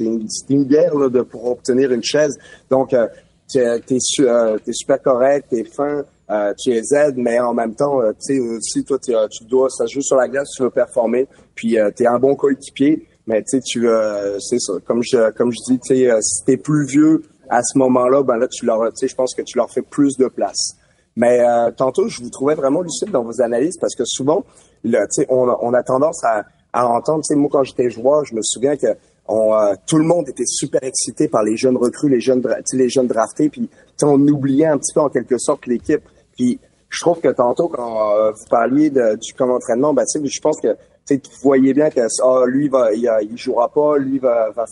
une, 0.00 0.26
une 0.48 0.64
guerre 0.64 0.96
là, 0.96 1.08
de 1.08 1.20
pour 1.20 1.44
obtenir 1.46 1.92
une 1.92 2.02
chaise. 2.02 2.36
Donc 2.70 2.94
euh, 2.94 3.06
tu 3.52 3.58
es, 3.58 3.98
euh, 4.20 4.58
super 4.72 5.00
correct, 5.02 5.48
t'es 5.50 5.64
fin, 5.64 6.04
euh, 6.30 6.54
tu 6.58 6.72
es 6.72 6.82
Z, 6.82 7.14
mais 7.16 7.38
en 7.38 7.52
même 7.52 7.74
temps, 7.74 8.00
euh, 8.00 8.12
tu 8.12 8.36
sais, 8.36 8.40
aussi, 8.40 8.84
toi, 8.84 8.98
euh, 9.10 9.28
tu 9.28 9.44
dois, 9.44 9.68
ça 9.68 9.84
joue 9.86 10.00
sur 10.00 10.16
la 10.16 10.28
glace, 10.28 10.48
tu 10.56 10.62
veux 10.62 10.70
performer, 10.70 11.26
puis 11.54 11.78
euh, 11.78 11.90
t'es 11.94 12.06
un 12.06 12.18
bon 12.18 12.34
coéquipier, 12.34 13.06
mais 13.26 13.42
tu 13.42 13.58
sais, 13.58 13.60
tu, 13.60 13.88
euh, 13.88 14.38
c'est 14.40 14.58
ça, 14.58 14.74
comme 14.86 15.02
je, 15.02 15.30
comme 15.32 15.52
je 15.52 15.58
dis, 15.72 15.78
tu 15.80 15.94
sais, 15.94 16.10
euh, 16.10 16.18
si 16.22 16.44
t'es 16.44 16.56
plus 16.56 16.86
vieux 16.86 17.22
à 17.58 17.62
ce 17.62 17.76
moment-là, 17.78 18.22
ben 18.22 18.36
là, 18.38 18.48
tu 18.48 18.64
leur, 18.64 18.80
je 19.00 19.14
pense 19.14 19.34
que 19.34 19.42
tu 19.42 19.58
leur 19.58 19.70
fais 19.70 19.82
plus 19.82 20.16
de 20.16 20.26
place. 20.26 20.76
Mais 21.16 21.40
euh, 21.40 21.70
tantôt, 21.70 22.08
je 22.08 22.22
vous 22.22 22.30
trouvais 22.30 22.54
vraiment 22.54 22.80
lucide 22.80 23.10
dans 23.10 23.22
vos 23.22 23.42
analyses 23.42 23.76
parce 23.78 23.94
que 23.94 24.04
souvent, 24.06 24.44
là, 24.84 25.06
on, 25.28 25.48
a- 25.48 25.58
on 25.60 25.74
a 25.74 25.82
tendance 25.82 26.24
à, 26.24 26.44
à 26.72 26.86
entendre, 26.86 27.22
moi 27.36 27.48
quand 27.52 27.62
j'étais 27.62 27.90
joueur, 27.90 28.24
je 28.24 28.34
me 28.34 28.40
souviens 28.42 28.76
que 28.76 28.86
on, 29.28 29.54
euh, 29.54 29.74
tout 29.86 29.98
le 29.98 30.04
monde 30.04 30.28
était 30.28 30.46
super 30.46 30.82
excité 30.82 31.28
par 31.28 31.42
les 31.42 31.56
jeunes 31.56 31.76
recrues, 31.76 32.08
les 32.08 32.20
jeunes, 32.20 32.42
les 32.72 32.88
jeunes 32.88 33.06
draftés, 33.06 33.50
puis 33.50 33.68
on 34.02 34.18
oubliait 34.26 34.66
un 34.66 34.78
petit 34.78 34.94
peu 34.94 35.00
en 35.00 35.10
quelque 35.10 35.38
sorte 35.38 35.66
l'équipe. 35.66 36.02
Puis 36.36 36.58
je 36.88 37.00
trouve 37.00 37.20
que 37.20 37.28
tantôt 37.28 37.68
quand 37.68 38.16
euh, 38.16 38.32
vous 38.32 38.46
parliez 38.50 38.90
du 38.90 39.34
camp 39.34 39.46
d'entraînement, 39.46 39.92
ben, 39.92 40.04
je 40.14 40.40
pense 40.40 40.60
que 40.60 40.68
vous 41.10 41.18
voyez 41.42 41.74
bien 41.74 41.90
que 41.90 42.00
ah, 42.22 42.44
lui 42.46 42.68
va, 42.68 42.92
il, 42.94 43.06
euh, 43.06 43.20
il 43.22 43.36
jouera 43.36 43.68
pas, 43.68 43.98
lui 43.98 44.18
va, 44.18 44.46
euh, 44.46 44.50
va 44.56 44.66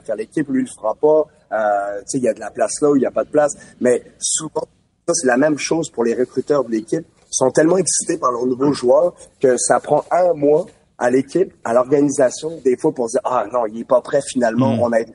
faire 0.00 0.16
l'équipe, 0.16 0.48
lui 0.48 0.60
il 0.62 0.66
le 0.66 0.70
fera 0.76 0.94
pas. 0.94 1.24
Euh, 1.52 2.00
il 2.14 2.22
y 2.22 2.28
a 2.28 2.34
de 2.34 2.40
la 2.40 2.50
place 2.50 2.80
là 2.80 2.90
où 2.90 2.96
il 2.96 3.02
y 3.02 3.06
a 3.06 3.10
pas 3.10 3.24
de 3.24 3.30
place. 3.30 3.54
Mais 3.80 4.02
souvent, 4.18 4.66
ça, 5.06 5.14
c'est 5.14 5.26
la 5.26 5.36
même 5.36 5.58
chose 5.58 5.90
pour 5.90 6.04
les 6.04 6.14
recruteurs 6.14 6.64
de 6.64 6.70
l'équipe. 6.70 7.06
Ils 7.20 7.26
sont 7.30 7.50
tellement 7.50 7.76
excités 7.76 8.18
par 8.18 8.32
leurs 8.32 8.46
nouveaux 8.46 8.72
joueurs 8.72 9.14
que 9.40 9.56
ça 9.56 9.80
prend 9.80 10.04
un 10.10 10.32
mois 10.34 10.66
à 10.98 11.10
l'équipe, 11.10 11.52
à 11.64 11.74
l'organisation, 11.74 12.58
des 12.64 12.76
fois 12.76 12.92
pour 12.92 13.08
dire 13.08 13.20
ah 13.24 13.46
non, 13.52 13.66
il 13.66 13.80
est 13.80 13.84
pas 13.84 14.00
prêt 14.00 14.20
finalement, 14.26 14.78
on 14.80 14.90
a 14.92 15.00
été 15.00 15.12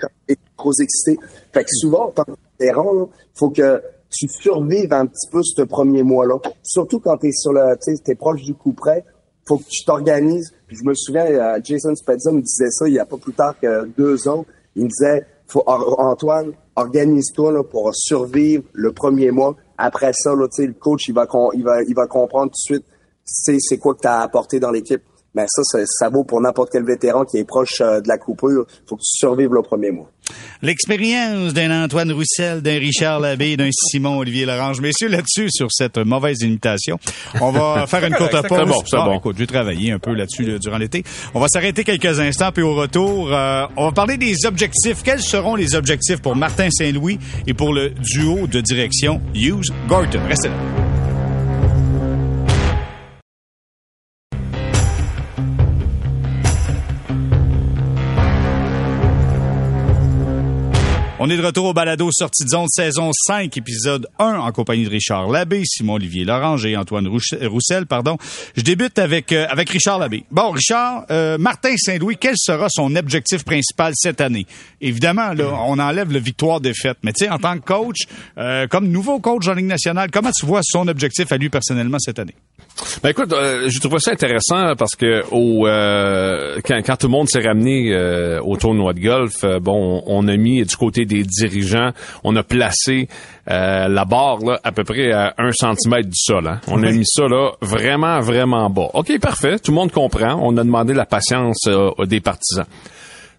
trop 0.56 0.74
excité. 0.74 1.20
Fait 1.52 1.64
que 1.64 1.70
souvent, 1.72 2.08
en 2.08 2.12
tant 2.12 2.24
que 2.24 2.32
vétéran, 2.60 3.10
faut 3.34 3.50
que 3.50 3.82
tu 4.12 4.28
survives 4.28 4.94
un 4.94 5.08
petit 5.08 5.28
peu 5.32 5.42
ce 5.42 5.62
premier 5.64 6.04
mois-là. 6.04 6.36
Surtout 6.62 7.00
quand 7.00 7.18
tu 7.18 7.28
es 7.28 7.32
sur 7.32 7.54
le, 7.54 7.76
tu 7.84 8.16
proche 8.16 8.44
du 8.44 8.54
coup 8.54 8.74
près, 8.74 9.04
faut 9.48 9.58
que 9.58 9.64
tu 9.70 9.84
t'organises. 9.84 10.54
Puis 10.68 10.78
je 10.78 10.84
me 10.84 10.94
souviens, 10.94 11.26
euh, 11.26 11.60
Jason 11.64 11.96
Spezza 11.96 12.32
me 12.32 12.42
disait 12.42 12.70
ça 12.70 12.88
il 12.88 12.94
y 12.94 13.00
a 13.00 13.06
pas 13.06 13.18
plus 13.18 13.34
tard 13.34 13.56
que 13.60 13.86
deux 13.98 14.28
ans. 14.28 14.46
Il 14.76 14.84
me 14.84 14.90
disait, 14.90 15.26
faut, 15.52 15.64
Antoine, 15.68 16.54
organise-toi 16.76 17.68
pour 17.70 17.94
survivre 17.94 18.64
le 18.74 18.92
premier 18.92 19.32
mois. 19.32 19.56
Après 19.78 20.12
ça, 20.14 20.34
là, 20.36 20.48
le 20.58 20.74
coach, 20.74 21.08
il 21.08 21.14
va, 21.14 21.28
il 21.54 21.64
va, 21.64 21.84
il 21.84 21.96
va 21.96 22.08
comprendre 22.08 22.52
tout 22.52 22.74
de 22.74 22.76
suite 22.78 22.86
c'est 23.24 23.78
quoi 23.78 23.96
que 23.96 24.02
tu 24.02 24.08
as 24.08 24.22
apporté 24.22 24.60
dans 24.60 24.72
l'équipe. 24.72 25.02
Mais 25.34 25.46
ça, 25.48 25.62
ça, 25.64 25.80
ça 25.86 26.10
vaut 26.10 26.24
pour 26.24 26.42
n'importe 26.42 26.70
quel 26.72 26.84
vétéran 26.86 27.24
qui 27.24 27.38
est 27.38 27.46
proche 27.46 27.80
euh, 27.82 28.02
de 28.02 28.08
la 28.08 28.18
coupure. 28.18 28.66
faut 28.88 28.96
que 28.98 29.02
tu 29.02 29.18
survives 29.18 29.54
le 29.54 29.62
premier 29.62 29.92
mois. 29.92 30.10
L'expérience 30.62 31.54
d'un 31.54 31.84
Antoine 31.84 32.12
Roussel, 32.12 32.62
d'un 32.62 32.78
Richard 32.80 33.20
Labbé, 33.20 33.58
d'un 33.58 33.70
Simon 33.72 34.18
Olivier 34.20 34.46
Lorange. 34.46 34.80
Messieurs, 34.80 35.10
là-dessus, 35.10 35.48
sur 35.50 35.68
cette 35.72 35.98
mauvaise 35.98 36.42
imitation, 36.42 36.98
on 37.42 37.52
va 37.52 37.86
faire 37.88 38.06
une 38.06 38.14
courte 38.14 38.32
pause. 38.48 38.58
c'est 38.60 38.66
bon, 38.66 38.84
c'est 38.86 38.98
Ah, 38.98 39.06
bon. 39.06 39.18
Écoute, 39.18 39.36
j'ai 39.40 39.48
travaillé 39.48 39.92
un 39.92 40.00
peu 40.00 40.14
là-dessus 40.14 40.44
là, 40.44 40.58
durant 40.60 40.78
l'été. 40.78 41.04
On 41.34 41.40
va 41.40 41.48
s'arrêter 41.50 41.84
quelques 41.84 42.20
instants, 42.20 42.52
puis 42.54 42.64
au 42.64 42.76
retour, 42.76 43.34
euh, 43.34 43.66
on 43.76 43.86
va 43.86 43.92
parler 43.92 44.18
des 44.18 44.46
objectifs. 44.46 45.02
Quels 45.04 45.22
seront 45.22 45.56
les 45.56 45.76
objectifs 45.76 46.22
pour 46.22 46.36
Martin 46.36 46.70
Saint-Louis 46.70 47.20
et 47.48 47.54
pour 47.54 47.74
le 47.74 47.90
duo 47.90 48.48
de 48.48 48.62
direction 48.62 49.20
Hughes-Gorton? 49.34 50.20
Restez 50.30 50.50
là. 50.50 50.56
On 61.24 61.30
est 61.30 61.38
de 61.38 61.46
retour 61.46 61.66
au 61.66 61.74
balado 61.74 62.10
Sortie 62.12 62.46
de 62.46 62.50
zone 62.50 62.68
saison 62.68 63.12
5, 63.14 63.56
épisode 63.56 64.08
1, 64.18 64.40
en 64.40 64.52
compagnie 64.52 64.86
de 64.86 64.90
Richard 64.90 65.30
Labbé, 65.30 65.62
Simon-Olivier 65.64 66.26
Lorange 66.26 66.66
et 66.66 66.76
Antoine 66.76 67.08
Roussel. 67.08 67.86
Pardon. 67.86 68.18
Je 68.58 68.64
débute 68.64 68.98
avec, 68.98 69.32
euh, 69.32 69.46
avec 69.48 69.70
Richard 69.70 70.00
Labbé. 70.00 70.24
Bon, 70.32 70.50
Richard, 70.50 71.06
euh, 71.12 71.38
Martin 71.38 71.76
Saint-Louis, 71.78 72.18
quel 72.20 72.34
sera 72.38 72.70
son 72.72 72.96
objectif 72.96 73.44
principal 73.44 73.94
cette 73.96 74.20
année? 74.20 74.48
Évidemment, 74.82 75.34
là, 75.34 75.54
on 75.68 75.78
enlève 75.78 76.12
le 76.12 76.18
victoire-défaite, 76.18 76.98
mais 77.04 77.14
tu 77.14 77.26
sais, 77.26 77.30
en 77.30 77.38
tant 77.38 77.56
que 77.60 77.66
coach, 77.66 78.08
euh, 78.40 78.66
comme 78.66 78.88
nouveau 78.88 79.20
coach 79.20 79.48
en 79.48 79.54
Ligue 79.54 79.68
nationale, 79.68 80.10
comment 80.10 80.32
tu 80.32 80.48
vois 80.48 80.62
son 80.64 80.88
objectif 80.88 81.32
à 81.32 81.38
lui 81.38 81.50
personnellement 81.50 82.00
cette 82.00 82.18
année? 82.18 82.34
Ben 83.04 83.10
écoute, 83.10 83.32
euh, 83.34 83.70
je 83.70 83.80
trouve 83.80 84.00
ça 84.00 84.12
intéressant 84.12 84.76
parce 84.76 84.96
que 84.96 85.24
au 85.32 85.68
euh, 85.68 86.60
quand, 86.66 86.78
quand, 86.86 86.96
tout 86.98 87.08
le 87.08 87.12
monde 87.12 87.30
s'est 87.30 87.42
ramené 87.42 87.92
euh, 87.92 88.40
au 88.42 88.58
tournoi 88.58 88.94
de 88.94 89.00
golf, 89.00 89.44
euh, 89.44 89.60
bon, 89.60 90.04
on, 90.06 90.28
a 90.28 90.38
mis 90.38 90.64
du 90.64 90.76
côté 90.76 91.06
des 91.06 91.24
dirigeants, 91.24 91.92
on 92.24 92.36
a 92.36 92.44
placé 92.44 93.08
la 93.48 94.06
barre 94.06 94.40
là, 94.40 94.60
à 94.64 94.72
peu 94.72 94.84
près 94.84 95.12
à 95.12 95.34
un 95.38 95.52
centimètre 95.52 96.08
du 96.08 96.18
sol. 96.18 96.48
Hein. 96.48 96.62
On 96.68 96.84
a 96.84 96.92
mis 96.92 97.06
ça 97.06 97.28
là 97.28 97.52
vraiment 97.62 98.20
vraiment 98.20 98.70
bas. 98.70 98.90
Ok, 98.94 99.20
parfait, 99.20 99.60
tout 99.60 99.72
le 99.72 99.76
monde 99.76 99.92
comprend. 99.92 100.40
On 100.42 100.56
a 100.58 100.64
demandé 100.64 100.94
la 100.94 101.06
patience 101.06 101.68
des 102.06 102.22
partisans. 102.22 102.66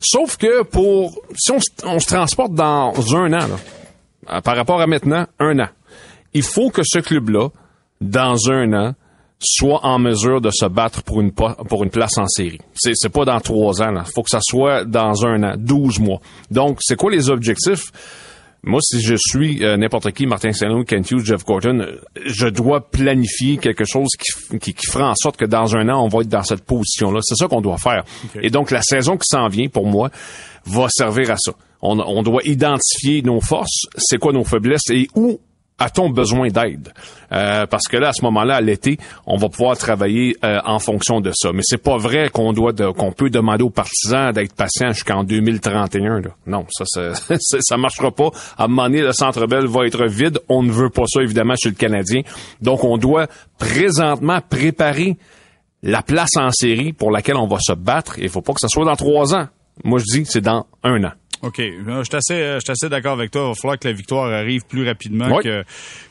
Sauf 0.00 0.36
que 0.36 0.64
pour 0.64 1.20
si 1.36 1.52
on, 1.52 1.58
on 1.84 1.98
se 1.98 2.06
transporte 2.06 2.54
dans 2.54 2.92
un 3.16 3.32
an 3.32 3.46
là, 4.28 4.40
par 4.42 4.56
rapport 4.56 4.80
à 4.80 4.86
maintenant, 4.86 5.26
un 5.38 5.58
an, 5.60 5.68
il 6.34 6.42
faut 6.42 6.70
que 6.70 6.82
ce 6.84 6.98
club 6.98 7.30
là 7.30 7.48
dans 8.02 8.50
un 8.50 8.72
an, 8.72 8.94
soit 9.42 9.84
en 9.84 9.98
mesure 9.98 10.40
de 10.40 10.50
se 10.50 10.66
battre 10.66 11.02
pour 11.02 11.20
une, 11.20 11.32
pour 11.32 11.84
une 11.84 11.90
place 11.90 12.18
en 12.18 12.26
série. 12.26 12.60
C'est, 12.74 12.92
c'est 12.94 13.08
pas 13.08 13.24
dans 13.24 13.40
trois 13.40 13.82
ans. 13.82 13.92
Il 13.94 14.12
faut 14.12 14.22
que 14.22 14.30
ça 14.30 14.40
soit 14.42 14.84
dans 14.84 15.26
un 15.26 15.42
an, 15.42 15.54
douze 15.56 15.98
mois. 15.98 16.20
Donc, 16.50 16.78
c'est 16.80 16.96
quoi 16.96 17.10
les 17.10 17.30
objectifs? 17.30 17.92
Moi, 18.64 18.78
si 18.80 19.00
je 19.00 19.16
suis 19.18 19.64
euh, 19.64 19.76
n'importe 19.76 20.12
qui, 20.12 20.24
Martin 20.24 20.52
Saint-Louis, 20.52 20.84
Kent 20.84 21.10
Hughes, 21.10 21.24
Jeff 21.24 21.44
Gordon, 21.44 21.84
je 22.24 22.46
dois 22.46 22.88
planifier 22.88 23.56
quelque 23.56 23.84
chose 23.84 24.10
qui, 24.16 24.58
qui, 24.60 24.72
qui, 24.72 24.86
fera 24.86 25.10
en 25.10 25.16
sorte 25.16 25.36
que 25.36 25.44
dans 25.44 25.74
un 25.74 25.88
an, 25.88 26.04
on 26.04 26.06
va 26.06 26.20
être 26.20 26.28
dans 26.28 26.44
cette 26.44 26.62
position-là. 26.62 27.18
C'est 27.22 27.34
ça 27.34 27.48
qu'on 27.48 27.60
doit 27.60 27.78
faire. 27.78 28.04
Et 28.40 28.50
donc, 28.50 28.70
la 28.70 28.82
saison 28.82 29.16
qui 29.16 29.26
s'en 29.26 29.48
vient, 29.48 29.66
pour 29.66 29.88
moi, 29.88 30.10
va 30.64 30.86
servir 30.88 31.32
à 31.32 31.36
ça. 31.38 31.52
On, 31.80 31.98
on 31.98 32.22
doit 32.22 32.42
identifier 32.44 33.22
nos 33.22 33.40
forces, 33.40 33.86
c'est 33.96 34.18
quoi 34.18 34.32
nos 34.32 34.44
faiblesses 34.44 34.90
et 34.90 35.08
où 35.16 35.40
a-t-on 35.82 36.10
besoin 36.10 36.48
d'aide? 36.48 36.92
Euh, 37.32 37.66
parce 37.66 37.88
que 37.88 37.96
là, 37.96 38.08
à 38.08 38.12
ce 38.12 38.22
moment-là, 38.24 38.56
à 38.56 38.60
l'été, 38.60 38.98
on 39.26 39.36
va 39.36 39.48
pouvoir 39.48 39.76
travailler 39.76 40.36
euh, 40.44 40.58
en 40.64 40.78
fonction 40.78 41.20
de 41.20 41.32
ça. 41.34 41.50
Mais 41.52 41.62
c'est 41.64 41.82
pas 41.82 41.96
vrai 41.96 42.28
qu'on 42.30 42.52
doit 42.52 42.72
qu'on 42.72 43.12
peut 43.12 43.30
demander 43.30 43.64
aux 43.64 43.70
partisans 43.70 44.32
d'être 44.32 44.54
patients 44.54 44.92
jusqu'en 44.92 45.24
2031. 45.24 46.20
Là. 46.20 46.30
Non, 46.46 46.66
ça, 46.70 47.12
ça, 47.14 47.76
marchera 47.76 48.10
pas. 48.10 48.30
À 48.56 48.64
un 48.64 48.68
moment 48.68 48.84
donné, 48.84 49.02
le 49.02 49.12
Centre 49.12 49.46
Bell 49.46 49.66
va 49.66 49.86
être 49.86 50.06
vide. 50.06 50.40
On 50.48 50.62
ne 50.62 50.70
veut 50.70 50.90
pas 50.90 51.04
ça, 51.06 51.22
évidemment, 51.22 51.54
chez 51.60 51.70
le 51.70 51.74
Canadien. 51.74 52.22
Donc, 52.60 52.84
on 52.84 52.96
doit 52.96 53.26
présentement 53.58 54.40
préparer 54.48 55.16
la 55.82 56.02
place 56.02 56.36
en 56.36 56.50
série 56.50 56.92
pour 56.92 57.10
laquelle 57.10 57.36
on 57.36 57.46
va 57.46 57.58
se 57.60 57.72
battre. 57.72 58.18
Il 58.18 58.28
faut 58.28 58.42
pas 58.42 58.52
que 58.52 58.60
ça 58.60 58.68
soit 58.68 58.84
dans 58.84 58.96
trois 58.96 59.34
ans. 59.34 59.48
Moi, 59.84 59.98
je 59.98 60.04
dis 60.04 60.24
c'est 60.26 60.40
dans 60.40 60.66
un 60.84 61.02
an. 61.04 61.12
OK. 61.42 61.58
Je 61.58 62.02
suis 62.04 62.16
assez, 62.16 62.34
euh, 62.34 62.58
assez 62.66 62.88
d'accord 62.88 63.12
avec 63.12 63.32
toi. 63.32 63.42
Il 63.42 63.48
va 63.48 63.54
falloir 63.54 63.78
que 63.78 63.88
la 63.88 63.94
victoire 63.94 64.32
arrive 64.32 64.62
plus 64.64 64.86
rapidement 64.86 65.38
que 65.40 65.64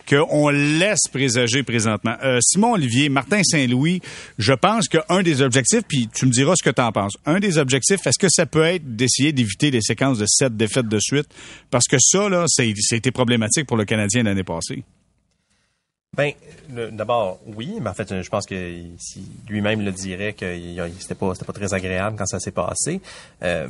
qu'on 0.10 0.50
laisse 0.50 1.08
présager 1.10 1.63
présentement. 1.63 2.15
Euh, 2.22 2.39
Simon 2.41 2.74
Olivier, 2.74 3.08
Martin 3.08 3.41
Saint-Louis, 3.44 4.02
je 4.38 4.52
pense 4.52 4.89
qu'un 4.89 5.24
des 5.24 5.41
objectifs, 5.41 5.84
puis 5.88 6.10
tu 6.13 6.26
me 6.26 6.32
diras 6.32 6.54
ce 6.58 6.63
que 6.63 6.74
tu 6.74 6.82
en 6.82 6.91
penses, 6.91 7.13
un 7.26 7.39
des 7.39 7.58
objectifs, 7.58 8.06
est-ce 8.06 8.20
que 8.20 8.28
ça 8.30 8.46
peut 8.46 8.63
être 8.63 8.96
d'essayer 8.98 9.32
d'éviter 9.32 9.72
des 9.72 9.80
séquences 9.80 10.17
de 10.17 10.26
sept 10.28 10.58
défaites 10.58 10.89
de 10.89 11.00
suite? 11.00 11.28
Parce 11.70 11.88
que 11.88 11.96
ça, 11.98 12.28
là, 12.28 12.46
été 12.60 13.12
problématique 13.12 13.67
pour 13.67 13.78
le 13.78 13.86
Canadien 13.86 14.24
l'année 14.24 14.44
passée. 14.44 14.84
Ben, 16.17 16.34
d'abord, 16.67 17.39
oui, 17.45 17.78
mais 17.80 17.89
en 17.89 17.93
fait, 17.93 18.21
je 18.21 18.30
pense 18.30 18.45
que 18.45 18.82
si 18.97 19.26
lui-même 19.47 19.80
le 19.80 19.93
dirait 19.93 20.34
que 20.34 20.45
c'était 21.00 21.15
pas, 21.15 21.34
c'était 21.34 21.45
pas 21.45 21.54
très 21.54 21.74
agréable 21.74 22.17
quand 22.17 22.26
ça 22.26 22.38
s'est 22.38 22.52
passé. 22.52 23.00
Euh, 23.43 23.65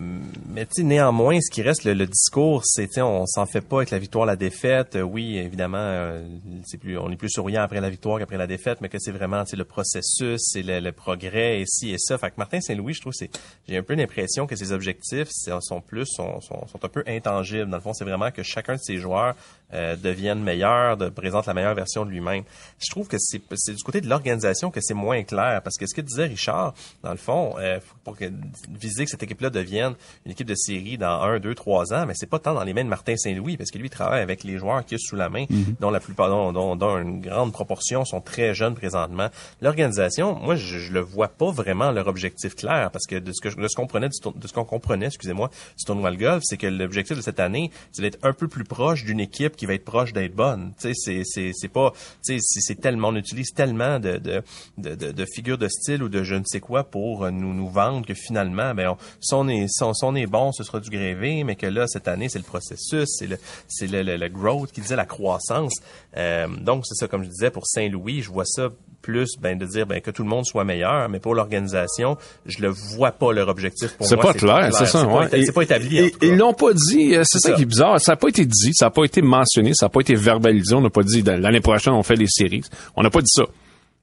mais 0.50 0.66
tu 0.66 0.84
néanmoins, 0.84 1.40
ce 1.40 1.52
qui 1.52 1.62
reste, 1.62 1.84
le, 1.84 2.08
discours, 2.08 2.64
c'est, 2.66 3.00
on 3.00 3.28
s'en 3.28 3.46
fait 3.46 3.62
pas 3.62 3.76
avec 3.76 3.92
la 3.92 4.00
victoire, 4.00 4.26
la 4.26 4.36
défaite. 4.36 4.98
Oui, 5.00 5.38
évidemment, 5.38 5.78
euh, 5.78 6.26
c'est 6.66 6.80
plus, 6.80 6.98
on 6.98 7.12
est 7.12 7.16
plus 7.16 7.30
souriant 7.30 7.62
après 7.62 7.80
la 7.80 7.92
victoire 7.92 8.18
qu'après 8.18 8.38
la 8.38 8.48
défaite, 8.48 8.82
mais 8.82 8.90
que 8.90 8.98
c'est 8.98 9.12
vraiment, 9.12 9.44
le 9.54 9.64
processus, 9.64 10.42
c'est 10.42 10.64
le, 10.64 10.92
progrès, 10.94 11.62
et 11.62 11.66
ci 11.68 11.92
et 11.92 12.00
ça. 12.00 12.18
Fait 12.18 12.32
que 12.32 12.38
Martin 12.38 12.60
Saint-Louis, 12.60 12.96
je 12.96 13.02
trouve, 13.02 13.14
c'est, 13.14 13.30
j'ai 13.70 13.78
un 13.78 13.84
peu 13.84 13.94
l'impression 13.94 14.48
que 14.48 14.56
ses 14.56 14.72
objectifs 14.72 15.30
sont 15.30 15.82
plus, 15.82 16.08
sont, 16.08 16.42
sont, 16.42 16.66
sont 16.66 16.84
un 16.84 16.90
peu 16.90 17.04
intangibles. 17.06 17.70
Dans 17.70 17.78
le 17.78 17.84
fond, 17.84 17.94
c'est 17.94 18.04
vraiment 18.04 18.32
que 18.32 18.42
chacun 18.42 18.78
de 18.78 18.82
ses 18.82 18.98
joueurs 18.98 19.36
euh, 19.74 19.96
devienne 19.96 20.42
meilleur, 20.42 20.98
de, 20.98 21.10
présente 21.10 21.46
la 21.46 21.54
meilleure 21.54 21.76
version 21.76 22.06
de 22.06 22.12
lui-même. 22.12 22.44
Je 22.80 22.90
trouve 22.90 23.08
que 23.08 23.18
c'est, 23.20 23.40
du 23.40 23.84
côté 23.84 24.02
de 24.02 24.10
l'organisation 24.10 24.72
que 24.72 24.82
c'est 24.82 24.94
moins 24.94 25.24
clair, 25.24 25.62
parce 25.64 25.78
que 25.78 25.86
ce 25.86 25.96
que 25.96 26.02
disait 26.02 26.26
Richard, 26.26 26.74
dans 27.04 27.12
le 27.12 27.18
fond, 27.18 27.56
euh, 27.60 27.80
pour 28.04 28.18
que, 28.18 28.26
viser 28.70 29.06
que 29.06 29.12
cette 29.12 29.24
équipe-là 29.24 29.50
devienne 29.50 29.94
une 30.26 30.32
équipe 30.32 30.48
de 30.48 30.56
série 30.56 30.98
dans 30.98 31.22
un, 31.22 31.40
deux, 31.40 31.56
trois 31.56 31.94
ans, 31.94 32.06
mais 32.06 32.14
c'est 32.16 32.30
pas 32.30 32.40
tant 32.40 32.54
dans 32.54 32.64
les 32.64 32.74
mains 32.74 32.84
de 32.84 32.90
Martin 32.90 33.16
Saint-Louis, 33.16 33.58
parce 33.58 33.72
que 33.72 33.78
lui 33.78 33.90
travaille 33.90 34.22
avec 34.22 34.44
les 34.44 34.58
joueurs 34.58 34.86
qu'il 34.86 34.96
a 34.96 35.00
sous 35.00 35.16
la 35.16 35.30
main, 35.30 35.46
mm-hmm. 35.46 35.76
dont 35.80 35.92
la 35.92 36.00
plupart, 36.00 36.30
dont, 36.30 36.76
dont, 36.76 36.98
une 36.98 37.22
grande 37.22 37.54
proportion 37.54 38.06
sont 38.06 38.22
très 38.22 38.54
jeunes 38.54 38.76
présentement. 38.76 39.30
L'organisation, 39.62 40.36
moi, 40.36 40.56
je, 40.56 40.80
je 40.80 40.92
le 40.92 41.00
vois 41.00 41.30
pas 41.30 41.52
vraiment 41.52 41.92
leur 41.92 42.08
objectif 42.08 42.56
clair, 42.56 42.92
parce 42.92 43.06
que 43.06 43.16
de 43.16 43.32
ce 43.32 43.42
que 43.42 43.62
de 43.62 43.68
ce 43.68 43.76
qu'on 43.76 43.84
comprenait, 43.84 44.10
de 44.10 44.48
ce 44.48 44.54
qu'on 44.54 44.66
comprenait, 44.66 45.08
excusez-moi, 45.08 45.50
du 45.78 45.86
tournoi 45.86 46.12
de 46.12 46.18
golf, 46.18 46.42
c'est 46.46 46.58
que 46.58 46.68
l'objectif 46.68 47.18
de 47.18 47.22
cette 47.22 47.40
année, 47.40 47.72
c'est 47.92 48.02
d'être 48.02 48.20
un 48.24 48.34
peu 48.34 48.48
plus 48.48 48.64
proche 48.64 49.04
d'une 49.04 49.20
équipe 49.20 49.56
qui 49.62 49.68
va 49.68 49.76
être 49.76 49.86
proche 49.86 50.12
d'être 50.12 50.36
bonne. 50.36 50.74
Tu 50.82 50.92
sais, 50.96 51.22
c'est 51.24 51.68
pas, 51.68 51.94
tu 52.26 52.40
sais, 52.40 52.62
c'est 52.62 52.82
tellement 52.82 53.10
on 53.10 53.16
utilise 53.16 53.54
tellement 53.54 54.00
de 54.00 54.18
de, 54.18 54.42
de 54.80 55.12
de, 55.12 55.26
figures 55.32 55.60
de 55.60 55.68
style 55.68 56.02
ou 56.02 56.10
de 56.10 56.24
je 56.24 56.34
ne 56.34 56.44
sais 56.48 56.60
quoi 56.60 56.84
pour 56.84 57.30
nous 57.30 57.54
nous 57.54 57.70
vendre 57.70 58.08
que 58.08 58.16
finalement, 58.16 58.74
ben 58.74 58.90
on, 58.90 58.98
si 59.20 59.36
on 59.36 59.48
est 59.48 59.68
si 59.68 59.84
on, 59.84 60.16
est 60.16 60.26
bon, 60.26 60.52
ce 60.52 60.64
sera 60.64 60.80
du 60.80 60.90
grévé, 60.90 61.44
mais 61.44 61.56
que 61.56 61.68
là 61.68 61.86
cette 61.86 62.08
année 62.08 62.28
c'est 62.28 62.40
le 62.40 62.44
processus, 62.44 63.08
c'est 63.20 63.28
le 63.28 63.38
c'est 63.68 63.86
le, 63.86 64.02
le, 64.02 64.30
growth 64.30 64.72
qui 64.72 64.82
disait 64.82 64.96
la 64.96 65.06
croissance. 65.06 65.76
Euh, 66.18 66.48
donc 66.48 66.88
c'est 66.88 66.96
ça 66.96 67.08
comme 67.08 67.24
je 67.24 67.30
disais 67.30 67.52
pour 67.52 67.68
Saint-Louis, 67.68 68.24
je 68.24 68.32
vois 68.32 68.46
ça 68.46 68.70
plus 69.02 69.38
ben 69.40 69.58
de 69.58 69.66
dire 69.66 69.86
ben 69.86 70.02
que 70.02 70.12
tout 70.12 70.24
le 70.24 70.30
monde 70.30 70.46
soit 70.46 70.64
meilleur 70.64 71.10
mais 71.10 71.20
pour 71.20 71.36
l'organisation 71.36 72.18
je 72.46 72.62
le 72.62 72.70
vois 72.70 73.12
pas 73.12 73.34
leur 73.34 73.50
objectif 73.50 73.98
pour 73.98 74.08
moi 74.08 74.10
c'est 74.10 74.18
pas 74.18 74.34
clair 74.34 74.74
c'est 74.74 74.86
ça 74.86 75.08
c'est 75.32 75.54
pas, 75.54 75.64
établi 75.64 76.12
ils 76.22 76.38
l'ont 76.38 76.54
pas 76.54 76.74
dit 76.74 77.16
euh, 77.16 77.24
c'est 77.26 77.40
ça, 77.40 77.54
qui 77.54 77.64
est 77.64 77.66
bizarre. 77.66 78.00
Ça 78.00 78.14
a 78.14 78.16
pas 78.16 78.30
été 78.30 78.46
dit 78.46 78.72
ça 78.74 78.88
a 78.88 78.90
pas 78.90 79.04
été 79.04 79.22
mentionné 79.22 79.72
ça 79.74 79.88
a 79.88 79.90
pas 79.90 80.02
été 80.02 80.16
verbalisé. 80.16 80.76
On 80.76 80.82
n'a 80.82 80.90
pas 80.90 81.04
dit 81.04 81.22
l'année 81.22 81.62
prochaine 81.62 81.94
on 81.94 82.04
fait 82.04 82.16
les 82.16 82.28
séries. 82.28 82.64
On 82.96 83.04
n'a 83.04 83.10
pas 83.10 83.22
dit 83.22 83.32
ça 83.32 83.44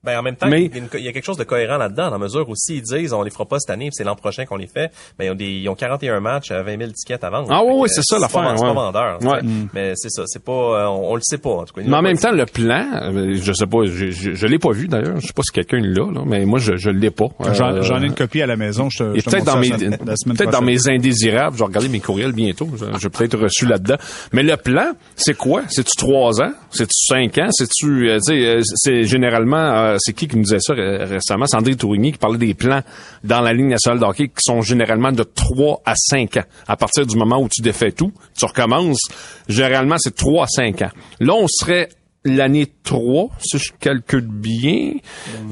ben, 0.04 0.18
en 0.18 0.22
même 0.22 0.37
temps, 0.37 0.46
il, 0.46 0.70
y 1.02 1.08
a 1.08 1.12
quelque 1.12 1.24
chose 1.24 1.37
de 1.37 1.44
cohérent 1.44 1.76
là-dedans, 1.76 2.06
dans 2.06 2.18
la 2.18 2.18
mesure 2.18 2.48
où 2.48 2.54
s'ils 2.54 2.82
disent 2.82 3.12
on 3.12 3.22
les 3.22 3.30
fera 3.30 3.46
pas 3.46 3.58
cette 3.58 3.70
année, 3.70 3.88
c'est 3.92 4.04
l'an 4.04 4.14
prochain 4.14 4.44
qu'on 4.44 4.56
les 4.56 4.66
fait, 4.66 4.92
ben, 5.18 5.24
ils 5.24 5.30
ont, 5.30 5.34
des, 5.34 5.50
ils 5.50 5.68
ont 5.68 5.74
41 5.74 6.20
matchs 6.20 6.50
à 6.50 6.62
20 6.62 6.78
000 6.78 6.90
tickets 6.92 7.24
à 7.24 7.30
vendre. 7.30 7.48
Ah 7.50 7.62
oui, 7.64 7.72
oui, 7.76 7.88
c'est 7.90 8.02
ça 8.04 8.18
l'affaire. 8.18 8.54
C'est 8.56 8.64
pas 8.64 8.72
vendeur. 8.72 9.22
Ouais. 9.22 9.40
Mais 9.74 9.92
c'est 9.96 10.11
ça, 10.11 10.22
c'est 10.26 10.42
pas, 10.42 10.52
euh, 10.52 10.87
on, 10.87 11.14
le 11.14 11.20
sait 11.22 11.38
pas, 11.38 11.50
en 11.50 11.64
tout 11.64 11.74
cas. 11.74 11.82
Mais 11.84 11.96
en 11.96 12.02
même 12.02 12.18
temps, 12.18 12.30
le 12.30 12.46
plan, 12.46 12.87
euh, 13.02 13.37
je 13.40 13.52
sais 13.52 13.66
pas, 13.66 13.84
je, 13.84 14.11
je, 14.11 14.46
l'ai 14.46 14.58
pas 14.58 14.70
vu 14.70 14.88
d'ailleurs, 14.88 15.20
je 15.20 15.26
sais 15.26 15.32
pas 15.32 15.42
si 15.42 15.52
quelqu'un 15.52 15.80
l'a, 15.80 16.11
là, 16.12 16.22
mais 16.24 16.44
moi, 16.44 16.58
je, 16.58 16.76
je 16.76 16.90
l'ai 16.90 17.11
pas. 17.11 17.28
Euh, 17.40 17.82
j'en 17.82 18.02
ai 18.02 18.06
une 18.06 18.14
copie 18.14 18.42
à 18.42 18.46
la 18.46 18.56
maison, 18.56 18.88
je 18.90 18.98
te, 18.98 19.28
peut-être 19.28 19.44
dans 19.44 19.58
mes, 19.58 19.70
peut-être 19.70 20.50
dans 20.50 20.62
mes 20.62 20.88
indésirables, 20.88 21.56
je 21.56 21.58
vais 21.58 21.66
regarder 21.66 21.88
mes 21.88 22.00
courriels 22.00 22.32
bientôt, 22.32 22.68
j'ai 23.00 23.08
peut-être 23.08 23.38
reçu 23.38 23.66
là-dedans. 23.66 23.96
Mais 24.32 24.42
le 24.42 24.56
plan, 24.56 24.92
c'est 25.16 25.37
quoi? 25.37 25.62
C'est-tu 25.68 25.96
trois 25.96 26.40
ans? 26.40 26.52
C'est-tu 26.70 26.94
cinq 26.94 27.38
ans? 27.38 27.48
C'est-tu, 27.50 28.08
tu 28.08 28.20
sais, 28.20 28.58
c'est 28.74 29.02
généralement, 29.04 29.88
c'est 29.98 30.12
qui 30.12 30.29
qui 30.29 30.37
nous 30.37 30.44
disait 30.44 30.61
ça 30.61 30.74
récemment, 30.74 31.46
André 31.53 31.77
Tourigny 31.77 32.12
qui 32.12 32.18
parlait 32.18 32.38
des 32.38 32.55
plans 32.55 32.83
dans 33.24 33.40
la 33.40 33.53
ligne 33.53 33.68
nationale 33.68 34.01
de 34.01 34.05
hockey 34.05 34.29
qui 34.29 34.40
sont 34.40 34.62
généralement 34.62 35.12
de 35.12 35.22
3 35.22 35.83
à 35.85 35.94
5 35.96 36.37
ans. 36.38 36.44
À 36.66 36.77
partir 36.77 37.07
du 37.07 37.16
moment 37.16 37.40
où 37.40 37.48
tu 37.48 37.62
défais 37.62 37.92
tout, 37.92 38.12
tu 38.37 38.44
recommences, 38.44 39.09
généralement 39.48 39.96
c'est 39.98 40.14
3 40.14 40.44
à 40.44 40.46
5 40.46 40.83
ans. 40.83 40.90
Là, 41.20 41.35
on 41.35 41.46
serait 41.48 41.88
l'année 42.24 42.66
3, 42.85 43.28
si 43.38 43.59
je 43.59 43.72
calcule 43.78 44.26
bien. 44.26 44.94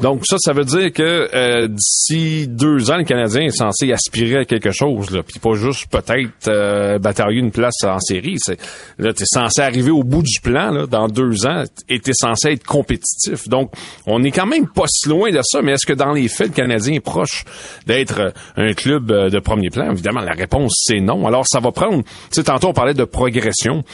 Donc 0.03 0.27
ça, 0.27 0.37
ça 0.39 0.53
veut 0.53 0.65
dire 0.65 0.93
que 0.93 1.29
euh, 1.35 1.69
d'ici 1.69 2.49
deux 2.49 2.91
ans, 2.91 2.97
le 2.97 3.05
Canadien 3.05 3.43
est 3.43 3.57
censé 3.57 3.93
aspirer 3.93 4.39
à 4.39 4.45
quelque 4.45 4.73
chose, 4.73 5.11
là, 5.11 5.23
puis 5.23 5.39
pas 5.39 5.55
juste 5.55 5.87
peut-être 5.91 6.49
euh, 6.49 6.99
une 7.31 7.51
place 7.51 7.85
en 7.85 7.99
série. 8.01 8.37
C'est, 8.39 8.59
là, 8.99 9.13
t'es 9.13 9.25
censé 9.27 9.61
arriver 9.61 9.91
au 9.91 10.03
bout 10.03 10.23
du 10.23 10.41
plan 10.41 10.87
dans 10.87 11.09
deux 11.09 11.47
ans, 11.47 11.65
et 11.89 12.01
t'es 12.01 12.13
censé 12.15 12.53
être 12.53 12.65
compétitif. 12.65 13.49
Donc, 13.49 13.73
on 14.07 14.23
est 14.25 14.31
quand 14.31 14.47
même 14.47 14.67
pas 14.69 14.87
si 14.89 15.09
loin 15.09 15.31
de 15.31 15.41
ça, 15.43 15.63
mais 15.63 15.73
est-ce 15.73 15.87
que 15.87 15.93
dans 15.93 16.13
les 16.13 16.29
faits, 16.29 16.49
le 16.49 16.55
Canadien 16.55 16.95
est 16.95 17.01
proche 17.01 17.45
d'être 17.87 18.33
un 18.57 18.73
club 18.73 19.11
euh, 19.11 19.31
de 19.31 19.39
premier 19.39 19.71
plan? 19.71 19.91
Évidemment, 19.93 20.21
la 20.21 20.33
réponse, 20.33 20.85
c'est 20.87 21.01
non. 21.01 21.27
Alors, 21.27 21.47
ça 21.47 21.61
va 21.61 21.71
prendre... 21.73 22.03
Tu 22.33 22.43
tantôt, 22.43 22.69
on 22.69 22.73
parlait 22.73 22.95
de 22.95 23.05
progression. 23.05 23.85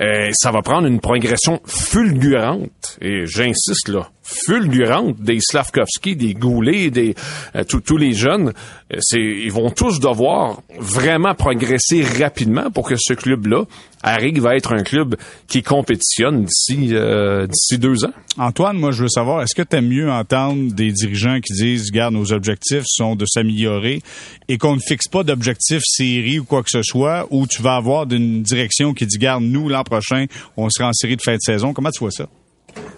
Euh, 0.00 0.30
ça 0.32 0.50
va 0.50 0.62
prendre 0.62 0.86
une 0.86 1.00
progression 1.00 1.60
fulgurante, 1.64 2.98
et 3.00 3.26
j'insiste 3.26 3.88
là, 3.88 4.08
fulgurante 4.32 5.20
des 5.20 5.38
Slavkovski, 5.40 6.16
des 6.16 6.34
Goulet, 6.34 6.90
des 6.90 7.14
euh, 7.56 7.64
tous 7.64 7.96
les 7.96 8.12
jeunes. 8.12 8.52
Euh, 8.92 8.98
c'est, 9.00 9.20
ils 9.20 9.52
vont 9.52 9.70
tous 9.70 10.00
devoir 10.00 10.62
vraiment 10.78 11.34
progresser 11.34 12.02
rapidement 12.02 12.70
pour 12.70 12.88
que 12.88 12.94
ce 12.98 13.14
club-là 13.14 13.64
arrive 14.02 14.46
à 14.46 14.56
être 14.56 14.72
un 14.72 14.82
club 14.82 15.16
qui 15.46 15.62
compétitionne 15.62 16.44
d'ici 16.44 16.76
d'ici 16.76 17.78
deux 17.78 18.04
ans. 18.04 18.12
Antoine, 18.36 18.76
moi 18.76 18.90
je 18.90 19.02
veux 19.02 19.08
savoir, 19.08 19.42
est-ce 19.42 19.54
que 19.54 19.62
tu 19.62 19.76
aimes 19.76 19.88
mieux 19.88 20.10
entendre 20.10 20.72
des 20.72 20.90
dirigeants 20.90 21.38
qui 21.40 21.52
disent, 21.52 21.90
regarde, 21.92 22.14
nos 22.14 22.32
objectifs 22.32 22.82
sont 22.86 23.14
de 23.14 23.26
s'améliorer 23.26 24.02
et 24.48 24.58
qu'on 24.58 24.74
ne 24.74 24.80
fixe 24.80 25.06
pas 25.06 25.22
d'objectifs 25.22 25.82
série 25.84 26.38
ou 26.38 26.44
quoi 26.44 26.62
que 26.62 26.70
ce 26.70 26.82
soit, 26.82 27.26
ou 27.30 27.46
tu 27.46 27.62
vas 27.62 27.76
avoir 27.76 28.06
d'une 28.06 28.42
direction 28.42 28.94
qui 28.94 29.06
dit, 29.06 29.18
garde, 29.18 29.44
nous, 29.44 29.68
là, 29.68 29.84
prochain, 29.84 30.26
on 30.56 30.68
sera 30.70 30.88
en 30.88 30.92
série 30.92 31.16
de 31.16 31.22
fin 31.22 31.34
de 31.34 31.40
saison. 31.40 31.72
Comment 31.72 31.90
tu 31.90 32.00
vois 32.00 32.10
ça? 32.10 32.28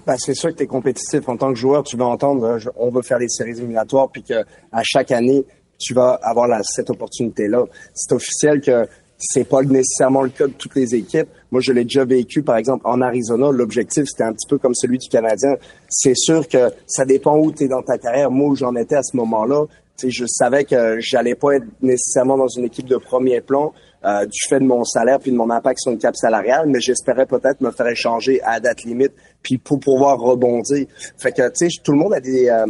Ben, 0.06 0.16
c'est 0.18 0.34
sûr 0.34 0.50
que 0.50 0.56
tu 0.56 0.64
es 0.64 0.66
compétitif 0.66 1.28
en 1.28 1.36
tant 1.36 1.52
que 1.52 1.58
joueur. 1.58 1.82
Tu 1.82 1.96
vas 1.96 2.06
entendre, 2.06 2.44
euh, 2.44 2.58
on 2.76 2.90
veut 2.90 3.02
faire 3.02 3.18
les 3.18 3.28
séries 3.28 3.52
éliminatoires, 3.52 4.10
puis 4.10 4.22
que 4.22 4.44
à 4.70 4.82
chaque 4.82 5.10
année, 5.10 5.44
tu 5.78 5.94
vas 5.94 6.18
avoir 6.22 6.46
la, 6.46 6.60
cette 6.62 6.90
opportunité-là. 6.90 7.64
C'est 7.94 8.14
officiel 8.14 8.60
que 8.60 8.86
c'est 9.18 9.44
pas 9.44 9.62
nécessairement 9.62 10.22
le 10.22 10.28
cas 10.28 10.46
de 10.46 10.52
toutes 10.52 10.74
les 10.74 10.94
équipes. 10.94 11.28
Moi, 11.50 11.60
je 11.62 11.72
l'ai 11.72 11.84
déjà 11.84 12.04
vécu, 12.04 12.42
par 12.42 12.56
exemple, 12.56 12.86
en 12.86 13.00
Arizona. 13.00 13.50
L'objectif, 13.50 14.04
c'était 14.06 14.24
un 14.24 14.32
petit 14.32 14.46
peu 14.48 14.58
comme 14.58 14.74
celui 14.74 14.98
du 14.98 15.08
Canadien. 15.08 15.54
C'est 15.88 16.16
sûr 16.16 16.46
que 16.48 16.70
ça 16.86 17.04
dépend 17.04 17.38
où 17.38 17.52
tu 17.52 17.64
es 17.64 17.68
dans 17.68 17.82
ta 17.82 17.96
carrière. 17.96 18.30
Moi, 18.30 18.48
où 18.48 18.56
j'en 18.56 18.74
étais 18.74 18.96
à 18.96 19.02
ce 19.02 19.16
moment-là, 19.16 19.64
je 20.02 20.24
savais 20.26 20.64
que 20.64 20.98
j'allais 20.98 21.34
pas 21.36 21.56
être 21.56 21.66
nécessairement 21.80 22.36
dans 22.36 22.48
une 22.48 22.64
équipe 22.64 22.86
de 22.86 22.96
premier 22.96 23.40
plan 23.40 23.72
euh, 24.04 24.26
du 24.26 24.40
fait 24.48 24.60
de 24.60 24.64
mon 24.64 24.84
salaire 24.84 25.18
puis 25.18 25.30
de 25.30 25.36
mon 25.36 25.50
impact 25.50 25.80
sur 25.80 25.92
une 25.92 25.98
cap 25.98 26.16
salariale, 26.16 26.66
mais 26.68 26.80
j'espérais 26.80 27.26
peut-être 27.26 27.60
me 27.60 27.70
faire 27.70 27.88
échanger 27.88 28.40
à 28.42 28.60
date 28.60 28.84
limite 28.84 29.12
puis 29.42 29.58
pour 29.58 29.80
pouvoir 29.80 30.18
rebondir. 30.18 30.86
Fait 31.18 31.32
que, 31.32 31.48
tu 31.48 31.70
sais, 31.70 31.80
tout 31.82 31.92
le 31.92 31.98
monde 31.98 32.14
a 32.14 32.20
des... 32.20 32.48
Euh, 32.48 32.66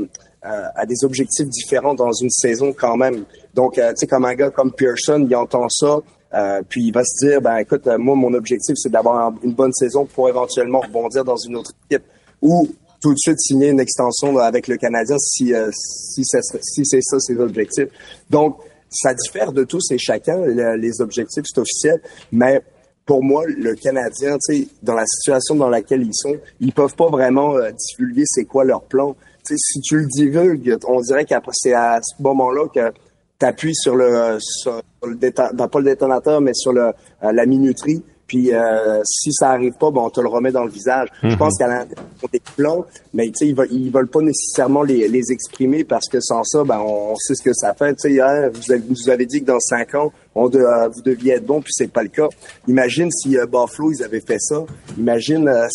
euh, 0.46 0.66
a 0.74 0.84
des 0.84 1.04
objectifs 1.04 1.48
différents 1.48 1.94
dans 1.94 2.12
une 2.12 2.28
saison 2.28 2.74
quand 2.78 2.98
même. 2.98 3.24
Donc, 3.54 3.76
tu 3.76 3.80
sais, 3.94 4.06
comme 4.06 4.26
un 4.26 4.34
gars 4.34 4.50
comme 4.50 4.72
Pearson, 4.72 5.24
il 5.26 5.34
entend 5.34 5.70
ça, 5.70 6.00
euh, 6.34 6.62
puis 6.68 6.86
il 6.86 6.92
va 6.92 7.04
se 7.04 7.26
dire, 7.26 7.40
ben 7.40 7.56
écoute, 7.58 7.86
moi, 7.98 8.16
mon 8.16 8.34
objectif, 8.34 8.74
c'est 8.76 8.90
d'avoir 8.90 9.32
une 9.42 9.52
bonne 9.52 9.72
saison 9.72 10.04
pour 10.04 10.28
éventuellement 10.28 10.80
rebondir 10.80 11.24
dans 11.24 11.36
une 11.36 11.56
autre 11.56 11.72
équipe. 11.88 12.04
Ou 12.42 12.68
tout 13.00 13.12
de 13.12 13.18
suite 13.18 13.38
signer 13.38 13.68
une 13.68 13.80
extension 13.80 14.36
avec 14.38 14.66
le 14.66 14.76
Canadien 14.76 15.16
si, 15.18 15.54
euh, 15.54 15.70
si, 15.72 16.24
si 16.24 16.84
c'est 16.84 17.02
ça 17.02 17.20
ses 17.20 17.38
objectifs. 17.38 17.88
Donc, 18.30 18.58
ça 18.94 19.12
diffère 19.14 19.52
de 19.52 19.64
tous 19.64 19.90
et 19.90 19.98
chacun, 19.98 20.44
les 20.46 21.00
objectifs, 21.00 21.44
c'est 21.46 21.60
officiel, 21.60 22.00
mais 22.32 22.62
pour 23.06 23.22
moi, 23.22 23.44
le 23.46 23.74
Canadien, 23.74 24.38
tu 24.38 24.56
sais, 24.56 24.68
dans 24.82 24.94
la 24.94 25.04
situation 25.06 25.56
dans 25.56 25.68
laquelle 25.68 26.02
ils 26.02 26.14
sont, 26.14 26.36
ils 26.60 26.72
peuvent 26.72 26.94
pas 26.94 27.08
vraiment 27.08 27.56
euh, 27.56 27.70
divulguer 27.70 28.24
c'est 28.26 28.44
quoi 28.44 28.64
leur 28.64 28.82
plan. 28.82 29.14
Tu 29.46 29.54
sais, 29.54 29.56
si 29.58 29.80
tu 29.80 29.98
le 29.98 30.06
divulgues, 30.06 30.78
on 30.88 31.00
dirait 31.00 31.26
qu'après 31.26 31.52
c'est 31.54 31.74
à 31.74 32.00
ce 32.02 32.22
moment-là 32.22 32.66
que 32.74 32.92
tu 33.38 33.46
appuies 33.46 33.74
sur 33.74 33.94
le, 33.94 34.38
sur 34.40 34.82
pas 35.00 35.78
le 35.78 35.84
détonateur, 35.84 36.40
mais 36.40 36.54
sur 36.54 36.72
le, 36.72 36.92
euh, 37.22 37.32
la 37.32 37.44
minuterie 37.44 38.02
puis 38.26 38.52
euh, 38.52 39.00
si 39.04 39.32
ça 39.32 39.50
arrive 39.50 39.74
pas, 39.78 39.90
bon, 39.90 40.06
on 40.06 40.10
te 40.10 40.20
le 40.20 40.28
remet 40.28 40.50
dans 40.50 40.64
le 40.64 40.70
visage. 40.70 41.08
Je 41.22 41.28
mhm. 41.28 41.36
pense 41.36 41.58
qu'à 41.58 41.68
l'intérieur 41.68 42.06
des 42.32 42.40
plans, 42.56 42.84
mais 43.12 43.26
tu 43.26 43.32
sais, 43.34 43.46
ils, 43.48 43.54
veulent, 43.54 43.68
ils 43.70 43.90
veulent 43.90 44.08
pas 44.08 44.20
nécessairement 44.20 44.82
les, 44.82 45.08
les 45.08 45.30
exprimer 45.30 45.84
parce 45.84 46.08
que 46.08 46.20
sans 46.20 46.42
ça, 46.44 46.64
ben, 46.64 46.80
on, 46.80 47.14
sait 47.16 47.34
ce 47.34 47.42
que 47.42 47.52
ça 47.52 47.74
fait. 47.74 47.94
Tu 47.94 48.00
sais, 48.00 48.12
hier, 48.12 48.50
vous 48.52 48.72
avez, 48.72 48.82
vous 48.88 49.10
avez 49.10 49.26
dit 49.26 49.40
que 49.40 49.46
dans 49.46 49.60
cinq 49.60 49.94
ans, 49.94 50.12
on 50.34 50.48
de, 50.48 50.58
euh, 50.58 50.88
vous 50.88 51.02
deviez 51.02 51.34
être 51.34 51.46
bon, 51.46 51.60
puis 51.60 51.72
c'est 51.72 51.92
pas 51.92 52.02
le 52.02 52.08
cas. 52.08 52.28
Imagine 52.66 53.10
si 53.10 53.36
euh, 53.36 53.46
Buffalo 53.46 53.92
ils 53.92 54.02
avaient 54.02 54.20
fait 54.20 54.40
ça. 54.40 54.64
Imagine 54.98 55.48
euh, 55.48 55.66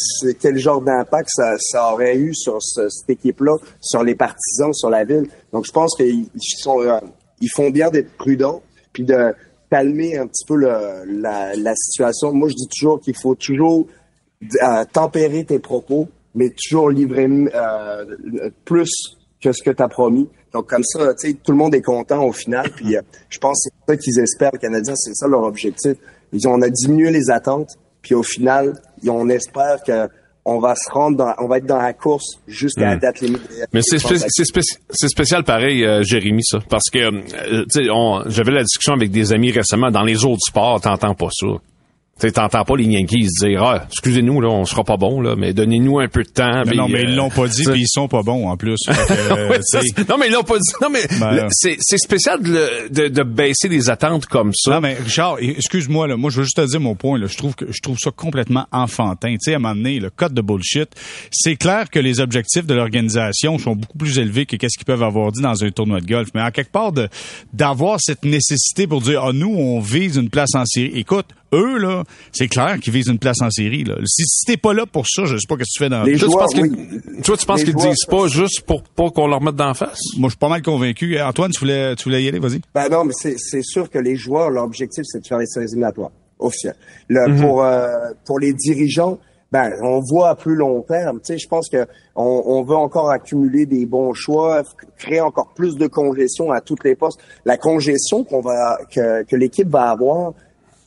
quel 0.41 0.57
genre 0.57 0.81
d'impact 0.81 1.29
ça, 1.31 1.55
ça, 1.59 1.93
aurait 1.93 2.17
eu 2.17 2.33
sur 2.33 2.61
cette 2.61 3.09
équipe-là, 3.09 3.55
sur 3.79 4.03
les 4.03 4.15
partisans, 4.15 4.73
sur 4.73 4.89
la 4.89 5.05
ville. 5.05 5.27
Donc 5.53 5.65
je 5.65 5.71
pense 5.71 5.95
qu'ils 5.95 6.27
sont, 6.35 6.81
ils 7.41 7.49
font 7.49 7.69
bien 7.69 7.89
d'être 7.89 8.11
prudents, 8.17 8.61
puis 8.91 9.03
de 9.03 9.33
calmer 9.69 10.17
un 10.17 10.27
petit 10.27 10.45
peu 10.45 10.55
le, 10.55 11.21
la, 11.21 11.55
la, 11.55 11.75
situation. 11.75 12.33
Moi, 12.33 12.49
je 12.49 12.55
dis 12.55 12.67
toujours 12.67 12.99
qu'il 12.99 13.15
faut 13.15 13.35
toujours 13.35 13.87
euh, 14.41 14.85
tempérer 14.91 15.45
tes 15.45 15.59
propos, 15.59 16.07
mais 16.35 16.49
toujours 16.49 16.89
livrer 16.89 17.27
euh, 17.53 18.49
plus 18.65 18.91
que 19.41 19.51
ce 19.51 19.63
que 19.63 19.71
tu 19.71 19.83
as 19.83 19.87
promis. 19.87 20.27
Donc, 20.53 20.67
comme 20.67 20.83
ça, 20.83 21.13
tu 21.13 21.29
sais, 21.29 21.33
tout 21.35 21.51
le 21.51 21.57
monde 21.57 21.75
est 21.75 21.81
content 21.81 22.25
au 22.25 22.31
final. 22.31 22.69
Puis, 22.75 22.95
euh, 22.95 23.01
je 23.29 23.37
pense 23.37 23.63
que 23.63 23.69
c'est 23.69 23.93
ça 23.93 23.97
qu'ils 23.97 24.19
espèrent, 24.19 24.51
les 24.53 24.59
Canadiens, 24.59 24.95
c'est 24.95 25.13
ça 25.13 25.27
leur 25.27 25.43
objectif. 25.43 25.95
Ils 26.33 26.47
ont, 26.47 26.53
on 26.53 26.61
a 26.61 26.69
diminué 26.69 27.11
les 27.11 27.29
attentes, 27.31 27.71
puis 28.01 28.15
au 28.15 28.23
final, 28.23 28.79
on 29.07 29.29
espère 29.29 29.81
que 29.83 30.07
on 30.45 30.59
va 30.59 30.75
se 30.75 30.89
rendre 30.91 31.17
dans, 31.17 31.33
on 31.39 31.47
va 31.47 31.57
être 31.57 31.65
dans 31.65 31.77
la 31.77 31.93
course 31.93 32.39
jusqu'à 32.47 32.81
la 32.81 32.95
hmm. 32.95 32.99
date 32.99 33.21
limite. 33.21 33.41
Mais 33.73 33.81
c'est 33.81 35.07
spécial 35.07 35.43
pareil, 35.43 35.83
euh, 35.85 36.03
Jérémy, 36.03 36.43
ça, 36.43 36.59
parce 36.69 36.89
que 36.91 36.99
euh, 36.99 37.65
tu 37.71 37.85
sais, 37.85 38.31
j'avais 38.31 38.51
la 38.51 38.63
discussion 38.63 38.93
avec 38.93 39.11
des 39.11 39.33
amis 39.33 39.51
récemment 39.51 39.91
dans 39.91 40.03
les 40.03 40.25
autres 40.25 40.41
sports, 40.47 40.81
t'entends 40.81 41.15
pas 41.15 41.29
ça. 41.31 41.47
Tu 42.19 42.31
t'entends 42.31 42.65
pas 42.65 42.75
les 42.75 42.85
Yankees 42.85 43.27
dire 43.41 43.63
ah, 43.63 43.85
excusez-nous 43.89 44.41
là, 44.41 44.49
on 44.49 44.65
sera 44.65 44.83
pas 44.83 44.97
bon 44.97 45.21
là, 45.21 45.35
mais 45.37 45.53
donnez-nous 45.53 45.99
un 45.99 46.07
peu 46.07 46.23
de 46.23 46.29
temps. 46.29 46.63
non, 46.75 46.89
mais 46.89 47.03
ils 47.03 47.15
l'ont 47.15 47.29
pas 47.29 47.47
dit, 47.47 47.63
puis 47.63 47.81
ils 47.81 47.87
sont 47.87 48.07
pas 48.07 48.23
bons 48.23 48.49
en 48.49 48.57
plus. 48.57 48.77
non 50.09 50.17
mais 50.19 50.27
ils 50.27 50.33
l'ont 50.33 50.43
pas 50.43 50.57
dit. 50.57 50.73
Non 50.81 50.89
mais 50.89 51.03
ben, 51.19 51.47
c'est 51.49 51.97
spécial 51.97 52.41
de, 52.41 52.89
de, 52.89 53.07
de, 53.07 53.23
baisser 53.23 53.69
les 53.69 53.89
attentes 53.89 54.25
comme 54.25 54.51
ça. 54.53 54.71
Non 54.71 54.81
mais 54.81 54.95
Richard, 54.95 55.37
excuse-moi 55.39 56.07
là, 56.07 56.17
moi 56.17 56.29
je 56.29 56.37
veux 56.37 56.43
juste 56.43 56.57
te 56.57 56.65
dire 56.65 56.79
mon 56.81 56.95
point 56.95 57.17
là. 57.17 57.27
Je 57.27 57.37
trouve 57.37 57.55
que 57.55 57.71
je 57.71 57.81
trouve 57.81 57.97
ça 57.97 58.11
complètement 58.11 58.65
enfantin. 58.71 59.31
Tu 59.33 59.37
sais 59.41 59.53
à 59.53 59.55
un 59.57 59.59
moment 59.59 59.75
donné, 59.75 59.99
le 59.99 60.09
code 60.09 60.33
de 60.33 60.41
bullshit. 60.41 60.89
C'est 61.31 61.55
clair 61.55 61.89
que 61.89 61.99
les 61.99 62.19
objectifs 62.19 62.65
de 62.65 62.73
l'organisation 62.73 63.57
sont 63.59 63.75
beaucoup 63.75 63.97
plus 63.97 64.19
élevés 64.19 64.45
que 64.45 64.57
qu'est-ce 64.57 64.77
qu'ils 64.77 64.85
peuvent 64.85 65.03
avoir 65.03 65.31
dit 65.31 65.41
dans 65.41 65.63
un 65.63 65.69
tournoi 65.71 66.01
de 66.01 66.07
golf. 66.07 66.29
Mais 66.33 66.41
en 66.41 66.51
quelque 66.51 66.71
part 66.71 66.91
de 66.91 67.07
d'avoir 67.53 67.97
cette 68.01 68.25
nécessité 68.25 68.87
pour 68.87 69.01
dire 69.01 69.23
ah 69.23 69.31
nous 69.33 69.55
on 69.55 69.79
vise 69.79 70.17
une 70.17 70.29
place 70.29 70.53
en 70.55 70.65
série. 70.65 70.91
Écoute, 70.95 71.27
eux, 71.53 71.77
là, 71.77 72.03
c'est 72.31 72.47
clair 72.47 72.79
qu'ils 72.79 72.93
visent 72.93 73.07
une 73.07 73.19
place 73.19 73.41
en 73.41 73.49
série. 73.49 73.83
Là. 73.83 73.95
Si, 74.05 74.23
si 74.25 74.45
t'es 74.45 74.57
pas 74.57 74.73
là 74.73 74.85
pour 74.85 75.05
ça, 75.07 75.25
je 75.25 75.37
sais 75.37 75.47
pas 75.47 75.55
ce 75.55 75.59
que 75.59 75.63
tu 75.65 75.83
fais 75.83 75.89
dans 75.89 76.03
les 76.03 76.17
toi, 76.17 76.29
joueurs, 76.29 76.47
tu 76.47 76.61
penses 76.61 76.69
oui. 76.69 77.21
toi, 77.23 77.37
tu 77.37 77.45
penses 77.45 77.63
qu'ils 77.63 77.75
disent 77.75 78.05
pas 78.07 78.27
juste 78.27 78.61
pour 78.61 78.83
pas 78.83 79.09
qu'on 79.09 79.27
leur 79.27 79.41
mette 79.41 79.55
d'en 79.55 79.73
face? 79.73 79.99
Moi, 80.17 80.29
je 80.29 80.31
suis 80.31 80.39
pas 80.39 80.49
mal 80.49 80.61
convaincu. 80.61 81.19
Antoine, 81.19 81.51
tu 81.51 81.59
voulais, 81.59 81.95
tu 81.95 82.05
voulais 82.05 82.23
y 82.23 82.27
aller, 82.27 82.39
vas-y. 82.39 82.61
Ben 82.73 82.89
non, 82.89 83.03
mais 83.03 83.13
c'est 83.13 83.63
sûr 83.63 83.89
que 83.89 83.99
les 83.99 84.15
joueurs, 84.15 84.49
leur 84.49 84.63
objectif, 84.63 85.03
c'est 85.05 85.21
de 85.21 85.27
faire 85.27 85.39
les 85.39 85.47
séries 85.47 85.65
éliminatoires. 85.65 86.11
Officiel. 86.39 86.75
Le, 87.09 87.27
mhm. 87.27 87.41
pour, 87.41 87.63
euh, 87.63 88.11
pour 88.25 88.39
les 88.39 88.53
dirigeants, 88.53 89.19
ben, 89.51 89.73
on 89.81 89.99
voit 89.99 90.29
à 90.29 90.35
plus 90.35 90.55
long 90.55 90.81
terme. 90.83 91.19
Tu 91.19 91.33
sais, 91.33 91.37
je 91.37 91.47
pense 91.47 91.69
que 91.69 91.87
on, 92.15 92.43
on, 92.45 92.63
veut 92.63 92.75
encore 92.75 93.09
accumuler 93.09 93.65
des 93.65 93.85
bons 93.85 94.13
choix, 94.13 94.63
créer 94.97 95.21
encore 95.21 95.53
plus 95.55 95.75
de 95.75 95.87
congestion 95.87 96.51
à 96.51 96.61
toutes 96.61 96.83
les 96.83 96.95
postes. 96.95 97.19
La 97.45 97.57
congestion 97.57 98.23
qu'on 98.23 98.41
va 98.41 98.77
que, 98.93 99.23
que 99.23 99.35
l'équipe 99.35 99.67
va 99.67 99.89
avoir, 99.89 100.33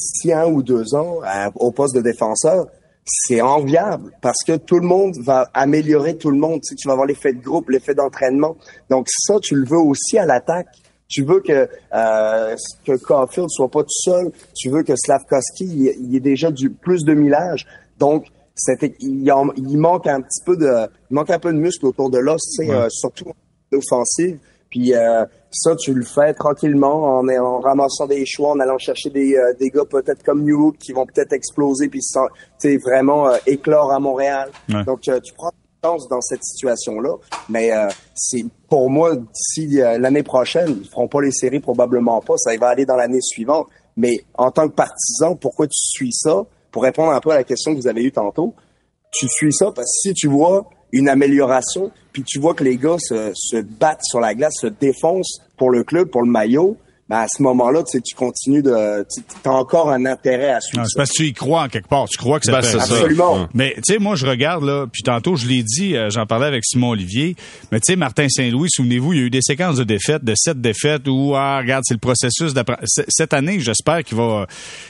d'ici 0.02 0.32
un 0.32 0.46
ou 0.46 0.62
deux 0.62 0.94
ans 0.94 1.20
au 1.56 1.70
poste 1.70 1.94
de 1.94 2.00
défenseur, 2.00 2.66
c'est 3.04 3.40
enviable 3.40 4.12
parce 4.20 4.44
que 4.46 4.56
tout 4.56 4.78
le 4.78 4.86
monde 4.86 5.14
va 5.20 5.50
améliorer 5.54 6.16
tout 6.16 6.30
le 6.30 6.38
monde. 6.38 6.60
Tu, 6.62 6.68
sais, 6.68 6.74
tu 6.76 6.86
vas 6.86 6.92
avoir 6.92 7.06
l'effet 7.06 7.32
de 7.32 7.42
groupe, 7.42 7.70
l'effet 7.70 7.94
d'entraînement. 7.94 8.56
Donc 8.90 9.08
ça, 9.08 9.40
tu 9.40 9.56
le 9.56 9.66
veux 9.66 9.78
aussi 9.78 10.18
à 10.18 10.26
l'attaque. 10.26 10.68
Tu 11.08 11.24
veux 11.24 11.40
que 11.40 11.68
euh, 11.94 12.56
que 12.86 12.96
Caulfield 12.96 13.48
soit 13.50 13.70
pas 13.70 13.82
tout 13.82 13.88
seul. 13.90 14.30
Tu 14.54 14.70
veux 14.70 14.82
que 14.82 14.94
Slavkovski 14.96 15.94
il, 16.00 16.16
ait 16.16 16.20
déjà 16.20 16.50
du 16.50 16.70
plus 16.70 17.04
de 17.04 17.12
millage. 17.12 17.66
Donc 17.98 18.26
il, 19.00 19.30
il, 19.56 19.78
manque 19.78 20.06
un 20.06 20.20
petit 20.20 20.42
peu 20.44 20.56
de 20.56 20.86
il 21.10 21.14
manque 21.14 21.30
un 21.30 21.38
peu 21.38 21.52
de 21.52 21.58
muscle 21.58 21.86
autour 21.86 22.08
de 22.08 22.18
l'os, 22.18 22.40
tu 22.40 22.66
sais, 22.66 22.70
euh, 22.70 22.88
surtout 22.88 23.28
en 23.28 23.76
offensive. 23.76 24.38
Puis 24.72 24.94
euh, 24.94 25.24
ça, 25.50 25.76
tu 25.76 25.92
le 25.92 26.02
fais 26.04 26.32
tranquillement 26.32 27.18
en, 27.18 27.28
en 27.28 27.60
ramassant 27.60 28.06
des 28.06 28.24
choix, 28.26 28.52
en 28.52 28.58
allant 28.58 28.78
chercher 28.78 29.10
des, 29.10 29.36
euh, 29.36 29.52
des 29.60 29.68
gars 29.68 29.84
peut-être 29.84 30.24
comme 30.24 30.42
New 30.44 30.72
qui 30.72 30.92
vont 30.92 31.04
peut-être 31.04 31.34
exploser 31.34 31.88
puis 31.88 32.00
tu 32.58 32.78
vraiment 32.78 33.28
euh, 33.28 33.36
éclore 33.46 33.92
à 33.92 34.00
Montréal. 34.00 34.50
Donc 34.86 35.02
tu 35.02 35.34
prends 35.36 35.52
chance 35.84 36.08
dans 36.08 36.20
cette 36.20 36.42
situation-là, 36.44 37.16
mais 37.48 37.70
c'est 38.14 38.44
pour 38.70 38.88
moi 38.88 39.16
d'ici 39.16 39.80
l'année 39.98 40.22
prochaine, 40.22 40.78
ils 40.80 40.88
feront 40.88 41.08
pas 41.08 41.20
les 41.20 41.32
séries 41.32 41.58
probablement 41.58 42.20
pas, 42.20 42.34
ça 42.36 42.56
va 42.56 42.68
aller 42.68 42.86
dans 42.86 42.94
l'année 42.94 43.20
suivante. 43.20 43.66
Mais 43.96 44.24
en 44.34 44.52
tant 44.52 44.68
que 44.68 44.74
partisan, 44.74 45.34
pourquoi 45.34 45.66
tu 45.66 45.76
suis 45.76 46.12
ça? 46.12 46.44
Pour 46.70 46.84
répondre 46.84 47.10
un 47.10 47.20
peu 47.20 47.30
à 47.30 47.34
la 47.34 47.44
question 47.44 47.74
que 47.74 47.80
vous 47.80 47.88
avez 47.88 48.04
eue 48.04 48.12
tantôt, 48.12 48.54
tu 49.12 49.28
suis 49.28 49.52
ça 49.52 49.66
parce 49.66 49.88
que 49.88 50.08
si 50.08 50.14
tu 50.14 50.28
vois 50.28 50.70
une 50.92 51.08
amélioration, 51.08 51.90
puis 52.12 52.22
tu 52.24 52.38
vois 52.38 52.54
que 52.54 52.64
les 52.64 52.76
gars 52.76 52.98
se, 52.98 53.60
battent 53.62 54.04
sur 54.04 54.20
la 54.20 54.34
glace, 54.34 54.54
se 54.60 54.66
défoncent 54.66 55.40
pour 55.56 55.70
le 55.70 55.82
club, 55.82 56.08
pour 56.08 56.22
le 56.22 56.30
maillot, 56.30 56.76
ben 57.12 57.18
à 57.18 57.26
ce 57.28 57.42
moment-là, 57.42 57.82
tu, 57.82 57.98
sais, 57.98 58.00
tu 58.00 58.14
continues 58.14 58.62
de, 58.62 59.06
tu 59.14 59.22
as 59.44 59.52
encore 59.52 59.90
un 59.90 60.06
intérêt 60.06 60.52
à 60.52 60.60
suivre. 60.62 60.86
C'est 60.88 60.96
parce 60.96 61.10
que 61.10 61.16
tu 61.16 61.26
y 61.26 61.32
crois 61.34 61.64
en 61.64 61.68
quelque 61.68 61.88
part. 61.88 62.08
Tu 62.08 62.16
crois 62.16 62.40
que 62.40 62.46
ça 62.46 62.52
ben, 62.52 62.62
fait 62.62 62.78
Absolument. 62.78 63.48
Mais 63.52 63.74
tu 63.76 63.92
sais, 63.92 63.98
moi 63.98 64.14
je 64.16 64.26
regarde 64.26 64.64
là, 64.64 64.86
puis 64.90 65.02
tantôt 65.02 65.36
je 65.36 65.46
l'ai 65.46 65.62
dit, 65.62 65.94
euh, 65.94 66.08
j'en 66.08 66.24
parlais 66.24 66.46
avec 66.46 66.64
Simon 66.64 66.90
Olivier. 66.90 67.36
Mais 67.70 67.80
tu 67.80 67.92
sais, 67.92 67.96
Martin 67.96 68.28
Saint-Louis, 68.30 68.68
souvenez-vous, 68.70 69.12
il 69.12 69.18
y 69.18 69.22
a 69.22 69.26
eu 69.26 69.30
des 69.30 69.42
séquences 69.42 69.76
de 69.76 69.84
défaites, 69.84 70.24
de 70.24 70.34
sept 70.34 70.58
défaites 70.58 71.06
où 71.06 71.34
ah 71.36 71.58
regarde, 71.58 71.82
c'est 71.86 71.92
le 71.92 72.00
processus 72.00 72.54
Cette 73.08 73.34
année, 73.34 73.60
j'espère 73.60 74.02
qu'il 74.04 74.16
va, 74.16 74.46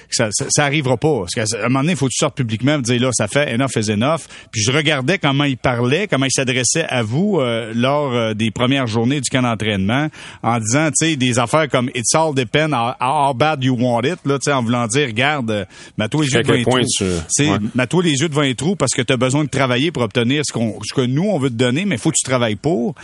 que 0.09 0.15
ça, 0.15 0.29
ça, 0.31 0.65
arrivera 0.65 0.97
pas. 0.97 1.25
Parce 1.25 1.35
qu'à 1.35 1.59
un 1.59 1.65
moment 1.65 1.81
donné, 1.81 1.95
il 1.95 1.99
faut 1.99 2.07
que 2.07 2.13
tu 2.13 2.19
sortes 2.19 2.37
publiquement 2.37 2.79
et 2.79 2.83
dire 2.83 3.01
là, 3.01 3.11
ça 3.13 3.27
fait 3.27 3.53
enough 3.53 3.75
is 3.75 3.91
enough. 3.91 4.29
Puis 4.53 4.63
je 4.63 4.71
regardais 4.71 5.19
comment 5.19 5.43
il 5.43 5.57
parlait, 5.57 6.07
comment 6.07 6.27
il 6.27 6.33
s'adressait 6.33 6.87
à 6.89 7.03
vous 7.03 7.41
euh, 7.41 7.73
lors 7.75 8.13
euh, 8.13 8.35
des 8.35 8.53
premières 8.53 8.87
journées 8.87 9.21
du 9.21 9.29
camp 9.29 9.43
d'entraînement, 9.43 10.07
en 10.45 10.61
disant, 10.61 10.89
tu 10.97 11.09
sais, 11.09 11.17
des 11.17 11.41
affaires 11.41 11.69
comme 11.69 11.91
it's 11.97 12.12
all 12.14 12.35
depend 12.35 12.72
how, 12.72 13.33
bad 13.35 13.62
you 13.62 13.75
want 13.75 14.03
it, 14.05 14.18
là, 14.25 14.38
en 14.57 14.62
voulant 14.62 14.87
dire, 14.87 15.07
regarde, 15.07 15.51
euh, 15.51 15.64
mets-toi 15.98 16.25
les 16.25 16.31
yeux 16.31 16.42
devant 16.42 16.55
les 16.55 16.64
trous. 16.64 17.61
Mets-toi 17.75 18.03
les 18.03 18.12
yeux 18.12 18.29
devant 18.29 18.42
les 18.42 18.55
trous 18.55 18.77
parce 18.77 18.92
que 18.92 19.03
tu 19.03 19.12
as 19.12 19.16
besoin 19.16 19.44
de 19.44 19.51
travailler 19.51 19.90
pour 19.90 20.03
obtenir 20.03 20.42
ce, 20.44 20.53
qu'on, 20.53 20.79
ce 20.83 20.94
que 20.94 21.03
nous, 21.03 21.25
on 21.25 21.38
veut 21.38 21.51
te 21.51 21.55
donner, 21.55 21.85
mais 21.85 21.96
il 21.96 22.01
faut 22.01 22.11
que 22.11 22.16
tu 22.18 22.29
travailles 22.29 22.57
pour. 22.57 22.94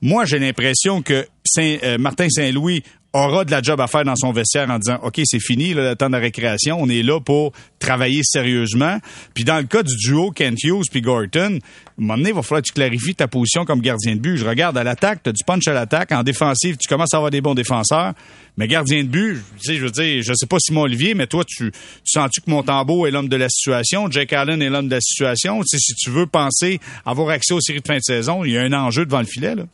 Moi, 0.00 0.24
j'ai 0.24 0.38
l'impression 0.38 1.02
que 1.02 1.26
Saint, 1.44 1.76
euh, 1.82 1.98
Martin 1.98 2.28
Saint-Louis 2.28 2.82
aura 3.12 3.44
de 3.44 3.50
la 3.50 3.62
job 3.62 3.80
à 3.80 3.86
faire 3.86 4.04
dans 4.04 4.16
son 4.16 4.32
vestiaire 4.32 4.70
en 4.70 4.78
disant 4.78 4.98
OK, 5.02 5.20
c'est 5.24 5.40
fini 5.40 5.72
le 5.72 5.96
temps 5.96 6.10
de 6.10 6.16
récréation, 6.16 6.78
on 6.80 6.88
est 6.88 7.02
là 7.02 7.20
pour 7.20 7.52
travailler 7.78 8.20
sérieusement. 8.22 8.98
Puis 9.34 9.44
dans 9.44 9.56
le 9.56 9.64
cas 9.64 9.82
du 9.82 9.96
duo 9.96 10.30
Kent 10.30 10.62
Hughes 10.62 10.84
puis 10.90 11.00
Gorton, 11.00 11.38
à 11.38 11.44
un 11.46 11.58
moment 11.96 12.16
donné, 12.16 12.30
il 12.30 12.34
va 12.34 12.42
falloir 12.42 12.62
que 12.62 12.68
tu 12.68 12.74
clarifies 12.74 13.14
ta 13.14 13.26
position 13.26 13.64
comme 13.64 13.80
gardien 13.80 14.14
de 14.14 14.20
but. 14.20 14.36
Je 14.36 14.46
regarde 14.46 14.76
à 14.76 14.84
l'attaque, 14.84 15.22
tu 15.22 15.30
as 15.30 15.32
du 15.32 15.42
punch 15.44 15.66
à 15.68 15.72
l'attaque, 15.72 16.12
en 16.12 16.22
défensive, 16.22 16.76
tu 16.76 16.86
commences 16.88 17.14
à 17.14 17.16
avoir 17.16 17.30
des 17.30 17.40
bons 17.40 17.54
défenseurs, 17.54 18.12
mais 18.56 18.68
gardien 18.68 19.02
de 19.02 19.08
but, 19.08 19.42
sais, 19.58 19.76
je 19.76 19.84
veux 19.84 19.90
dire, 19.90 20.22
je 20.22 20.32
sais 20.34 20.46
pas 20.46 20.58
Simon 20.60 20.82
Olivier, 20.82 21.14
mais 21.14 21.26
toi 21.26 21.44
tu, 21.46 21.70
tu 21.70 21.80
sens-tu 22.04 22.40
que 22.42 22.50
Montembeau 22.50 23.06
est 23.06 23.10
l'homme 23.10 23.28
de 23.28 23.36
la 23.36 23.48
situation, 23.48 24.10
Jake 24.10 24.32
Allen 24.32 24.60
est 24.60 24.68
l'homme 24.68 24.88
de 24.88 24.94
la 24.96 25.00
situation, 25.00 25.60
tu 25.62 25.68
sais, 25.68 25.78
si 25.78 25.94
tu 25.94 26.10
veux 26.10 26.26
penser 26.26 26.78
avoir 27.06 27.30
accès 27.30 27.54
aux 27.54 27.60
séries 27.60 27.80
de 27.80 27.86
fin 27.86 27.96
de 27.96 28.02
saison, 28.02 28.44
il 28.44 28.52
y 28.52 28.58
a 28.58 28.62
un 28.62 28.72
enjeu 28.72 29.06
devant 29.06 29.20
le 29.20 29.26
filet 29.26 29.54
là. 29.54 29.64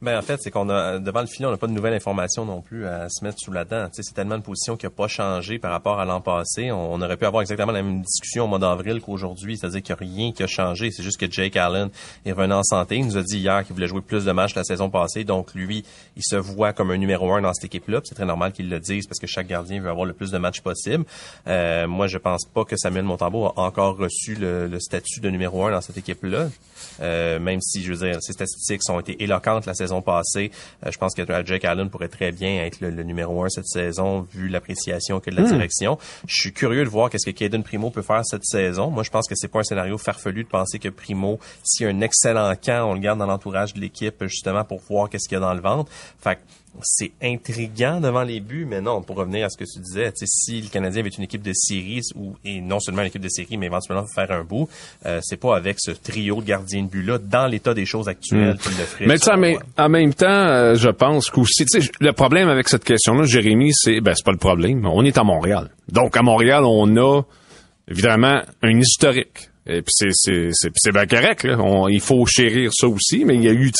Ben 0.00 0.16
en 0.16 0.22
fait, 0.22 0.40
c'est 0.40 0.52
qu'on 0.52 0.70
a 0.70 1.00
devant 1.00 1.22
le 1.22 1.26
filet, 1.26 1.46
on 1.46 1.50
n'a 1.50 1.56
pas 1.56 1.66
de 1.66 1.72
nouvelles 1.72 1.94
informations 1.94 2.44
non 2.44 2.60
plus 2.60 2.86
à 2.86 3.08
se 3.08 3.24
mettre 3.24 3.38
sous 3.40 3.50
la 3.50 3.64
dent. 3.64 3.88
c'est 3.90 4.14
tellement 4.14 4.36
une 4.36 4.42
position 4.42 4.76
qui 4.76 4.86
n'a 4.86 4.90
pas 4.90 5.08
changé 5.08 5.58
par 5.58 5.72
rapport 5.72 5.98
à 5.98 6.04
l'an 6.04 6.20
passé. 6.20 6.70
On, 6.70 7.02
aurait 7.02 7.16
pu 7.16 7.26
avoir 7.26 7.42
exactement 7.42 7.72
la 7.72 7.82
même 7.82 8.02
discussion 8.02 8.44
au 8.44 8.46
mois 8.46 8.60
d'avril 8.60 9.00
qu'aujourd'hui, 9.00 9.58
c'est-à-dire 9.58 9.82
qu'il 9.82 9.94
n'y 9.94 10.12
a 10.12 10.14
rien 10.14 10.32
qui 10.32 10.44
a 10.44 10.46
changé. 10.46 10.92
C'est 10.92 11.02
juste 11.02 11.18
que 11.18 11.28
Jake 11.28 11.56
Allen 11.56 11.90
est 12.24 12.30
revenu 12.30 12.52
en 12.52 12.62
santé. 12.62 12.96
Il 12.96 13.06
nous 13.06 13.16
a 13.16 13.22
dit 13.22 13.38
hier 13.38 13.64
qu'il 13.64 13.74
voulait 13.74 13.88
jouer 13.88 14.00
plus 14.00 14.24
de 14.24 14.30
matchs 14.30 14.54
la 14.54 14.62
saison 14.62 14.88
passée, 14.88 15.24
donc 15.24 15.52
lui, 15.54 15.84
il 16.16 16.22
se 16.22 16.36
voit 16.36 16.72
comme 16.72 16.92
un 16.92 16.96
numéro 16.96 17.32
un 17.32 17.40
dans 17.40 17.52
cette 17.52 17.64
équipe-là. 17.64 18.00
C'est 18.04 18.14
très 18.14 18.24
normal 18.24 18.52
qu'il 18.52 18.70
le 18.70 18.78
dise 18.78 19.08
parce 19.08 19.18
que 19.18 19.26
chaque 19.26 19.48
gardien 19.48 19.80
veut 19.80 19.90
avoir 19.90 20.06
le 20.06 20.12
plus 20.12 20.30
de 20.30 20.38
matchs 20.38 20.60
possible. 20.60 21.06
Euh, 21.48 21.88
moi, 21.88 22.06
je 22.06 22.18
pense 22.18 22.44
pas 22.44 22.64
que 22.64 22.76
Samuel 22.76 23.04
Montembeau 23.04 23.46
a 23.46 23.54
encore 23.56 23.96
reçu 23.96 24.36
le, 24.36 24.78
statut 24.78 25.18
de 25.18 25.28
numéro 25.28 25.64
un 25.66 25.72
dans 25.72 25.80
cette 25.80 25.96
équipe-là. 25.96 26.50
Euh, 27.00 27.40
même 27.40 27.60
si, 27.60 27.82
je 27.82 27.92
veux 27.92 28.06
dire, 28.06 28.22
ses 28.22 28.32
statistiques 28.32 28.82
ont 28.90 29.00
été 29.00 29.20
éloquentes 29.24 29.66
la 29.66 29.74
saison 29.74 29.87
passée. 30.02 30.50
Euh, 30.86 30.90
je 30.90 30.98
pense 30.98 31.14
que 31.14 31.22
Jake 31.44 31.64
Allen 31.64 31.90
pourrait 31.90 32.08
très 32.08 32.32
bien 32.32 32.64
être 32.64 32.80
le, 32.80 32.90
numéro 33.02 33.44
un 33.44 33.48
cette 33.48 33.66
saison, 33.66 34.26
vu 34.32 34.48
l'appréciation 34.48 35.20
que 35.20 35.30
de 35.30 35.36
la 35.36 35.42
hmm. 35.42 35.52
direction. 35.52 35.98
Je 36.26 36.40
suis 36.40 36.52
curieux 36.52 36.84
de 36.84 36.88
voir 36.88 37.10
qu'est-ce 37.10 37.30
que 37.30 37.36
Caden 37.36 37.62
Primo 37.62 37.90
peut 37.90 38.02
faire 38.02 38.22
cette 38.24 38.44
saison. 38.44 38.90
Moi, 38.90 39.02
je 39.02 39.10
pense 39.10 39.28
que 39.28 39.34
c'est 39.34 39.48
pas 39.48 39.60
un 39.60 39.64
scénario 39.64 39.98
farfelu 39.98 40.44
de 40.44 40.48
penser 40.48 40.78
que 40.78 40.88
Primo, 40.88 41.38
s'il 41.62 41.86
a 41.86 41.90
un 41.90 42.00
excellent 42.00 42.54
camp, 42.56 42.90
on 42.90 42.94
le 42.94 43.00
garde 43.00 43.18
dans 43.18 43.26
l'entourage 43.26 43.74
de 43.74 43.80
l'équipe, 43.80 44.24
justement, 44.26 44.64
pour 44.64 44.80
voir 44.88 45.08
qu'est-ce 45.08 45.28
qu'il 45.28 45.36
y 45.36 45.38
a 45.38 45.40
dans 45.40 45.54
le 45.54 45.60
ventre. 45.60 45.90
Fait 46.20 46.38
c'est 46.82 47.12
intriguant 47.22 48.00
devant 48.00 48.22
les 48.22 48.40
buts, 48.40 48.66
mais 48.68 48.80
non, 48.80 49.02
pour 49.02 49.16
revenir 49.16 49.46
à 49.46 49.48
ce 49.48 49.56
que 49.56 49.64
tu 49.64 49.80
disais, 49.80 50.12
si 50.24 50.60
le 50.60 50.68
Canadien 50.68 51.00
avait 51.00 51.10
une 51.10 51.24
équipe 51.24 51.42
de 51.42 51.52
série, 51.54 52.00
ou, 52.14 52.36
et 52.44 52.60
non 52.60 52.80
seulement 52.80 53.02
une 53.02 53.08
équipe 53.08 53.22
de 53.22 53.28
série, 53.28 53.56
mais 53.56 53.66
éventuellement 53.66 54.06
faire 54.14 54.30
un 54.30 54.44
bout, 54.44 54.68
euh, 55.06 55.20
c'est 55.22 55.36
pas 55.36 55.56
avec 55.56 55.76
ce 55.80 55.90
trio 55.90 56.40
de 56.40 56.46
gardiens 56.46 56.82
de 56.82 56.88
but-là, 56.88 57.18
dans 57.18 57.46
l'état 57.46 57.74
des 57.74 57.86
choses 57.86 58.08
actuelles, 58.08 58.54
mm. 58.54 58.58
qu'il 58.58 58.78
le 58.78 58.84
ferait. 58.84 59.06
Mais, 59.06 59.36
mais 59.36 59.58
en 59.76 59.88
même 59.88 60.14
temps, 60.14 60.26
euh, 60.28 60.74
je 60.74 60.90
pense 60.90 61.30
qu'aussi, 61.30 61.64
le 62.00 62.12
problème 62.12 62.48
avec 62.48 62.68
cette 62.68 62.84
question-là, 62.84 63.24
Jérémy, 63.24 63.72
c'est, 63.72 64.00
ben, 64.00 64.14
c'est 64.14 64.24
pas 64.24 64.32
le 64.32 64.38
problème. 64.38 64.86
On 64.86 65.04
est 65.04 65.18
à 65.18 65.24
Montréal. 65.24 65.70
Donc, 65.90 66.16
à 66.16 66.22
Montréal, 66.22 66.64
on 66.64 66.96
a, 66.96 67.22
évidemment, 67.90 68.42
un 68.62 68.78
historique. 68.78 69.50
Et 69.68 69.82
puis 69.82 69.92
c'est 69.92 70.10
c'est 70.12 70.50
c'est 70.74 70.92
bien 70.92 71.06
correct 71.06 71.44
là. 71.44 71.58
il 71.90 72.00
faut 72.00 72.24
chérir 72.26 72.70
ça 72.72 72.88
aussi, 72.88 73.24
mais 73.24 73.34
il 73.34 73.42
y 73.42 73.48
a 73.48 73.52
eu 73.52 73.70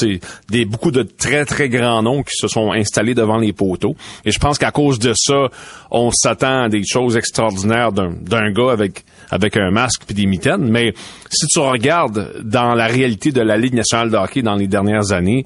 des 0.51 0.65
beaucoup 0.67 0.91
de 0.91 1.03
très 1.03 1.45
très 1.47 1.69
grands 1.69 2.03
noms 2.03 2.23
qui 2.23 2.35
se 2.37 2.47
sont 2.47 2.73
installés 2.73 3.15
devant 3.15 3.39
les 3.39 3.55
poteaux. 3.55 3.97
Et 4.25 4.31
je 4.31 4.39
pense 4.39 4.59
qu'à 4.59 4.71
cause 4.71 4.99
de 4.99 5.15
ça, 5.17 5.49
on 5.91 6.11
s'attend 6.11 6.65
à 6.65 6.69
des 6.69 6.85
choses 6.85 7.17
extraordinaires 7.17 7.93
d'un 7.93 8.13
d'un 8.21 8.51
gars 8.53 8.71
avec 8.71 9.05
avec 9.31 9.57
un 9.57 9.71
masque 9.71 10.03
puis 10.07 10.15
des 10.15 10.27
mitaines. 10.27 10.69
Mais 10.69 10.93
si 11.31 11.47
tu 11.47 11.59
regardes 11.59 12.43
dans 12.43 12.75
la 12.75 12.87
réalité 12.87 13.33
de 13.33 13.41
la 13.41 13.57
Ligue 13.57 13.75
nationale 13.75 14.11
de 14.11 14.17
hockey 14.17 14.43
dans 14.43 14.57
les 14.57 14.67
dernières 14.69 15.13
années, 15.13 15.45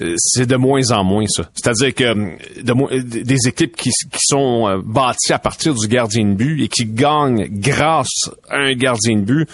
euh, 0.00 0.14
c'est 0.16 0.46
de 0.46 0.56
moins 0.56 0.90
en 0.90 1.04
moins 1.04 1.26
ça. 1.28 1.48
C'est-à-dire 1.54 1.94
que 1.94 2.04
euh, 2.04 2.36
de, 2.62 3.22
des 3.22 3.48
équipes 3.48 3.76
qui, 3.76 3.90
qui 3.90 4.20
sont 4.20 4.68
euh, 4.68 4.80
bâties 4.82 5.32
à 5.32 5.38
partir 5.38 5.74
du 5.74 5.86
gardien 5.86 6.24
de 6.24 6.34
but 6.34 6.62
et 6.62 6.68
qui 6.68 6.86
gagnent 6.86 7.46
grâce 7.50 8.30
à 8.48 8.56
un 8.56 8.72
gardien 8.72 9.16
de 9.16 9.22
but, 9.22 9.48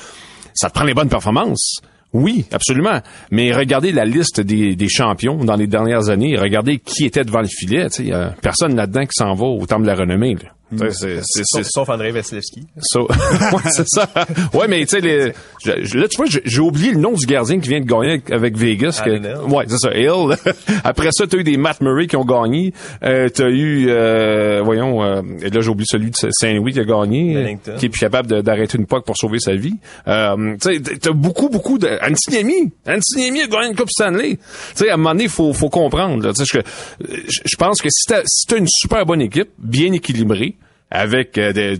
ça 0.59 0.69
te 0.69 0.75
prend 0.75 0.85
les 0.85 0.95
bonnes 0.95 1.09
performances. 1.09 1.81
Oui, 2.13 2.47
absolument. 2.53 3.01
Mais 3.31 3.53
regardez 3.53 3.93
la 3.93 4.05
liste 4.05 4.41
des, 4.41 4.75
des 4.75 4.89
champions 4.89 5.45
dans 5.45 5.57
les 5.57 5.67
dernières 5.67 6.09
années. 6.09 6.39
Regardez 6.39 6.79
qui 6.79 7.05
était 7.05 7.25
devant 7.25 7.43
le 7.43 7.49
filet. 7.49 7.87
A 8.13 8.31
personne 8.41 8.75
là-dedans 8.77 9.03
qui 9.03 9.13
s'en 9.13 9.35
va 9.35 9.45
au 9.45 9.67
temps 9.67 9.79
de 9.79 9.87
la 9.87 9.95
renommée. 9.95 10.35
Là. 10.35 10.51
C'est, 10.91 11.21
c'est, 11.23 11.65
sauf, 11.65 11.89
André 11.89 12.11
Vasilevski. 12.11 12.61
ouais, 12.97 13.71
c'est 13.71 13.89
ça. 13.89 14.09
Ouais, 14.53 14.69
mais 14.69 14.85
tu 14.85 14.89
sais, 14.89 15.01
les... 15.01 15.33
là, 15.65 16.09
tu 16.09 16.17
vois, 16.17 16.27
j'ai 16.27 16.61
oublié 16.61 16.93
le 16.93 16.99
nom 16.99 17.13
du 17.13 17.25
gardien 17.27 17.59
qui 17.59 17.71
vient 17.71 17.81
de 17.81 17.87
gagner 17.87 18.23
avec 18.31 18.57
Vegas. 18.57 19.01
Que... 19.05 19.47
Ouais, 19.47 19.65
c'est 19.69 19.79
ça, 19.79 19.95
Hill. 19.95 20.37
Après 20.85 21.09
ça, 21.13 21.27
t'as 21.27 21.39
eu 21.39 21.45
des 21.45 21.57
Matt 21.57 21.81
Murray 21.81 22.07
qui 22.07 22.17
ont 22.17 22.25
gagné. 22.25 22.75
Euh, 23.03 23.29
t'as 23.31 23.49
eu, 23.49 23.87
euh, 23.89 24.61
voyons, 24.63 25.03
euh, 25.03 25.23
là, 25.41 25.61
j'ai 25.61 25.71
oublié 25.71 25.87
celui 25.89 26.11
de 26.11 26.17
Saint-Louis 26.31 26.73
qui 26.73 26.81
a 26.81 26.85
gagné, 26.85 27.59
qui 27.79 27.87
est 27.87 27.89
plus 27.89 28.01
capable 28.01 28.43
d'arrêter 28.43 28.77
une 28.77 28.87
POC 28.87 29.07
pour 29.07 29.17
sauver 29.17 29.39
sa 29.39 29.55
vie. 29.55 29.77
Euh, 30.07 30.57
tu 30.61 30.75
sais, 30.75 30.99
t'as 30.99 31.13
beaucoup, 31.13 31.49
beaucoup 31.49 31.79
de... 31.79 31.89
Antiniemi. 32.03 32.73
Antiniemi 32.87 33.43
a 33.43 33.47
gagné 33.47 33.69
une 33.69 33.77
Coupe 33.77 33.91
Stanley. 33.91 34.37
Tu 34.37 34.41
sais, 34.75 34.91
à 34.91 34.95
un 34.95 34.97
moment 34.99 35.11
donné, 35.11 35.25
il 35.25 35.31
faut, 35.31 35.53
faut 35.55 35.71
comprendre. 35.71 36.33
Tu 36.35 36.45
sais, 36.45 36.63
je 37.45 37.57
pense 37.57 37.81
que 37.81 37.89
si 37.91 38.05
t'as 38.07 38.23
si 38.27 38.53
as 38.53 38.57
une 38.59 38.69
super 38.69 39.07
bonne 39.07 39.23
équipe, 39.23 39.49
bien 39.59 39.93
équilibrée, 39.93 40.57
avec 40.91 41.37
euh, 41.37 41.77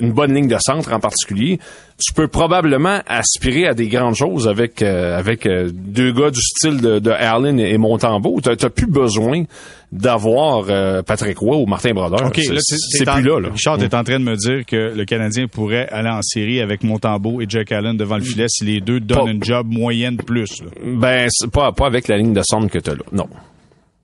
une 0.00 0.12
bonne 0.12 0.34
ligne 0.34 0.48
de 0.48 0.56
centre 0.58 0.92
en 0.92 1.00
particulier, 1.00 1.58
tu 2.02 2.14
peux 2.14 2.28
probablement 2.28 3.00
aspirer 3.06 3.66
à 3.66 3.74
des 3.74 3.88
grandes 3.88 4.14
choses 4.14 4.48
avec 4.48 4.80
euh, 4.80 5.18
avec 5.18 5.44
euh, 5.44 5.70
deux 5.72 6.12
gars 6.12 6.30
du 6.30 6.40
style 6.40 6.80
de, 6.80 6.98
de 6.98 7.10
Allen 7.10 7.60
et 7.60 7.76
Montembeau. 7.76 8.40
Tu 8.40 8.48
n'as 8.48 8.70
plus 8.70 8.86
besoin 8.86 9.44
d'avoir 9.90 10.66
Patrick 11.02 11.38
Roy 11.38 11.56
ou 11.56 11.66
Martin 11.66 11.94
Brodeur. 11.94 12.26
Okay, 12.26 12.42
c'est 12.42 13.04
plus 13.06 13.22
là. 13.22 13.40
là. 13.40 13.48
Richard, 13.50 13.78
tu 13.78 13.84
es 13.84 13.88
mm. 13.88 13.98
en 13.98 14.04
train 14.04 14.18
de 14.18 14.24
me 14.24 14.36
dire 14.36 14.66
que 14.66 14.94
le 14.94 15.04
Canadien 15.06 15.46
pourrait 15.46 15.88
aller 15.88 16.10
en 16.10 16.20
série 16.20 16.60
avec 16.60 16.84
Montembeau 16.84 17.40
et 17.40 17.46
Jack 17.48 17.72
Allen 17.72 17.96
devant 17.96 18.16
le 18.16 18.22
filet 18.22 18.48
si 18.48 18.64
les 18.64 18.80
deux 18.80 19.00
donnent 19.00 19.28
une 19.28 19.44
job 19.44 19.66
moyenne 19.70 20.18
plus. 20.18 20.62
Là. 20.62 20.70
Ben, 20.84 21.28
pas, 21.52 21.72
pas 21.72 21.86
avec 21.86 22.06
la 22.08 22.18
ligne 22.18 22.34
de 22.34 22.42
centre 22.42 22.68
que 22.68 22.78
tu 22.78 22.90
as 22.90 22.94
là. 22.94 23.04
Non. 23.12 23.28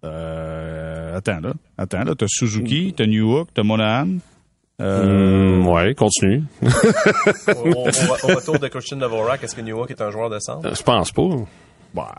Euh, 0.05 1.17
attends, 1.17 1.41
là. 1.41 1.53
Attends, 1.79 2.05
là. 2.05 2.15
T'as 2.17 2.27
Suzuki, 2.29 2.95
t'as 2.97 3.07
Newhook, 3.07 3.49
t'as 3.55 3.63
Monahan. 3.63 4.09
Euh... 4.81 5.63
Mmh, 5.63 5.69
ouais, 5.69 5.95
continue. 5.95 6.43
au, 6.63 7.69
au, 7.69 8.35
retour 8.35 8.59
de 8.59 8.69
Christian 8.69 8.97
Dvorak, 8.97 9.45
est-ce 9.45 9.55
que 9.55 9.61
Newhook 9.61 9.91
est 9.91 10.03
un 10.03 10.11
joueur 10.11 10.31
de 10.31 10.39
centre? 10.41 10.75
Je 10.75 10.83
pense 10.83 11.13
pas. 11.13 11.23
Bah, 11.95 12.13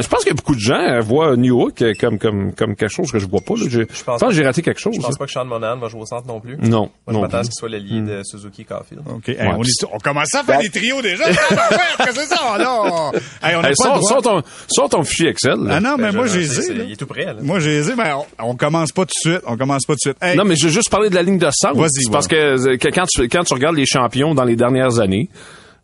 je 0.00 0.08
pense 0.08 0.20
qu'il 0.20 0.28
y 0.28 0.30
a 0.30 0.34
beaucoup 0.34 0.56
de 0.56 0.60
gens 0.60 1.00
voient 1.00 1.36
New 1.36 1.60
York 1.60 1.84
comme, 2.00 2.18
comme, 2.18 2.52
comme 2.52 2.74
quelque 2.74 2.90
chose 2.90 3.12
que 3.12 3.20
je 3.20 3.26
vois 3.26 3.40
pas. 3.40 3.54
Là. 3.54 3.66
Je, 3.68 3.82
je 3.82 4.04
pense, 4.04 4.20
que 4.20 4.30
j'ai 4.32 4.44
raté 4.44 4.62
quelque 4.62 4.80
chose. 4.80 4.94
Je 4.96 5.00
pense 5.00 5.16
pas 5.16 5.26
que 5.26 5.30
Sean 5.30 5.44
Monahan 5.44 5.78
va 5.78 5.88
jouer 5.88 6.00
au 6.00 6.06
centre 6.06 6.26
non 6.26 6.40
plus. 6.40 6.56
Non. 6.56 6.90
Moi, 7.06 7.14
je 7.14 7.18
m'attends 7.18 7.38
à 7.38 7.44
ce 7.44 7.50
qu'il 7.50 7.56
soit 7.56 7.68
l'allié 7.68 8.00
de 8.00 8.22
Suzuki 8.24 8.64
Caulfield. 8.64 9.02
OK. 9.08 9.30
on, 9.38 9.62
on, 9.92 9.98
commence 9.98 10.34
à 10.34 10.42
faire 10.42 10.58
des 10.58 10.70
trios 10.70 11.00
déjà. 11.02 11.24
c'est 11.32 12.26
ça, 12.26 12.58
là? 12.58 13.12
Hey, 13.42 13.54
on 13.54 13.62
hey, 13.62 13.76
sort, 13.76 14.02
sort, 14.02 14.22
ton, 14.22 14.42
sort 14.68 14.88
ton 14.88 15.04
fichier 15.04 15.28
Excel. 15.28 15.58
Ah 15.70 15.80
non, 15.80 15.96
mais 15.96 16.10
ben, 16.10 16.16
moi, 16.16 16.26
j'ai 16.26 16.44
Il 16.44 16.92
est 16.92 16.96
tout 16.96 17.06
prêt. 17.06 17.26
Là. 17.26 17.36
Moi, 17.40 17.60
j'ai 17.60 17.82
mais 17.94 18.12
on, 18.12 18.50
on, 18.50 18.56
commence 18.56 18.90
pas 18.90 19.02
tout 19.02 19.14
de 19.24 19.30
suite. 19.30 19.42
On 19.46 19.56
commence 19.56 19.86
pas 19.86 19.94
tout 19.94 20.10
de 20.10 20.16
suite. 20.18 20.36
Non, 20.36 20.44
mais 20.44 20.56
je 20.56 20.66
veux 20.66 20.72
juste 20.72 20.90
parler 20.90 21.10
de 21.10 21.14
la 21.14 21.22
ligne 21.22 21.38
de 21.38 21.48
centre. 21.52 21.76
Vas-y. 21.76 22.10
Parce 22.10 22.26
que, 22.26 22.76
que 22.76 22.88
quand, 22.88 23.06
tu, 23.06 23.28
quand 23.28 23.44
tu 23.44 23.54
regardes 23.54 23.76
les 23.76 23.86
champions 23.86 24.34
dans 24.34 24.44
les 24.44 24.56
dernières 24.56 24.98
années, 24.98 25.28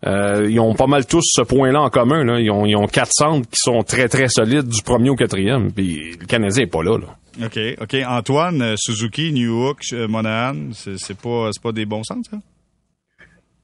euh, 0.04 0.48
ils 0.50 0.58
ont 0.58 0.74
pas 0.74 0.86
mal 0.86 1.06
tous 1.06 1.24
ce 1.24 1.42
point-là 1.42 1.80
en 1.80 1.90
commun. 1.90 2.24
Là. 2.24 2.40
Ils, 2.40 2.50
ont, 2.50 2.66
ils 2.66 2.76
ont 2.76 2.86
quatre 2.86 3.12
centres 3.12 3.48
qui 3.48 3.58
sont 3.58 3.82
très, 3.82 4.08
très 4.08 4.28
solides 4.28 4.66
du 4.66 4.82
premier 4.82 5.10
au 5.10 5.16
quatrième. 5.16 5.72
Puis 5.72 6.16
le 6.20 6.26
Canadien 6.26 6.64
est 6.64 6.70
pas 6.70 6.82
là. 6.82 6.98
là. 6.98 7.46
OK. 7.46 7.58
OK. 7.80 7.96
Antoine, 8.06 8.62
euh, 8.62 8.74
Suzuki, 8.76 9.32
New 9.32 9.62
York, 9.62 9.82
euh, 9.92 10.08
Monahan, 10.08 10.70
c'est 10.72 11.16
pas, 11.16 11.50
pas 11.62 11.72
des 11.72 11.86
bons 11.86 12.02
centres, 12.02 12.30
ça? 12.30 12.36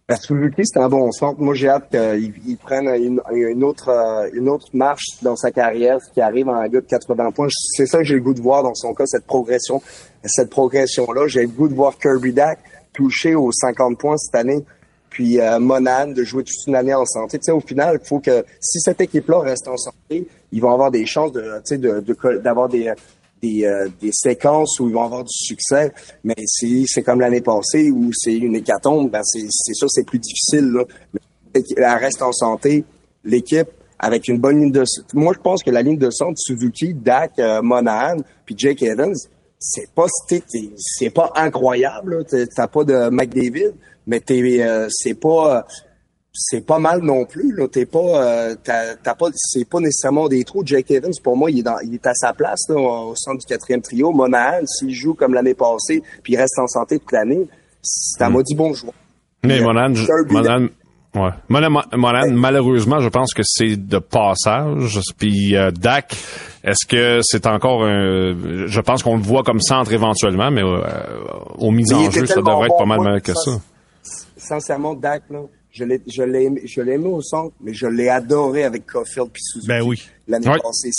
Ben, 0.09 0.17
Suzuki, 0.17 0.63
c'est 0.65 0.79
un 0.79 0.89
bon 0.89 1.11
centre. 1.13 1.39
Moi, 1.39 1.55
j'ai 1.55 1.69
hâte 1.69 1.91
qu'il 1.91 2.57
prenne 2.57 2.89
une, 2.89 3.21
une, 3.31 3.63
autre, 3.63 3.91
une 4.33 4.49
autre 4.49 4.69
marche 4.73 5.05
dans 5.21 5.37
sa 5.37 5.51
carrière, 5.51 5.99
qui 6.15 6.23
arrive 6.23 6.49
à 6.49 6.61
un 6.61 6.69
gars 6.69 6.81
de 6.81 6.87
80 6.87 7.31
points. 7.33 7.49
C'est 7.51 7.85
ça 7.85 7.99
que 7.99 8.05
j'ai 8.05 8.15
le 8.15 8.23
goût 8.23 8.33
de 8.33 8.41
voir 8.41 8.63
dans 8.63 8.75
son 8.75 8.95
cas, 8.95 9.05
cette 9.05 9.27
progression. 9.27 9.83
Cette 10.25 10.49
progression-là. 10.49 11.27
J'ai 11.27 11.43
le 11.43 11.49
goût 11.49 11.69
de 11.69 11.75
voir 11.75 11.99
Kirby 11.99 12.33
Dack 12.33 12.59
toucher 12.95 13.35
aux 13.35 13.53
50 13.53 13.99
points 13.99 14.17
cette 14.17 14.35
année 14.35 14.65
puis 15.11 15.41
euh, 15.41 15.59
Monade 15.59 16.15
de 16.15 16.25
jouer 16.25 16.45
toute 16.45 16.67
une 16.67 16.75
année 16.75 16.95
en 16.95 17.05
santé. 17.05 17.39
Tu 17.39 17.45
sais, 17.47 17.53
au 17.53 17.61
final, 17.61 17.99
il 18.03 18.07
faut 18.07 18.21
que 18.21 18.45
si 18.61 18.81
cette 18.81 19.01
équipe-là 19.01 19.41
reste 19.41 19.69
en 19.69 19.77
santé, 19.77 20.27
ils 20.53 20.61
vont 20.61 20.73
avoir 20.73 20.91
des 20.91 21.07
chances 21.07 21.33
de, 21.33 21.43
tu 21.67 21.77
sais, 21.77 22.39
d'avoir 22.41 22.69
des 22.69 22.93
des, 23.43 23.65
euh, 23.65 23.89
des 24.01 24.11
séquences 24.13 24.79
où 24.81 24.89
ils 24.89 24.95
vont 24.95 25.05
avoir 25.05 25.25
du 25.25 25.33
succès. 25.33 25.93
Mais 26.25 26.35
si 26.47 26.87
c'est 26.87 27.03
comme 27.03 27.21
l'année 27.21 27.41
passée 27.41 27.91
où 27.91 28.11
c'est 28.13 28.35
une 28.35 28.57
hécatombe, 28.57 29.11
ben 29.11 29.23
c'est, 29.25 29.47
c'est 29.51 29.75
sûr 29.75 29.89
c'est 29.91 30.05
plus 30.05 30.19
difficile. 30.19 30.71
Là. 30.73 30.85
Mais 31.15 31.63
elle 31.77 31.85
reste 31.85 32.23
en 32.23 32.33
santé. 32.33 32.85
L'équipe 33.25 33.69
avec 33.99 34.29
une 34.29 34.39
bonne 34.39 34.61
ligne 34.61 34.73
de 34.73 34.85
moi 35.15 35.33
je 35.35 35.41
pense 35.41 35.63
que 35.63 35.71
la 35.71 35.83
ligne 35.83 35.99
de 35.99 36.11
centre 36.11 36.39
Suzuki, 36.39 36.95
Dak, 36.95 37.33
euh, 37.39 37.63
Monahan, 37.63 38.19
puis 38.45 38.55
Jake 38.57 38.83
Evans, 38.83 39.15
c'est 39.59 39.91
pas 39.91 40.07
c'est 40.77 41.11
pas 41.11 41.33
incroyable. 41.35 42.25
T'as 42.55 42.69
pas 42.69 42.85
de 42.85 43.11
McDavid, 43.11 43.73
mais 44.09 44.19
t'es, 44.19 44.43
euh, 44.61 44.89
c'est 44.91 45.15
pas 45.15 45.65
c'est 46.39 46.65
pas 46.65 46.79
mal 46.79 47.01
non 47.03 47.25
plus. 47.25 47.53
Là, 47.55 47.67
t'es 47.69 47.85
pas, 47.85 47.99
euh, 47.99 48.55
t'as, 48.63 49.15
pas, 49.15 49.27
c'est 49.35 49.69
pas 49.69 49.81
nécessairement 49.81 50.29
des 50.29 50.45
trous. 50.45 50.63
Jake 50.65 50.91
Evans, 50.91 51.13
pour 51.23 51.37
moi, 51.37 51.51
il 51.51 51.61
est 51.61 51.63
dans, 51.63 51.79
il 51.81 51.95
est 51.95 52.07
à 52.07 52.15
sa 52.15 52.33
place 52.33 52.61
là, 52.69 52.77
au 52.77 53.15
centre 53.17 53.39
du 53.39 53.47
quatrième 53.47 53.83
trio. 53.83 54.13
Monahan, 54.13 54.65
s'il 54.67 54.95
joue 54.95 55.15
comme 55.15 55.35
l'année 55.35 55.55
passée, 55.55 56.03
puis 56.23 56.35
il 56.35 56.37
reste 56.37 56.59
en 56.59 56.69
santé 56.69 56.99
toute 56.99 57.13
l'année, 57.13 57.49
c'est 57.83 58.23
un 58.23 58.31
mm. 58.31 58.33
maudit 58.33 58.55
bon 58.55 58.73
joueur. 58.73 58.95
Mais 59.45 59.61
Monahan, 59.61 59.95
Monahan, 60.29 60.67
ouais. 61.15 61.31
Monahan, 61.49 62.31
malheureusement, 62.31 63.01
je 63.01 63.09
pense 63.09 63.35
que 63.35 63.43
c'est 63.45 63.77
de 63.77 63.99
passage. 63.99 65.01
Puis 65.19 65.57
euh, 65.57 65.71
Dak, 65.71 66.17
est-ce 66.63 66.87
que 66.87 67.21
c'est 67.23 67.47
encore 67.47 67.85
un... 67.85 68.67
Je 68.67 68.81
pense 68.81 69.03
qu'on 69.03 69.17
le 69.17 69.23
voit 69.23 69.43
comme 69.43 69.61
centre 69.61 69.93
éventuellement, 69.93 70.51
mais 70.51 70.63
euh, 70.63 70.83
aux 71.59 71.71
mises 71.71 71.93
en 71.93 72.11
jeu, 72.11 72.27
ça 72.27 72.37
devrait 72.37 72.67
être 72.67 72.79
pas 72.79 72.87
mal 72.87 73.21
que 73.23 73.35
ça. 73.35 73.53
Sincèrement, 74.49 74.95
Dak, 74.95 75.25
là, 75.31 75.43
je 75.71 75.85
l'ai, 75.85 76.01
je 76.07 76.23
l'ai, 76.23 76.51
je 76.65 76.81
l'ai 76.81 76.93
aimé 76.93 77.09
au 77.09 77.21
centre, 77.21 77.55
mais 77.61 77.75
je 77.75 77.87
l'ai 77.87 78.09
adoré 78.09 78.65
avec 78.65 78.87
Caulfield 78.87 79.29
puis 79.31 79.43
Suzuki. 79.43 79.69
Ben 79.69 79.83
oui. 79.83 80.09
L'année 80.27 80.47
passée, 80.63 80.91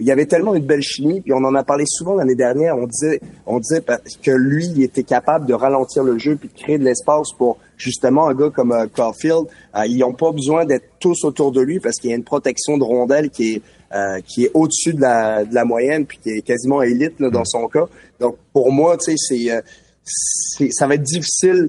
il 0.00 0.06
y 0.06 0.10
avait 0.10 0.26
tellement 0.26 0.54
une 0.54 0.64
belle 0.64 0.82
chimie, 0.82 1.20
puis 1.20 1.32
on 1.32 1.44
en 1.44 1.54
a 1.54 1.64
parlé 1.64 1.84
souvent 1.86 2.14
l'année 2.14 2.34
dernière. 2.34 2.76
On 2.76 2.86
disait, 2.86 3.20
on 3.46 3.58
disait 3.58 3.82
que 4.22 4.30
lui, 4.30 4.66
il 4.66 4.82
était 4.82 5.02
capable 5.02 5.46
de 5.46 5.54
ralentir 5.54 6.04
le 6.04 6.18
jeu 6.18 6.36
puis 6.36 6.48
de 6.48 6.58
créer 6.58 6.78
de 6.78 6.84
l'espace 6.84 7.32
pour 7.36 7.58
justement 7.76 8.28
un 8.28 8.34
gars 8.34 8.50
comme 8.50 8.72
euh, 8.72 8.86
Caulfield. 8.86 9.46
Euh, 9.74 9.86
ils 9.86 9.98
n'ont 9.98 10.14
pas 10.14 10.30
besoin 10.32 10.64
d'être 10.64 10.86
tous 11.00 11.24
autour 11.24 11.52
de 11.52 11.60
lui 11.60 11.80
parce 11.80 11.96
qu'il 11.96 12.10
y 12.10 12.12
a 12.12 12.16
une 12.16 12.24
protection 12.24 12.78
de 12.78 12.84
rondelle 12.84 13.30
qui 13.30 13.54
est 13.54 13.62
euh, 13.94 14.20
qui 14.26 14.44
est 14.44 14.50
au-dessus 14.54 14.94
de 14.94 15.02
la, 15.02 15.44
de 15.44 15.54
la 15.54 15.66
moyenne 15.66 16.06
puis 16.06 16.16
qui 16.16 16.30
est 16.30 16.40
quasiment 16.40 16.80
élite 16.80 17.20
là, 17.20 17.28
dans 17.28 17.42
mm. 17.42 17.46
son 17.46 17.68
cas. 17.68 17.84
Donc 18.20 18.36
pour 18.54 18.72
moi, 18.72 18.96
tu 18.96 19.12
sais, 19.12 19.16
c'est, 19.18 19.50
euh, 19.50 19.60
c'est 20.02 20.70
ça 20.72 20.86
va 20.86 20.94
être 20.94 21.02
difficile 21.02 21.68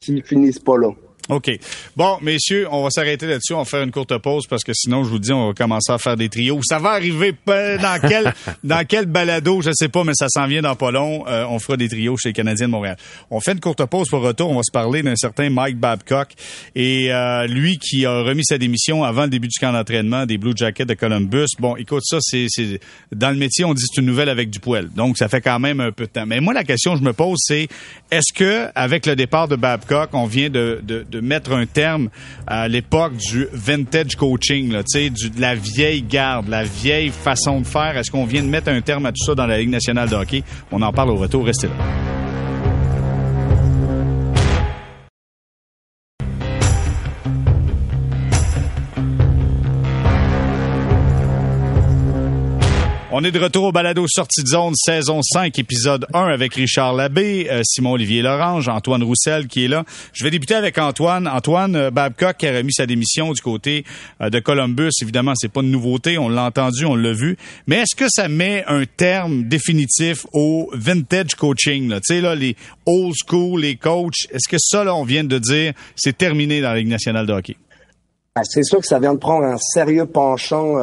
qu'il 0.00 0.22
finisse 0.22 0.58
pas 0.58 0.78
là. 0.78 0.90
OK. 1.28 1.50
Bon, 1.96 2.18
messieurs, 2.22 2.68
on 2.70 2.84
va 2.84 2.90
s'arrêter 2.90 3.26
là-dessus. 3.26 3.52
On 3.54 3.58
va 3.58 3.64
faire 3.64 3.82
une 3.82 3.90
courte 3.90 4.16
pause 4.18 4.46
parce 4.48 4.62
que 4.62 4.72
sinon, 4.72 5.02
je 5.02 5.10
vous 5.10 5.18
dis, 5.18 5.32
on 5.32 5.48
va 5.48 5.54
commencer 5.54 5.92
à 5.92 5.98
faire 5.98 6.16
des 6.16 6.28
trios. 6.28 6.60
Ça 6.62 6.78
va 6.78 6.90
arriver 6.90 7.34
dans 7.46 7.98
quel, 8.00 8.32
dans 8.64 8.84
quel 8.86 9.06
balado, 9.06 9.60
je 9.60 9.70
sais 9.74 9.88
pas, 9.88 10.04
mais 10.04 10.12
ça 10.14 10.26
s'en 10.28 10.46
vient 10.46 10.62
dans 10.62 10.76
pas 10.76 10.90
long. 10.90 11.26
Euh, 11.26 11.44
on 11.48 11.58
fera 11.58 11.76
des 11.76 11.88
trios 11.88 12.16
chez 12.16 12.28
les 12.28 12.32
Canadiens 12.32 12.66
de 12.66 12.72
Montréal. 12.72 12.96
On 13.30 13.40
fait 13.40 13.52
une 13.52 13.60
courte 13.60 13.84
pause 13.86 14.08
pour 14.08 14.22
retour. 14.22 14.50
On 14.50 14.56
va 14.56 14.62
se 14.62 14.70
parler 14.72 15.02
d'un 15.02 15.16
certain 15.16 15.50
Mike 15.50 15.78
Babcock 15.78 16.28
et 16.74 17.12
euh, 17.12 17.46
lui 17.46 17.78
qui 17.78 18.06
a 18.06 18.22
remis 18.22 18.44
sa 18.44 18.58
démission 18.58 19.02
avant 19.02 19.22
le 19.24 19.30
début 19.30 19.48
du 19.48 19.58
camp 19.58 19.72
d'entraînement 19.72 20.26
des 20.26 20.38
Blue 20.38 20.52
Jackets 20.54 20.86
de 20.86 20.94
Columbus. 20.94 21.46
Bon, 21.58 21.76
écoute, 21.76 22.02
ça, 22.04 22.18
c'est, 22.20 22.46
c'est 22.48 22.80
dans 23.12 23.30
le 23.30 23.36
métier, 23.36 23.64
on 23.64 23.74
dit 23.74 23.82
c'est 23.86 24.00
une 24.00 24.06
nouvelle 24.06 24.28
avec 24.28 24.50
du 24.50 24.60
poil. 24.60 24.90
Donc, 24.94 25.18
ça 25.18 25.28
fait 25.28 25.40
quand 25.40 25.58
même 25.58 25.80
un 25.80 25.90
peu 25.90 26.04
de 26.04 26.10
temps. 26.10 26.26
Mais 26.26 26.40
moi, 26.40 26.54
la 26.54 26.64
question 26.64 26.92
que 26.92 27.00
je 27.00 27.04
me 27.04 27.12
pose, 27.12 27.38
c'est 27.40 27.68
est-ce 28.10 28.32
que 28.32 28.68
avec 28.74 29.06
le 29.06 29.16
départ 29.16 29.48
de 29.48 29.56
Babcock, 29.56 30.10
on 30.12 30.26
vient 30.26 30.50
de, 30.50 30.80
de, 30.82 31.04
de 31.08 31.15
mettre 31.20 31.52
un 31.52 31.66
terme 31.66 32.08
à 32.46 32.68
l'époque 32.68 33.16
du 33.16 33.46
vintage 33.52 34.16
coaching, 34.16 34.72
là, 34.72 34.82
du, 34.82 35.30
de 35.30 35.40
la 35.40 35.54
vieille 35.54 36.02
garde, 36.02 36.48
la 36.48 36.64
vieille 36.64 37.10
façon 37.10 37.60
de 37.60 37.66
faire. 37.66 37.96
Est-ce 37.96 38.10
qu'on 38.10 38.24
vient 38.24 38.42
de 38.42 38.48
mettre 38.48 38.68
un 38.68 38.80
terme 38.80 39.06
à 39.06 39.12
tout 39.12 39.24
ça 39.24 39.34
dans 39.34 39.46
la 39.46 39.58
Ligue 39.58 39.70
nationale 39.70 40.08
de 40.08 40.14
hockey? 40.14 40.42
On 40.72 40.82
en 40.82 40.92
parle 40.92 41.10
au 41.10 41.16
retour. 41.16 41.44
Restez 41.44 41.68
là. 41.68 42.15
On 53.18 53.24
est 53.24 53.30
de 53.30 53.38
retour 53.38 53.64
au 53.64 53.72
balado 53.72 54.04
Sortie 54.06 54.42
de 54.42 54.48
zone, 54.48 54.74
saison 54.74 55.22
5, 55.22 55.58
épisode 55.58 56.04
1 56.12 56.26
avec 56.26 56.52
Richard 56.52 56.92
Labbé, 56.92 57.48
euh, 57.50 57.62
Simon-Olivier 57.64 58.20
Lorange, 58.20 58.68
Antoine 58.68 59.02
Roussel 59.02 59.46
qui 59.46 59.64
est 59.64 59.68
là. 59.68 59.84
Je 60.12 60.22
vais 60.22 60.30
débuter 60.30 60.52
avec 60.52 60.76
Antoine. 60.76 61.26
Antoine 61.26 61.76
euh, 61.76 61.90
Babcock 61.90 62.36
qui 62.36 62.46
a 62.46 62.52
remis 62.52 62.74
sa 62.74 62.84
démission 62.84 63.32
du 63.32 63.40
côté 63.40 63.86
euh, 64.20 64.28
de 64.28 64.38
Columbus. 64.38 64.90
Évidemment, 65.00 65.32
c'est 65.34 65.50
pas 65.50 65.62
de 65.62 65.68
nouveauté, 65.68 66.18
on 66.18 66.28
l'a 66.28 66.44
entendu, 66.44 66.84
on 66.84 66.94
l'a 66.94 67.14
vu. 67.14 67.38
Mais 67.66 67.76
est-ce 67.76 67.96
que 67.96 68.04
ça 68.10 68.28
met 68.28 68.64
un 68.66 68.84
terme 68.84 69.44
définitif 69.44 70.26
au 70.34 70.68
vintage 70.74 71.36
coaching? 71.36 71.88
Tu 71.88 72.00
sais, 72.02 72.20
là, 72.20 72.34
les 72.34 72.54
old 72.84 73.14
school, 73.26 73.62
les 73.62 73.76
coachs, 73.76 74.26
est-ce 74.30 74.46
que 74.46 74.58
ça, 74.60 74.84
là, 74.84 74.94
on 74.94 75.04
vient 75.04 75.24
de 75.24 75.38
dire, 75.38 75.72
c'est 75.94 76.18
terminé 76.18 76.60
dans 76.60 76.68
la 76.68 76.76
Ligue 76.80 76.88
nationale 76.88 77.24
de 77.24 77.32
hockey? 77.32 77.56
Ben, 78.34 78.42
c'est 78.44 78.62
sûr 78.62 78.80
que 78.80 78.86
ça 78.86 78.98
vient 78.98 79.14
de 79.14 79.18
prendre 79.18 79.46
un 79.46 79.56
sérieux 79.56 80.04
penchant, 80.04 80.74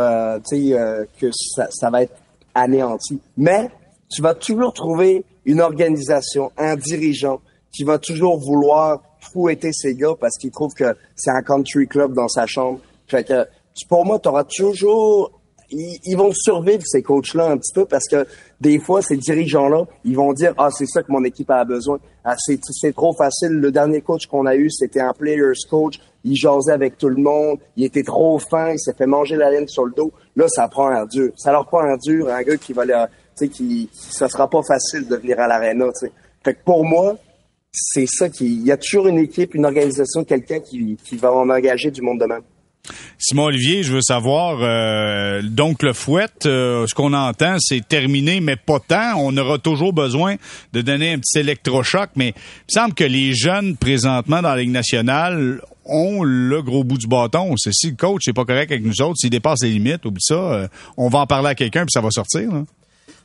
tu 0.49 0.71
sais, 0.71 1.07
que 1.21 1.29
ça, 1.31 1.67
ça 1.69 1.91
va 1.91 2.01
être 2.01 2.22
anéanti. 2.55 3.19
Mais 3.37 3.69
tu 4.09 4.21
vas 4.21 4.33
toujours 4.33 4.73
trouver 4.73 5.25
une 5.45 5.61
organisation, 5.61 6.51
un 6.57 6.75
dirigeant 6.75 7.41
qui 7.71 7.83
va 7.83 7.97
toujours 7.97 8.39
vouloir 8.39 9.01
fouetter 9.19 9.71
ses 9.73 9.95
gars 9.95 10.13
parce 10.19 10.37
qu'il 10.37 10.51
trouve 10.51 10.73
que 10.73 10.95
c'est 11.15 11.31
un 11.31 11.41
country 11.41 11.87
club 11.87 12.13
dans 12.13 12.27
sa 12.27 12.45
chambre. 12.45 12.79
Fait 13.07 13.23
que 13.23 13.47
pour 13.89 14.05
moi, 14.05 14.19
tu 14.19 14.29
auras 14.29 14.43
toujours 14.43 15.31
ils, 15.73 16.15
vont 16.15 16.31
survivre 16.33 16.83
ces 16.85 17.01
coachs-là 17.01 17.49
un 17.49 17.57
petit 17.57 17.73
peu 17.73 17.85
parce 17.85 18.07
que 18.07 18.27
des 18.63 18.79
fois, 18.79 19.01
ces 19.01 19.17
dirigeants-là, 19.17 19.85
ils 20.05 20.15
vont 20.15 20.31
dire 20.31 20.53
ah 20.57 20.69
c'est 20.71 20.85
ça 20.85 21.03
que 21.03 21.11
mon 21.11 21.23
équipe 21.25 21.51
a 21.51 21.65
besoin. 21.65 21.99
Ah, 22.23 22.35
c'est 22.37 22.93
trop 22.93 23.13
facile. 23.13 23.49
Le 23.49 23.71
dernier 23.71 23.99
coach 23.99 24.25
qu'on 24.27 24.45
a 24.45 24.55
eu, 24.55 24.69
c'était 24.71 25.01
un 25.01 25.11
players 25.11 25.59
coach. 25.69 25.99
Il 26.23 26.37
jasait 26.37 26.71
avec 26.71 26.97
tout 26.97 27.09
le 27.09 27.21
monde. 27.21 27.59
Il 27.75 27.83
était 27.83 28.03
trop 28.03 28.39
fin. 28.39 28.71
Il 28.71 28.79
s'est 28.79 28.93
fait 28.93 29.05
manger 29.05 29.35
la 29.35 29.51
laine 29.51 29.67
sur 29.67 29.83
le 29.83 29.91
dos. 29.91 30.13
Là, 30.37 30.45
ça 30.47 30.69
prend 30.69 30.87
un 30.87 31.05
dur. 31.05 31.33
Ça 31.35 31.51
leur 31.51 31.67
prend 31.67 31.81
un 31.81 31.97
dur, 31.97 32.29
un 32.29 32.41
gars 32.41 32.55
qui 32.55 32.71
va 32.71 32.85
leur, 32.85 33.07
tu 33.07 33.13
sais, 33.35 33.47
qui, 33.49 33.89
ça 33.91 34.29
sera 34.29 34.49
pas 34.49 34.61
facile 34.65 35.09
de 35.09 35.17
venir 35.17 35.37
à 35.41 35.47
l'aréna. 35.47 35.87
Tu 35.87 36.07
sais. 36.07 36.11
Fait 36.45 36.53
que 36.53 36.63
pour 36.63 36.85
moi, 36.85 37.17
c'est 37.73 38.07
ça 38.07 38.29
qui, 38.29 38.45
il 38.45 38.65
y 38.65 38.71
a 38.71 38.77
toujours 38.77 39.07
une 39.07 39.17
équipe, 39.17 39.55
une 39.55 39.65
organisation, 39.65 40.23
quelqu'un 40.23 40.61
qui, 40.61 40.95
qui 41.03 41.17
va 41.17 41.33
en 41.33 41.49
engager 41.49 41.91
du 41.91 42.01
monde 42.01 42.21
de 42.21 42.25
même. 42.25 42.43
Simon 43.17 43.43
Olivier, 43.45 43.83
je 43.83 43.93
veux 43.93 44.01
savoir, 44.01 44.57
euh, 44.61 45.41
donc 45.41 45.81
le 45.83 45.93
fouet, 45.93 46.27
euh, 46.45 46.85
ce 46.87 46.93
qu'on 46.93 47.13
entend, 47.13 47.55
c'est 47.59 47.87
terminé, 47.87 48.41
mais 48.41 48.57
pas 48.57 48.79
tant. 48.79 49.13
On 49.17 49.35
aura 49.37 49.57
toujours 49.57 49.93
besoin 49.93 50.35
de 50.73 50.81
donner 50.81 51.13
un 51.13 51.19
petit 51.19 51.39
électrochoc, 51.39 52.09
mais 52.17 52.29
il 52.29 52.75
me 52.75 52.81
semble 52.81 52.93
que 52.93 53.05
les 53.05 53.33
jeunes 53.33 53.77
présentement 53.77 54.41
dans 54.41 54.49
la 54.49 54.57
Ligue 54.57 54.71
nationale 54.71 55.61
ont 55.85 56.23
le 56.23 56.61
gros 56.61 56.83
bout 56.83 56.97
du 56.97 57.07
bâton. 57.07 57.55
C'est 57.57 57.73
si 57.73 57.91
le 57.91 57.95
coach 57.95 58.27
n'est 58.27 58.33
pas 58.33 58.45
correct 58.45 58.71
avec 58.71 58.83
nous 58.83 59.01
autres, 59.01 59.17
s'il 59.17 59.29
dépasse 59.29 59.63
les 59.63 59.69
limites, 59.69 60.05
oublie 60.05 60.21
ça, 60.21 60.35
euh, 60.35 60.67
on 60.97 61.07
va 61.07 61.19
en 61.19 61.27
parler 61.27 61.49
à 61.49 61.55
quelqu'un 61.55 61.81
puis 61.81 61.91
ça 61.93 62.01
va 62.01 62.09
sortir. 62.11 62.51
Là. 62.51 62.63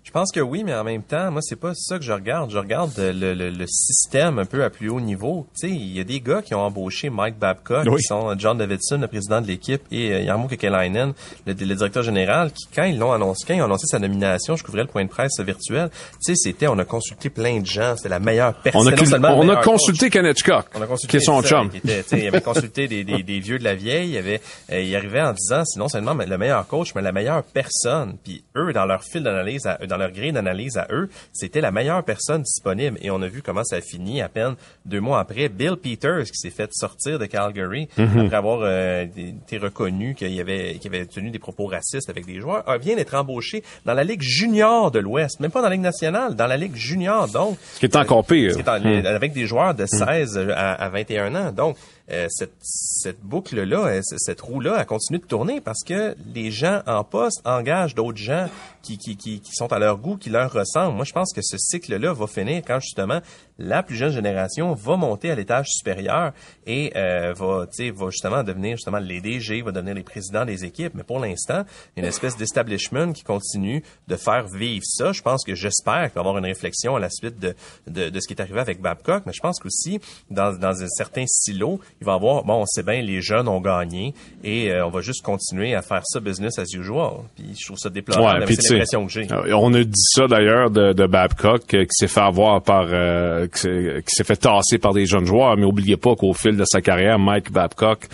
Je 0.04 0.10
pense 0.10 0.32
que 0.32 0.40
oui, 0.40 0.64
mais 0.64 0.74
en 0.74 0.84
même 0.84 1.02
temps, 1.02 1.30
moi, 1.30 1.42
c'est 1.42 1.60
pas 1.60 1.72
ça 1.74 1.98
que 1.98 2.04
je 2.04 2.12
regarde. 2.12 2.50
Je 2.50 2.56
regarde 2.56 2.92
le, 2.96 3.34
le, 3.34 3.50
le 3.50 3.66
système 3.66 4.38
un 4.38 4.46
peu 4.46 4.64
à 4.64 4.70
plus 4.70 4.88
haut 4.88 5.00
niveau. 5.00 5.46
Tu 5.60 5.68
sais, 5.68 5.74
il 5.74 5.94
y 5.94 6.00
a 6.00 6.04
des 6.04 6.20
gars 6.20 6.40
qui 6.40 6.54
ont 6.54 6.62
embauché 6.62 7.10
Mike 7.10 7.38
Babcock, 7.38 7.84
qui 7.84 8.02
sont 8.02 8.34
John 8.38 8.56
Davidson, 8.56 8.98
le 8.98 9.06
président 9.06 9.40
de 9.40 9.46
l'équipe, 9.46 9.82
et 9.90 10.12
euh, 10.12 10.20
Yarmo 10.20 10.48
Kekelainen, 10.48 11.12
le, 11.46 11.52
le, 11.52 11.74
directeur 11.74 12.02
général, 12.02 12.52
qui, 12.52 12.66
quand 12.74 12.84
ils 12.84 12.98
l'ont 12.98 13.12
annoncé, 13.12 13.44
quand 13.46 13.54
ils 13.54 13.60
ont 13.60 13.66
annoncé 13.66 13.86
sa 13.86 13.98
nomination, 13.98 14.56
je 14.56 14.64
couvrais 14.64 14.82
le 14.82 14.88
point 14.88 15.04
de 15.04 15.10
presse 15.10 15.38
virtuel, 15.40 15.90
tu 15.90 16.16
sais, 16.20 16.34
c'était, 16.36 16.68
on 16.68 16.78
a 16.78 16.84
consulté 16.84 17.28
plein 17.28 17.60
de 17.60 17.66
gens, 17.66 17.94
c'était 17.96 18.08
la 18.08 18.18
meilleure 18.18 18.54
personne. 18.54 18.94
On 19.22 19.48
a, 19.48 19.56
consulté 19.62 20.08
Kenneth 20.08 20.42
Cook, 20.42 20.66
on 20.74 20.82
a 20.82 20.86
consulté 20.86 21.18
qui 21.18 21.22
est 21.22 21.26
son 21.26 21.42
chum. 21.42 21.68
Qui 21.70 21.78
était, 21.78 22.02
il 22.12 22.26
avait 22.28 22.40
consulté 22.40 22.88
des, 22.88 23.04
des, 23.04 23.22
des, 23.22 23.40
vieux 23.40 23.58
de 23.58 23.64
la 23.64 23.74
vieille, 23.74 24.12
il, 24.12 24.16
avait, 24.16 24.40
euh, 24.72 24.80
il 24.80 24.94
arrivait 24.96 25.20
en 25.20 25.32
disant, 25.32 25.64
c'est 25.64 25.78
non 25.78 25.88
seulement 25.88 26.14
le 26.14 26.38
meilleur 26.38 26.66
coach, 26.66 26.94
mais 26.94 27.02
la 27.02 27.12
meilleure 27.12 27.42
personne. 27.42 28.16
Puis 28.24 28.42
eux, 28.56 28.72
dans 28.72 28.86
leur 28.86 29.02
fil 29.04 29.22
d'analyse, 29.22 29.68
dans 29.88 29.96
leur 29.96 30.12
grille 30.12 30.32
d'analyse 30.32 30.76
à 30.76 30.86
eux, 30.90 31.08
c'était 31.32 31.60
la 31.60 31.70
meilleure 31.70 32.04
personne 32.04 32.42
disponible. 32.42 32.98
Et 33.02 33.10
on 33.10 33.20
a 33.22 33.28
vu 33.28 33.42
comment 33.42 33.64
ça 33.64 33.76
a 33.76 33.80
fini 33.80 34.22
à 34.22 34.28
peine 34.28 34.54
deux 34.84 35.00
mois 35.00 35.20
après. 35.20 35.48
Bill 35.48 35.76
Peters, 35.76 36.24
qui 36.24 36.36
s'est 36.36 36.50
fait 36.50 36.72
sortir 36.72 37.18
de 37.18 37.26
Calgary 37.26 37.88
mhm. 37.96 38.20
après 38.20 38.36
avoir 38.36 38.60
euh, 38.62 39.04
été 39.04 39.58
reconnu 39.58 40.14
qu'il 40.14 40.38
avait, 40.40 40.74
qu'il 40.74 40.94
avait 40.94 41.06
tenu 41.06 41.30
des 41.30 41.38
propos 41.38 41.66
racistes 41.66 42.10
avec 42.10 42.26
des 42.26 42.40
joueurs, 42.40 42.64
vient 42.80 42.96
d'être 42.96 43.14
embauché 43.14 43.62
dans 43.84 43.94
la 43.94 44.04
Ligue 44.04 44.22
junior 44.22 44.90
de 44.90 44.98
l'Ouest. 44.98 45.40
Même 45.40 45.50
pas 45.50 45.60
dans 45.60 45.68
la 45.68 45.74
Ligue 45.74 45.82
nationale, 45.82 46.36
dans 46.36 46.46
la 46.46 46.56
Ligue 46.56 46.76
junior. 46.76 47.28
Donc, 47.28 47.56
ce 47.74 47.80
qui 47.80 47.86
est 47.86 47.96
encore 47.96 48.24
pire. 48.24 48.56
Mhm. 48.56 49.06
Avec 49.06 49.32
des 49.32 49.46
joueurs 49.46 49.74
de 49.74 49.86
16 49.86 50.38
mhm. 50.38 50.50
à, 50.50 50.72
à 50.74 50.88
21 50.88 51.34
ans. 51.34 51.52
Donc, 51.52 51.76
euh, 52.10 52.26
cette, 52.30 52.54
cette 52.60 53.20
boucle-là, 53.20 53.86
euh, 53.86 54.00
cette 54.02 54.40
roue-là, 54.40 54.76
a 54.76 54.84
continué 54.84 55.18
de 55.18 55.26
tourner 55.26 55.60
parce 55.60 55.82
que 55.84 56.16
les 56.34 56.50
gens 56.50 56.80
en 56.86 57.04
poste 57.04 57.42
engagent 57.44 57.94
d'autres 57.94 58.18
gens 58.18 58.48
qui, 58.82 58.96
qui, 58.96 59.16
qui, 59.16 59.40
qui, 59.40 59.52
sont 59.52 59.72
à 59.72 59.78
leur 59.78 59.98
goût, 59.98 60.16
qui 60.16 60.30
leur 60.30 60.50
ressemblent. 60.50 60.96
Moi, 60.96 61.04
je 61.04 61.12
pense 61.12 61.32
que 61.34 61.42
ce 61.42 61.58
cycle-là 61.58 62.14
va 62.14 62.26
finir 62.26 62.62
quand 62.66 62.80
justement 62.80 63.20
la 63.58 63.82
plus 63.82 63.96
jeune 63.96 64.12
génération 64.12 64.72
va 64.74 64.96
monter 64.96 65.30
à 65.30 65.34
l'étage 65.34 65.66
supérieur 65.68 66.32
et 66.66 66.92
euh, 66.96 67.32
va, 67.36 67.66
va 67.66 68.10
justement 68.10 68.42
devenir 68.42 68.76
justement 68.76 68.98
les 68.98 69.20
DG, 69.20 69.62
va 69.62 69.72
devenir 69.72 69.94
les 69.94 70.02
présidents 70.02 70.44
des 70.44 70.64
équipes. 70.64 70.92
Mais 70.94 71.02
pour 71.02 71.18
l'instant, 71.18 71.64
une 71.96 72.04
espèce 72.04 72.36
d'establishment 72.36 73.12
qui 73.12 73.24
continue 73.24 73.82
de 74.06 74.16
faire 74.16 74.46
vivre 74.46 74.84
ça. 74.84 75.12
Je 75.12 75.22
pense 75.22 75.44
que 75.44 75.54
j'espère 75.54 76.04
qu'il 76.04 76.14
va 76.14 76.20
y 76.20 76.24
avoir 76.26 76.38
une 76.38 76.46
réflexion 76.46 76.96
à 76.96 77.00
la 77.00 77.10
suite 77.10 77.38
de, 77.38 77.54
de, 77.86 78.10
de, 78.10 78.20
ce 78.20 78.26
qui 78.28 78.34
est 78.34 78.40
arrivé 78.40 78.60
avec 78.60 78.80
Babcock, 78.80 79.24
mais 79.26 79.32
je 79.32 79.40
pense 79.40 79.58
qu'aussi 79.58 80.00
dans, 80.30 80.52
dans 80.52 80.82
un 80.82 80.88
certain 80.88 81.24
silo, 81.26 81.80
il 82.00 82.04
va 82.04 82.14
avoir, 82.14 82.44
bon, 82.44 82.62
on 82.62 82.66
sait 82.66 82.82
bien, 82.82 83.02
les 83.02 83.20
jeunes 83.20 83.48
ont 83.48 83.60
gagné 83.60 84.14
et 84.44 84.70
euh, 84.70 84.86
on 84.86 84.90
va 84.90 85.00
juste 85.00 85.22
continuer 85.22 85.74
à 85.74 85.82
faire 85.82 86.02
ça 86.04 86.20
business 86.20 86.58
as 86.58 86.72
usual. 86.74 87.22
Puis 87.34 87.54
je 87.58 87.66
trouve 87.66 87.78
ça 87.78 87.90
déplorable, 87.90 88.44
Ouais, 88.44 88.54
c'est 88.58 88.74
l'impression 88.74 89.06
que 89.06 89.12
j'ai. 89.12 89.32
Euh, 89.32 89.56
On 89.56 89.72
a 89.74 89.82
dit 89.82 89.92
ça 89.94 90.26
d'ailleurs 90.26 90.70
de, 90.70 90.92
de 90.92 91.06
Babcock 91.06 91.74
euh, 91.74 91.84
qui 91.84 91.90
s'est 91.90 92.08
fait 92.08 92.20
avoir 92.20 92.62
par 92.62 92.86
euh, 92.90 93.47
qui 93.48 93.60
s'est- 93.60 94.24
fait 94.24 94.36
tasser 94.36 94.78
par 94.78 94.92
des 94.94 95.06
jeunes 95.06 95.26
joueurs, 95.26 95.56
mais 95.56 95.64
oubliez 95.64 95.96
pas 95.96 96.14
qu'au 96.14 96.32
fil 96.32 96.56
de 96.56 96.64
sa 96.66 96.80
carrière, 96.80 97.18
Mike 97.18 97.50
Babcock 97.52 98.06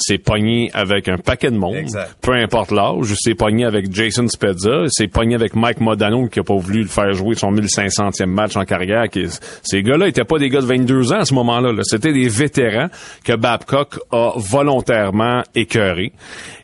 s'est 0.00 0.18
pogné 0.18 0.70
avec 0.74 1.08
un 1.08 1.18
paquet 1.18 1.50
de 1.50 1.56
monde, 1.56 1.76
Exact. 1.76 2.16
peu 2.20 2.32
importe 2.32 2.70
l'âge, 2.72 3.14
s'est 3.14 3.34
pogné 3.34 3.64
avec 3.64 3.92
Jason 3.92 4.26
Spezza, 4.28 4.84
s'est 4.88 5.08
pogné 5.08 5.34
avec 5.34 5.54
Mike 5.54 5.80
Modano 5.80 6.26
qui 6.28 6.40
a 6.40 6.42
pas 6.44 6.56
voulu 6.56 6.82
le 6.82 6.88
faire 6.88 7.12
jouer 7.12 7.34
son 7.34 7.52
1500e 7.52 8.26
match 8.26 8.56
en 8.56 8.64
carrière. 8.64 9.08
Qui, 9.08 9.26
ces 9.62 9.82
gars-là 9.82 10.08
étaient 10.08 10.24
pas 10.24 10.38
des 10.38 10.48
gars 10.48 10.60
de 10.60 10.66
22 10.66 11.12
ans 11.12 11.20
à 11.20 11.24
ce 11.24 11.34
moment-là. 11.34 11.72
là. 11.72 11.82
C'était 11.84 12.12
des 12.12 12.28
vétérans 12.28 12.88
que 13.24 13.34
Babcock 13.36 13.98
a 14.10 14.32
volontairement 14.36 15.42
écœurés. 15.54 16.12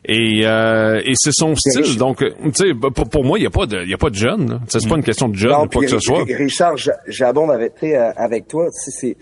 Et, 0.05 0.41
euh, 0.45 1.01
et 1.03 1.13
c'est 1.15 1.33
son 1.33 1.53
style. 1.55 1.97
Donc, 1.97 2.19
tu 2.19 2.51
sais, 2.53 2.73
pour, 2.73 3.09
pour 3.09 3.23
moi, 3.25 3.37
il 3.39 3.43
y 3.43 3.47
a 3.47 3.49
pas 3.49 3.65
de, 3.65 3.81
il 3.83 3.89
y 3.89 3.93
a 3.93 3.97
pas 3.97 4.09
de 4.09 4.15
jeune. 4.15 4.49
là. 4.49 4.59
Tu 4.65 4.71
sais, 4.71 4.79
C'est 4.79 4.89
pas 4.89 4.95
une 4.95 5.03
question 5.03 5.27
de 5.27 5.35
jeune 5.35 5.51
Non, 5.51 5.63
ou 5.65 5.67
quoi 5.67 5.81
que 5.81 5.89
ce 5.89 5.99
soit. 5.99 6.23
Ri- 6.23 6.33
Richard, 6.35 6.77
j'a- 6.77 6.97
j'abonde 7.07 7.51
avec, 7.51 7.73
euh, 7.83 8.11
avec 8.15 8.47
toi. 8.47 8.65
Tu 8.67 8.91
sais, 8.91 8.97
c'est, 8.97 9.17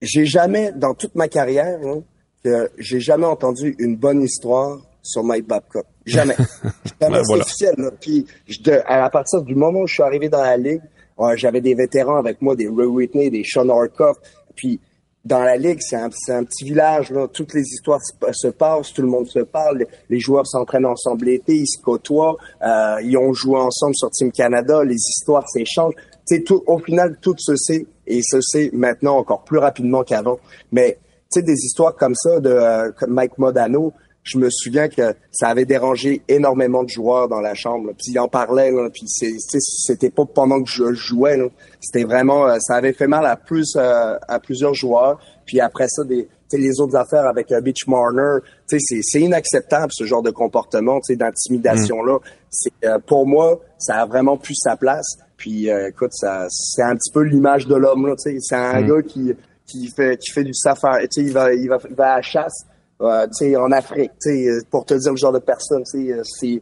j'ai 0.00 0.24
jamais, 0.26 0.72
dans 0.74 0.94
toute 0.94 1.14
ma 1.14 1.28
carrière, 1.28 1.78
hein, 1.84 2.00
que 2.44 2.70
j'ai 2.78 3.00
jamais 3.00 3.26
entendu 3.26 3.74
une 3.78 3.96
bonne 3.96 4.22
histoire 4.22 4.78
sur 5.02 5.22
Mike 5.24 5.46
Babcock. 5.46 5.86
Jamais. 6.06 6.34
Jamais, 7.00 7.18
Ben, 7.18 7.22
voilà. 7.26 7.42
officiel. 7.44 7.74
Là. 7.78 7.90
Puis, 8.00 8.26
je- 8.46 8.60
de- 8.62 8.80
à 8.86 9.08
partir 9.10 9.42
du 9.42 9.54
moment 9.54 9.80
où 9.80 9.86
je 9.86 9.94
suis 9.94 10.02
arrivé 10.02 10.28
dans 10.28 10.42
la 10.42 10.56
ligue, 10.56 10.80
euh, 11.20 11.34
j'avais 11.36 11.60
des 11.60 11.74
vétérans 11.74 12.16
avec 12.16 12.42
moi, 12.42 12.56
des 12.56 12.66
Ray 12.68 12.86
Whitney, 12.86 13.30
des 13.30 13.42
Sean 13.44 13.68
Harkoff. 13.68 14.16
Puis, 14.56 14.80
dans 15.24 15.40
la 15.40 15.56
ligue, 15.56 15.78
c'est 15.80 15.96
un, 15.96 16.06
un 16.28 16.44
petit 16.44 16.64
village. 16.64 17.10
Là. 17.10 17.28
Toutes 17.28 17.54
les 17.54 17.62
histoires 17.62 18.00
se, 18.02 18.12
se 18.32 18.48
passent, 18.48 18.92
tout 18.92 19.02
le 19.02 19.08
monde 19.08 19.26
se 19.28 19.40
parle. 19.40 19.86
Les, 20.08 20.18
joueurs 20.20 20.46
s'entraînent 20.46 20.86
ensemble 20.86 21.26
l'été, 21.26 21.54
ils 21.54 21.66
se 21.66 21.80
côtoient. 21.82 22.36
Euh, 22.62 22.96
ils 23.02 23.16
ont 23.16 23.32
joué 23.32 23.58
ensemble 23.60 23.94
sur 23.94 24.10
Team 24.10 24.32
Canada. 24.32 24.82
Les 24.84 24.94
histoires 24.96 25.48
s'échangent. 25.48 25.94
Tu 26.26 26.36
sais, 26.36 26.42
tout, 26.42 26.62
au 26.66 26.78
final, 26.78 27.18
tout 27.20 27.34
se 27.38 27.54
sait 27.56 27.86
et 28.06 28.20
se 28.22 28.40
sait 28.40 28.70
maintenant 28.72 29.16
encore 29.16 29.44
plus 29.44 29.58
rapidement 29.58 30.02
qu'avant. 30.02 30.38
Mais 30.72 30.98
sais, 31.30 31.42
des 31.42 31.64
histoires 31.64 31.94
comme 31.94 32.14
ça 32.14 32.40
de 32.40 32.50
euh, 32.50 32.90
Mike 33.06 33.38
Modano, 33.38 33.92
je 34.22 34.38
me 34.38 34.48
souviens 34.50 34.88
que 34.88 35.14
ça 35.30 35.48
avait 35.48 35.64
dérangé 35.64 36.22
énormément 36.28 36.82
de 36.84 36.88
joueurs 36.88 37.28
dans 37.28 37.40
la 37.40 37.54
chambre. 37.54 37.86
là. 37.88 37.92
Puis 37.96 38.12
ils 38.12 38.18
en 38.18 38.28
parlaient, 38.28 38.70
là, 38.70 38.88
puis 38.92 39.04
c'était 39.06 40.10
pas 40.10 40.26
pendant 40.26 40.62
que 40.62 40.70
je 40.70 40.92
jouais. 40.92 41.36
là. 41.36 41.46
C'était 41.80 42.04
vraiment, 42.04 42.46
euh, 42.46 42.58
ça 42.60 42.74
avait 42.74 42.92
fait 42.92 43.06
mal 43.06 43.24
à 43.24 43.36
plus 43.36 43.74
euh, 43.76 44.18
à 44.28 44.38
plusieurs 44.38 44.74
joueurs. 44.74 45.18
Puis 45.46 45.60
après 45.60 45.88
ça, 45.88 46.04
des, 46.04 46.28
les 46.52 46.80
autres 46.80 46.96
affaires 46.96 47.26
avec 47.26 47.52
euh, 47.52 47.60
Beach 47.60 47.86
Marner, 47.86 48.40
tu 48.68 48.78
sais, 48.78 48.84
c'est 48.86 49.00
c'est 49.02 49.20
inacceptable 49.20 49.92
ce 49.92 50.04
genre 50.04 50.22
de 50.22 50.30
comportement, 50.30 51.00
d'intimidation 51.08 52.02
là. 52.02 52.18
C'est 52.50 52.72
euh, 52.84 52.98
pour 53.06 53.26
moi, 53.26 53.60
ça 53.78 53.96
a 53.96 54.06
vraiment 54.06 54.36
plus 54.36 54.56
sa 54.56 54.76
place. 54.76 55.18
Puis 55.36 55.70
euh, 55.70 55.88
écoute, 55.88 56.12
ça, 56.12 56.46
c'est 56.50 56.82
un 56.82 56.96
petit 56.96 57.12
peu 57.12 57.22
l'image 57.22 57.66
de 57.66 57.74
l'homme 57.74 58.06
là. 58.06 58.14
C'est 58.16 58.54
un 58.54 58.82
gars 58.82 59.02
qui 59.02 59.34
qui 59.68 59.86
fait 59.88 60.16
qui 60.18 60.32
fait 60.32 60.44
du 60.44 60.54
safari. 60.54 61.08
Tu 61.08 61.20
sais, 61.22 61.26
il 61.28 61.32
va 61.32 61.52
il 61.54 61.68
va 61.68 61.78
il 61.88 61.94
va 61.94 62.12
à 62.14 62.16
la 62.16 62.22
chasse. 62.22 62.64
euh, 63.00 63.26
tu 63.26 63.50
sais, 63.50 63.56
en 63.56 63.70
Afrique, 63.70 64.10
tu 64.20 64.30
sais, 64.30 64.48
euh, 64.48 64.60
pour 64.70 64.84
te 64.84 64.94
dire 64.94 65.12
le 65.12 65.16
genre 65.16 65.32
de 65.32 65.38
personne, 65.38 65.82
tu 65.84 66.06
sais, 66.06 66.12
euh, 66.12 66.22
c'est 66.24 66.60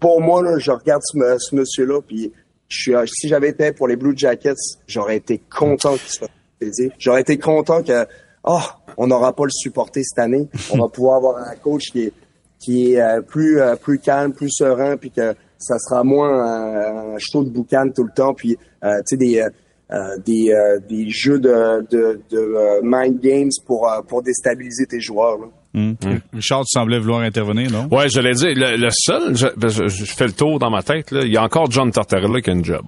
pour 0.00 0.20
moi 0.20 0.42
là, 0.42 0.58
je 0.58 0.70
regarde 0.70 1.02
ce, 1.04 1.18
ce 1.38 1.54
monsieur-là, 1.54 2.00
puis 2.00 2.32
je 2.68 2.76
suis, 2.82 2.94
euh, 2.94 3.04
si 3.06 3.28
j'avais 3.28 3.50
été 3.50 3.72
pour 3.72 3.88
les 3.88 3.96
Blue 3.96 4.14
Jackets, 4.16 4.54
j'aurais 4.86 5.16
été 5.16 5.38
content 5.38 5.94
qu'il 5.96 6.08
soit. 6.08 6.28
J'aurais 6.98 7.20
été 7.20 7.36
content 7.38 7.82
que, 7.82 8.06
oh, 8.44 8.60
on 8.96 9.06
n'aura 9.08 9.34
pas 9.34 9.44
le 9.44 9.50
supporter 9.50 10.02
cette 10.02 10.18
année. 10.18 10.48
On 10.72 10.78
va 10.78 10.88
pouvoir 10.88 11.16
avoir 11.16 11.36
un 11.38 11.56
coach 11.56 11.90
qui 11.90 12.04
est 12.04 12.12
qui 12.60 12.94
est 12.94 13.00
euh, 13.00 13.20
plus 13.20 13.60
euh, 13.60 13.76
plus 13.76 13.98
calme, 13.98 14.32
plus 14.32 14.48
serein, 14.50 14.96
puis 14.96 15.10
que 15.10 15.34
ça 15.58 15.78
sera 15.78 16.02
moins 16.04 16.30
un, 16.30 17.14
un 17.14 17.18
show 17.18 17.44
de 17.44 17.50
boucan 17.50 17.90
tout 17.94 18.04
le 18.04 18.12
temps, 18.14 18.32
puis 18.32 18.56
euh, 18.84 18.96
tu 18.98 19.02
sais 19.06 19.16
des 19.18 19.46
des, 20.24 20.50
euh, 20.50 20.78
des 20.88 21.08
jeux 21.10 21.38
de, 21.38 21.86
de, 21.90 22.20
de 22.30 22.38
euh, 22.38 22.80
mind 22.82 23.20
games 23.20 23.50
pour 23.66 23.88
euh, 23.90 24.00
pour 24.02 24.22
déstabiliser 24.22 24.86
tes 24.86 25.00
joueurs. 25.00 25.38
Là. 25.38 25.46
Hum. 25.76 25.96
Richard, 26.32 26.62
tu 26.62 26.78
semblais 26.78 26.98
vouloir 26.98 27.20
intervenir, 27.20 27.70
non? 27.70 27.88
Ouais, 27.90 28.08
je 28.08 28.20
l'ai 28.20 28.32
dit. 28.32 28.54
Le, 28.54 28.76
le 28.76 28.88
seul, 28.90 29.36
je, 29.36 29.48
je, 29.68 29.88
je 29.88 30.04
fais 30.04 30.26
le 30.26 30.32
tour 30.32 30.58
dans 30.58 30.70
ma 30.70 30.82
tête, 30.82 31.10
là. 31.10 31.22
Il 31.24 31.32
y 31.32 31.36
a 31.36 31.42
encore 31.42 31.70
John 31.70 31.90
Tortorella 31.90 32.40
qui 32.40 32.50
a 32.50 32.52
une 32.52 32.64
job. 32.64 32.84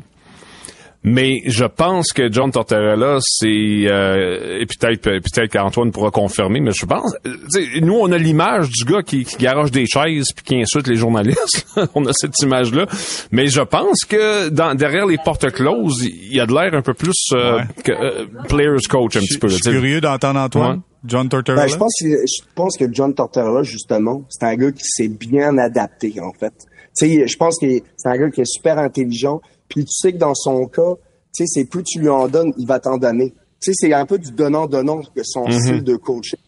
Mais 1.09 1.41
je 1.47 1.65
pense 1.65 2.13
que 2.13 2.33
John 2.33 2.51
Tortorella, 2.51 3.19
c'est 3.21 3.47
euh, 3.47 4.59
et 4.61 4.67
peut-être 4.67 5.03
peut-être 5.03 5.53
qu'Antoine 5.53 5.93
pourra 5.93 6.11
confirmer, 6.11 6.59
mais 6.59 6.73
je 6.77 6.85
pense, 6.85 7.15
euh, 7.25 7.37
tu 7.55 7.65
sais, 7.75 7.81
nous 7.81 7.95
on 7.95 8.11
a 8.11 8.19
l'image 8.19 8.69
du 8.71 8.85
gars 8.85 9.03
qui, 9.05 9.25
qui 9.25 9.37
garoche 9.37 9.71
des 9.71 9.87
chaises 9.87 10.33
puis 10.35 10.45
qui 10.45 10.61
insulte 10.61 10.89
les 10.89 10.97
journalistes. 10.97 11.65
on 11.95 12.05
a 12.07 12.13
cette 12.13 12.37
image-là, 12.43 12.87
mais 13.31 13.47
je 13.47 13.61
pense 13.63 14.05
que 14.05 14.49
dans, 14.49 14.75
derrière 14.75 15.07
les 15.07 15.17
portes 15.17 15.49
closes, 15.53 16.05
il 16.05 16.35
y 16.35 16.41
a 16.41 16.47
de 16.47 16.53
l'air 16.53 16.75
un 16.75 16.83
peu 16.83 16.93
plus 16.95 17.15
euh, 17.35 17.59
Ouais. 17.59 17.63
que, 17.85 17.93
euh, 17.93 18.27
players 18.49 18.83
coach 18.91 19.17
un 19.17 19.21
petit 19.21 19.39
peu. 19.39 19.47
je 19.47 19.55
suis 19.55 19.63
curieux 19.71 20.01
d'entendre 20.01 20.41
Antoine. 20.41 20.77
Ouais. 20.79 20.83
John 21.05 21.29
Tortorella. 21.29 21.67
Ben, 21.67 21.71
je 21.73 21.77
pense 21.77 21.95
que 22.01 22.07
je 22.09 22.45
pense 22.57 22.77
que 22.77 22.85
John 22.93 23.15
Tortorella 23.15 23.63
justement, 23.63 24.25
c'est 24.29 24.45
un 24.45 24.57
gars 24.57 24.73
qui 24.73 24.83
s'est 24.83 25.07
bien 25.09 25.57
adapté 25.57 26.15
en 26.21 26.33
fait. 26.33 26.53
Tu 26.99 27.07
sais, 27.07 27.29
je 27.29 27.37
pense 27.37 27.61
que 27.61 27.67
c'est 27.97 28.09
un 28.09 28.17
gars 28.17 28.31
qui 28.31 28.41
est 28.41 28.51
super 28.51 28.77
intelligent. 28.79 29.41
Puis 29.69 29.85
tu 29.85 29.93
sais 29.93 30.13
que 30.13 30.19
dans 30.19 30.35
son 30.35 30.67
cas, 30.67 30.95
tu 31.35 31.45
sais, 31.45 31.47
c'est 31.47 31.65
plus 31.65 31.83
tu 31.83 32.01
lui 32.01 32.09
en 32.09 32.29
donnes, 32.29 32.53
il 32.59 32.67
va 32.67 32.81
t'en 32.81 32.97
donner. 32.97 33.33
Tu 33.61 33.73
sais, 33.73 33.73
c'est 33.75 33.93
un 33.93 34.07
peu 34.07 34.19
du 34.19 34.33
donnant 34.33 34.67
donnant 34.67 35.01
que 35.03 35.23
son 35.23 35.51
style 35.51 35.83
de 35.83 35.97
coaching. 35.97 36.39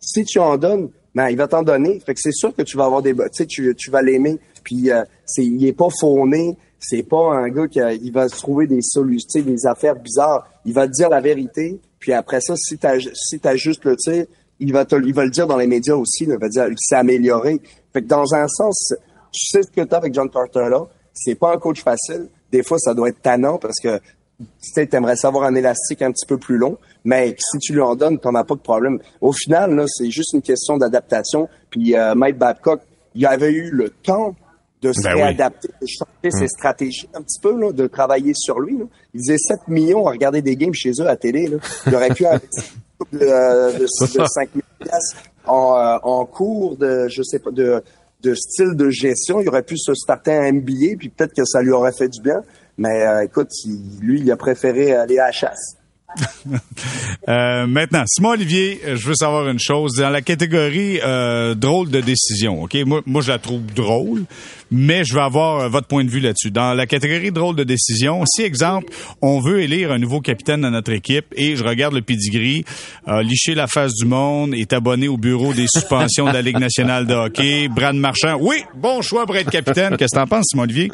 Si 0.00 0.24
tu 0.24 0.38
en 0.38 0.56
donnes, 0.56 0.90
ben 1.14 1.28
il 1.28 1.36
va 1.36 1.48
t'en 1.48 1.62
donner. 1.62 2.00
Fait 2.00 2.14
que 2.14 2.20
c'est 2.22 2.32
sûr 2.32 2.54
que 2.54 2.62
tu 2.62 2.76
vas 2.76 2.84
avoir 2.84 3.02
des, 3.02 3.12
tu 3.12 3.20
sais, 3.32 3.46
tu, 3.46 3.74
tu 3.76 3.90
vas 3.90 4.02
l'aimer. 4.02 4.38
Puis 4.62 4.90
euh, 4.90 5.02
c'est, 5.24 5.44
il 5.44 5.64
est 5.66 5.72
pas 5.72 5.88
fauné. 6.00 6.56
C'est 6.78 7.02
pas 7.02 7.34
un 7.34 7.48
gars 7.48 7.66
qui 7.66 7.80
il 8.02 8.12
va 8.12 8.28
trouver 8.28 8.68
des 8.68 8.82
solutions, 8.82 9.42
des 9.42 9.66
affaires 9.66 9.96
bizarres. 9.96 10.48
Il 10.64 10.72
va 10.74 10.86
te 10.86 10.92
dire 10.92 11.08
la 11.08 11.20
vérité. 11.20 11.80
Puis 11.98 12.12
après 12.12 12.40
ça, 12.40 12.54
si 12.56 12.78
t'as 12.78 12.98
si 13.00 13.40
t'as 13.40 13.56
juste 13.56 13.84
le 13.84 13.96
tir, 13.96 14.26
il 14.60 14.72
va 14.72 14.84
te, 14.84 14.94
il 14.94 15.12
va 15.12 15.24
le 15.24 15.30
dire 15.30 15.46
dans 15.46 15.56
les 15.56 15.66
médias 15.66 15.96
aussi. 15.96 16.24
là. 16.24 16.34
Il 16.34 16.40
va 16.40 16.48
dire 16.48 16.66
s'est 16.76 16.94
amélioré. 16.94 17.60
Fait 17.92 18.02
que 18.02 18.06
dans 18.06 18.32
un 18.34 18.46
sens, 18.46 18.94
tu 19.32 19.46
sais 19.46 19.62
ce 19.62 19.70
que 19.70 19.80
t'as 19.82 19.96
avec 19.96 20.14
John 20.14 20.30
Tortorella. 20.30 20.86
C'est 21.12 21.34
pas 21.34 21.54
un 21.54 21.58
coach 21.58 21.82
facile. 21.82 22.28
Des 22.52 22.62
fois, 22.62 22.78
ça 22.78 22.94
doit 22.94 23.08
être 23.08 23.22
tannant 23.22 23.58
parce 23.58 23.78
que 23.82 24.00
tu 24.38 24.46
sais, 24.60 24.86
t'aimerais 24.86 25.16
savoir 25.16 25.44
un 25.44 25.54
élastique 25.56 26.00
un 26.02 26.12
petit 26.12 26.26
peu 26.26 26.38
plus 26.38 26.58
long, 26.58 26.78
mais 27.04 27.34
si 27.38 27.58
tu 27.58 27.72
lui 27.72 27.80
en 27.80 27.96
donnes, 27.96 28.18
t'en 28.18 28.34
as 28.36 28.44
pas 28.44 28.54
de 28.54 28.60
problème. 28.60 29.00
Au 29.20 29.32
final, 29.32 29.74
là, 29.74 29.84
c'est 29.88 30.10
juste 30.10 30.32
une 30.32 30.42
question 30.42 30.76
d'adaptation. 30.76 31.48
Puis 31.70 31.96
euh, 31.96 32.14
Mike 32.14 32.38
Babcock, 32.38 32.80
il 33.16 33.26
avait 33.26 33.50
eu 33.52 33.70
le 33.70 33.90
temps 33.90 34.36
de 34.80 34.92
se 34.92 35.02
Ben 35.02 35.14
oui. 35.16 35.22
réadapter, 35.22 35.68
de 35.82 35.86
changer 35.88 36.30
ses 36.30 36.46
stratégies 36.46 37.08
un 37.14 37.22
petit 37.22 37.40
peu, 37.40 37.58
là, 37.58 37.72
de 37.72 37.88
travailler 37.88 38.32
sur 38.34 38.60
lui. 38.60 38.78
Là. 38.78 38.84
Il 39.12 39.20
faisait 39.20 39.38
7 39.38 39.66
millions 39.66 40.06
à 40.06 40.10
regarder 40.10 40.40
des 40.40 40.54
games 40.54 40.74
chez 40.74 40.92
eux 41.00 41.08
à 41.08 41.16
télé. 41.16 41.48
Là. 41.48 41.56
Il 41.88 41.96
aurait 41.96 42.14
pu 42.14 42.24
investir 42.24 42.62
de, 43.12 43.18
de, 43.18 43.80
de 43.80 43.86
5 43.86 44.50
000 44.54 44.64
piastres 44.78 45.16
en, 45.48 45.76
euh, 45.76 45.96
en 46.04 46.24
cours 46.26 46.76
de, 46.76 47.08
je 47.08 47.22
sais 47.24 47.40
pas, 47.40 47.50
de, 47.50 47.82
de 48.22 48.34
style 48.34 48.74
de 48.74 48.90
gestion. 48.90 49.40
Il 49.40 49.48
aurait 49.48 49.62
pu 49.62 49.76
se 49.78 49.94
starter 49.94 50.32
un 50.32 50.52
MBA, 50.52 50.96
puis 50.98 51.08
peut-être 51.08 51.34
que 51.34 51.44
ça 51.44 51.62
lui 51.62 51.70
aurait 51.70 51.92
fait 51.92 52.08
du 52.08 52.20
bien. 52.20 52.42
Mais 52.76 53.06
euh, 53.06 53.24
écoute, 53.24 53.48
lui, 54.00 54.20
il 54.20 54.30
a 54.30 54.36
préféré 54.36 54.94
aller 54.94 55.18
à 55.18 55.26
la 55.26 55.32
chasse. 55.32 55.77
Euh, 57.28 57.66
maintenant, 57.66 58.04
Simon 58.06 58.30
Olivier, 58.30 58.80
euh, 58.86 58.96
je 58.96 59.08
veux 59.08 59.14
savoir 59.14 59.46
une 59.48 59.58
chose. 59.58 59.96
Dans 59.98 60.08
la 60.08 60.22
catégorie 60.22 60.98
euh, 61.04 61.54
drôle 61.54 61.90
de 61.90 62.00
décision, 62.00 62.62
ok, 62.62 62.74
moi, 62.86 63.02
moi 63.04 63.20
je 63.20 63.28
la 63.28 63.38
trouve 63.38 63.66
drôle, 63.66 64.24
mais 64.70 65.04
je 65.04 65.12
veux 65.12 65.20
avoir 65.20 65.60
euh, 65.60 65.68
votre 65.68 65.88
point 65.88 66.04
de 66.04 66.08
vue 66.08 66.20
là-dessus. 66.20 66.50
Dans 66.50 66.72
la 66.72 66.86
catégorie 66.86 67.30
drôle 67.30 67.54
de 67.54 67.64
décision, 67.64 68.24
si 68.24 68.42
exemple, 68.42 68.90
on 69.20 69.40
veut 69.40 69.60
élire 69.60 69.92
un 69.92 69.98
nouveau 69.98 70.22
capitaine 70.22 70.62
dans 70.62 70.70
notre 70.70 70.92
équipe 70.92 71.26
et 71.36 71.54
je 71.54 71.64
regarde 71.64 71.92
le 71.92 72.00
pedigree, 72.00 72.64
licher 73.22 73.54
la 73.54 73.66
face 73.66 73.92
du 73.92 74.06
monde, 74.06 74.54
est 74.54 74.72
abonné 74.72 75.08
au 75.08 75.18
bureau 75.18 75.52
des 75.52 75.66
suspensions 75.68 76.28
de 76.28 76.32
la 76.32 76.40
Ligue 76.40 76.58
nationale 76.58 77.06
de 77.06 77.14
hockey, 77.14 77.68
Brad 77.68 77.96
Marchand, 77.96 78.38
oui, 78.40 78.64
bon 78.74 79.02
choix 79.02 79.26
pour 79.26 79.36
être 79.36 79.50
capitaine. 79.50 79.98
Qu'est-ce 79.98 80.14
que 80.14 80.20
t'en 80.20 80.26
penses, 80.26 80.46
Simon 80.50 80.62
Olivier? 80.62 80.90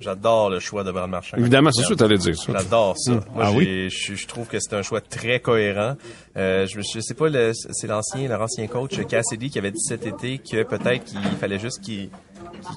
J'adore 0.00 0.48
le 0.50 0.60
choix 0.60 0.84
de 0.84 0.92
Brad 0.92 1.10
Marchand. 1.10 1.36
Évidemment, 1.38 1.70
c'est 1.72 1.82
sûr 1.82 1.90
que 1.96 2.00
t'allais 2.00 2.18
dire 2.18 2.36
ça. 2.36 2.52
J'adore 2.52 2.94
ça. 2.96 3.12
Moi, 3.34 3.44
Ah 3.46 3.50
je, 3.52 3.88
je 4.14 4.26
trouve 4.28 4.46
que 4.46 4.58
c'est 4.60 4.74
un 4.74 4.82
choix 4.82 5.00
très 5.00 5.40
cohérent. 5.40 5.96
Euh, 6.36 6.66
je, 6.66 6.80
je 6.80 7.00
sais 7.00 7.14
pas, 7.14 7.28
le- 7.28 7.52
c'est 7.52 7.88
l'ancien, 7.88 8.28
leur 8.28 8.40
ancien 8.40 8.66
coach 8.68 9.04
Cassidy 9.06 9.50
qui 9.50 9.58
avait 9.58 9.72
dit 9.72 9.80
cet 9.80 10.06
été 10.06 10.38
que 10.38 10.62
peut-être 10.62 11.04
qu'il 11.04 11.20
fallait 11.40 11.58
juste 11.58 11.80
qu'il 11.80 12.10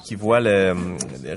qui, 0.04 0.14
voit 0.14 0.40
le 0.40 0.74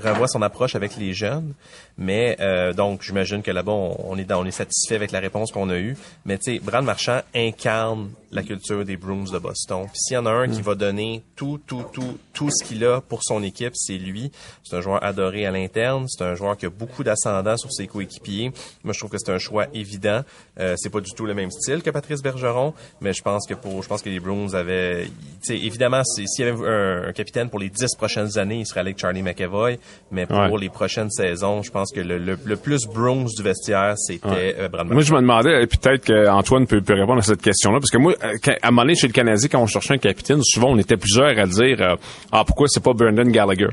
revoit 0.02 0.28
son 0.28 0.42
approche 0.42 0.74
avec 0.74 0.96
les 0.96 1.12
jeunes. 1.12 1.54
Mais 1.98 2.36
euh, 2.40 2.72
donc, 2.72 3.02
j'imagine 3.02 3.42
que 3.42 3.50
là-bas, 3.50 3.72
on, 3.72 4.16
est 4.18 4.24
dans, 4.24 4.42
on 4.42 4.44
est 4.44 4.50
satisfait 4.50 4.96
avec 4.96 5.12
la 5.12 5.20
réponse 5.20 5.50
qu'on 5.50 5.70
a 5.70 5.78
eue. 5.78 5.96
Mais 6.26 6.36
tu 6.38 6.54
sais, 6.54 6.58
Brad 6.58 6.84
Marchand 6.84 7.20
incarne 7.34 8.10
la 8.32 8.42
culture 8.42 8.84
des 8.84 8.96
Bruins 8.96 9.30
de 9.32 9.38
Boston. 9.38 9.86
Puis 9.86 9.98
s'il 9.98 10.14
y 10.14 10.18
en 10.18 10.26
a 10.26 10.30
un 10.30 10.48
qui 10.48 10.60
mm. 10.60 10.64
va 10.64 10.74
donner 10.74 11.22
tout, 11.36 11.58
tout, 11.66 11.84
tout, 11.92 12.18
tout 12.34 12.50
ce 12.50 12.64
qu'il 12.64 12.84
a 12.84 13.00
pour 13.00 13.22
son 13.22 13.42
équipe, 13.42 13.72
c'est 13.74 13.96
lui. 13.96 14.30
C'est 14.62 14.76
un 14.76 14.80
joueur 14.82 15.02
adoré 15.02 15.46
à 15.46 15.50
l'interne. 15.50 16.06
C'est 16.08 16.22
un 16.22 16.34
joueur 16.34 16.56
qui 16.56 16.66
a 16.66 16.70
beaucoup 16.70 17.02
d'ascendant 17.02 17.56
sur 17.56 17.72
ses 17.72 17.86
coéquipiers. 17.86 18.52
Moi, 18.84 18.92
je 18.92 18.98
trouve 18.98 19.10
que 19.10 19.18
c'est 19.18 19.32
un 19.32 19.38
choix 19.38 19.66
évident. 19.72 20.22
Euh, 20.60 20.74
c'est 20.76 20.90
pas 20.90 21.00
du 21.00 21.12
tout 21.12 21.24
le 21.24 21.34
même 21.34 21.50
style 21.50 21.82
que 21.82 21.90
Patrice 21.90 22.22
Bergeron, 22.22 22.74
mais 23.00 23.12
je 23.12 23.22
pense 23.22 23.46
que 23.46 23.54
pour, 23.54 23.82
je 23.82 23.88
pense 23.88 24.02
que 24.02 24.10
les 24.10 24.20
Bruins 24.20 24.52
avaient, 24.54 25.04
tu 25.06 25.12
sais, 25.42 25.56
évidemment, 25.56 26.02
s'il 26.04 26.26
y 26.38 26.48
avait 26.48 27.08
un, 27.08 27.12
capitaine 27.12 27.48
pour 27.48 27.58
les 27.58 27.70
dix 27.70 27.94
prochaines 27.96 28.25
années, 28.36 28.60
il 28.60 28.66
serait 28.66 28.80
avec 28.80 28.98
Charlie 28.98 29.22
McEvoy. 29.22 29.78
Mais 30.10 30.26
pour 30.26 30.58
les 30.58 30.68
prochaines 30.68 31.10
saisons, 31.10 31.62
je 31.62 31.70
pense 31.70 31.92
que 31.92 32.00
le, 32.00 32.18
le, 32.18 32.56
plus 32.56 32.86
Bruins 32.86 33.26
du 33.36 33.42
vestiaire, 33.42 33.94
c'était 33.96 34.28
ouais. 34.28 34.56
euh, 34.58 34.84
Moi, 34.84 35.02
je 35.02 35.12
me 35.12 35.20
demandais, 35.20 35.66
peut-être 35.66 36.06
qu'Antoine 36.06 36.66
peut, 36.66 36.80
peut 36.80 36.94
répondre 36.94 37.18
à 37.18 37.22
cette 37.22 37.42
question-là, 37.42 37.78
parce 37.78 37.90
que 37.90 37.98
moi, 37.98 38.14
euh, 38.24 38.36
à 38.62 38.68
un 38.68 38.70
moment 38.70 38.82
donné, 38.82 38.94
chez 38.94 39.06
le 39.06 39.12
Canadien, 39.12 39.48
quand 39.50 39.60
on 39.60 39.66
cherchait 39.66 39.94
un 39.94 39.98
capitaine, 39.98 40.40
souvent, 40.42 40.70
on 40.70 40.78
était 40.78 40.96
plusieurs 40.96 41.38
à 41.38 41.46
dire, 41.46 41.80
euh, 41.80 41.96
ah, 42.32 42.44
pourquoi 42.44 42.66
c'est 42.68 42.82
pas 42.82 42.92
Brendan 42.92 43.30
Gallagher? 43.30 43.68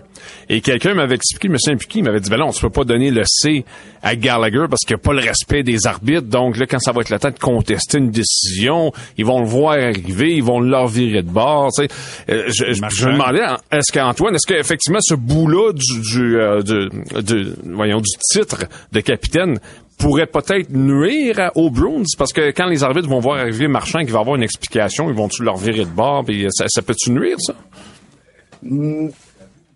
Et 0.50 0.62
quelqu'un 0.62 0.94
m'avait 0.94 1.16
expliqué, 1.16 1.50
me 1.50 1.58
souviens 1.58 1.78
il 1.96 2.04
m'avait 2.04 2.20
dit, 2.20 2.30
ben 2.30 2.38
non, 2.38 2.52
tu 2.52 2.62
peux 2.62 2.70
pas 2.70 2.84
donner 2.84 3.12
le 3.12 3.24
C 3.26 3.66
à 4.02 4.16
Gallagher 4.16 4.66
parce 4.70 4.82
qu'il 4.82 4.96
n'y 4.96 5.02
a 5.02 5.04
pas 5.04 5.14
le 5.14 5.22
respect 5.22 5.64
des 5.64 5.86
arbitres. 5.86 6.28
Donc 6.28 6.58
là, 6.58 6.66
quand 6.66 6.80
ça 6.80 6.92
va 6.92 7.02
être 7.02 7.10
le 7.10 7.20
temps 7.20 7.32
de 7.32 7.40
contester 7.40 7.98
une 7.98 8.12
décision, 8.12 8.92
ils 9.18 9.26
vont 9.26 9.40
le 9.40 9.48
voir 9.48 9.74
arriver, 9.74 10.36
ils 10.36 10.44
vont 10.44 10.60
leur 10.60 10.88
virer 10.88 11.22
de 11.22 11.30
bord. 11.30 11.70
Tu 11.72 11.84
sais. 11.84 11.90
Euh, 12.30 12.44
je, 12.48 12.74
je, 12.74 13.08
me 13.08 13.14
demandais, 13.14 13.42
est-ce 13.72 13.92
qu'Antoine, 13.92 14.33
est-ce 14.34 14.48
qu'effectivement 14.48 15.00
ce 15.02 15.16
bout-là 15.16 15.72
du, 15.74 16.02
du, 16.02 17.54
voyons, 17.66 18.02
du 18.02 18.10
titre 18.32 18.66
de 18.92 19.00
capitaine 19.00 19.60
pourrait 19.98 20.28
peut-être 20.28 20.70
nuire 20.72 21.52
aux 21.56 21.70
Bruins? 21.70 22.04
Parce 22.18 22.34
que 22.34 22.52
quand 22.52 22.66
les 22.68 22.84
arbitres 22.84 23.08
vont 23.10 23.20
voir 23.20 23.40
arriver 23.40 23.68
Marchand 23.68 24.04
qui 24.06 24.12
va 24.12 24.20
avoir 24.20 24.36
une 24.36 24.44
explication, 24.44 25.10
ils 25.10 25.16
vont-tu 25.16 25.44
leur 25.44 25.58
virer 25.58 25.86
de 25.86 25.90
bord? 25.90 26.26
Puis 26.26 26.48
ça, 26.52 26.66
ça 26.68 26.82
peut-tu 26.82 27.12
nuire 27.12 27.38
ça? 27.40 27.56
Hmm, 28.62 29.10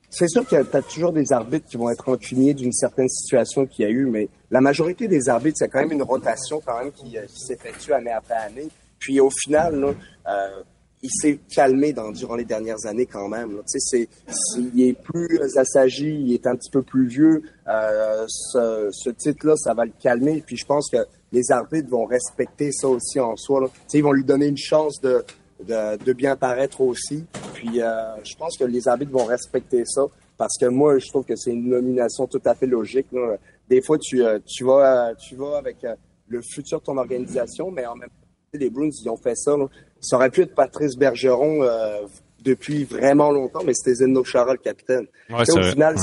C'est 0.09 0.27
sûr 0.29 0.45
qu'il 0.47 0.57
y 0.57 0.61
a 0.61 0.81
toujours 0.81 1.11
des 1.13 1.31
arbitres 1.31 1.67
qui 1.69 1.77
vont 1.77 1.89
être 1.89 2.05
rancuniers 2.05 2.53
d'une 2.53 2.71
certaine 2.71 3.09
situation 3.09 3.65
qu'il 3.65 3.85
y 3.85 3.87
a 3.87 3.91
eu, 3.91 4.05
mais 4.05 4.29
la 4.49 4.61
majorité 4.61 5.07
des 5.07 5.29
arbitres, 5.29 5.57
c'est 5.59 5.67
quand 5.69 5.79
même 5.79 5.91
une 5.91 6.03
rotation 6.03 6.61
quand 6.65 6.79
même 6.79 6.91
qui, 6.91 7.17
euh, 7.17 7.21
s'effectue 7.27 7.93
année 7.93 8.11
après 8.11 8.35
année. 8.35 8.67
Puis 8.99 9.19
au 9.19 9.29
final, 9.29 9.79
là, 9.79 9.87
euh, 10.29 10.61
il 11.03 11.09
s'est 11.11 11.39
calmé 11.53 11.93
dans, 11.93 12.11
durant 12.11 12.35
les 12.35 12.45
dernières 12.45 12.85
années 12.85 13.05
quand 13.05 13.27
même. 13.27 13.61
Tu 13.71 13.79
sais, 13.79 14.07
c'est, 14.27 14.57
il 14.73 14.81
est 14.81 14.93
plus 14.93 15.39
assagi, 15.57 16.09
il 16.09 16.33
est 16.33 16.47
un 16.47 16.55
petit 16.55 16.71
peu 16.71 16.81
plus 16.81 17.07
vieux. 17.07 17.43
Euh, 17.67 18.25
ce, 18.27 18.89
ce 18.91 19.09
titre-là, 19.11 19.55
ça 19.57 19.73
va 19.73 19.85
le 19.85 19.91
calmer. 19.99 20.43
Puis 20.45 20.57
je 20.57 20.65
pense 20.65 20.89
que 20.89 20.97
les 21.31 21.51
arbitres 21.51 21.89
vont 21.89 22.05
respecter 22.05 22.71
ça 22.71 22.87
aussi 22.87 23.19
en 23.19 23.35
soi. 23.35 23.61
Là. 23.61 23.67
Tu 23.67 23.81
sais, 23.87 23.97
ils 23.99 24.03
vont 24.03 24.11
lui 24.11 24.23
donner 24.23 24.47
une 24.47 24.57
chance 24.57 24.99
de, 25.01 25.23
de, 25.63 26.03
de 26.03 26.13
bien 26.13 26.35
paraître 26.35 26.81
aussi. 26.81 27.25
Puis 27.53 27.81
euh, 27.81 28.15
je 28.23 28.35
pense 28.35 28.57
que 28.57 28.63
les 28.63 28.87
arbitres 28.87 29.11
vont 29.11 29.25
respecter 29.25 29.83
ça 29.85 30.03
parce 30.37 30.57
que 30.57 30.65
moi, 30.65 30.99
je 30.99 31.07
trouve 31.07 31.25
que 31.25 31.35
c'est 31.35 31.51
une 31.51 31.69
nomination 31.69 32.27
tout 32.27 32.41
à 32.45 32.53
fait 32.53 32.67
logique. 32.67 33.07
Là. 33.11 33.37
Des 33.69 33.81
fois, 33.81 33.97
tu, 33.97 34.23
euh, 34.23 34.39
tu, 34.45 34.63
vas, 34.63 35.13
tu 35.15 35.35
vas 35.35 35.57
avec 35.57 35.83
euh, 35.83 35.95
le 36.27 36.41
futur 36.41 36.79
de 36.79 36.85
ton 36.85 36.97
organisation, 36.97 37.71
mais 37.71 37.85
en 37.85 37.95
même 37.95 38.09
temps, 38.09 38.26
les 38.53 38.69
Bruins, 38.69 38.89
ils 38.89 39.09
ont 39.09 39.17
fait 39.17 39.35
ça. 39.35 39.55
Là. 39.57 39.67
Ça 39.99 40.15
aurait 40.15 40.29
pu 40.29 40.41
être 40.41 40.55
Patrice 40.55 40.95
Bergeron 40.95 41.63
euh, 41.63 42.01
depuis 42.43 42.83
vraiment 42.83 43.31
longtemps, 43.31 43.61
mais 43.65 43.73
c'était 43.73 43.95
Zeno 43.95 44.23
Chara, 44.23 44.53
le 44.53 44.59
capitaine. 44.59 45.07
au 45.29 45.61
final, 45.63 45.95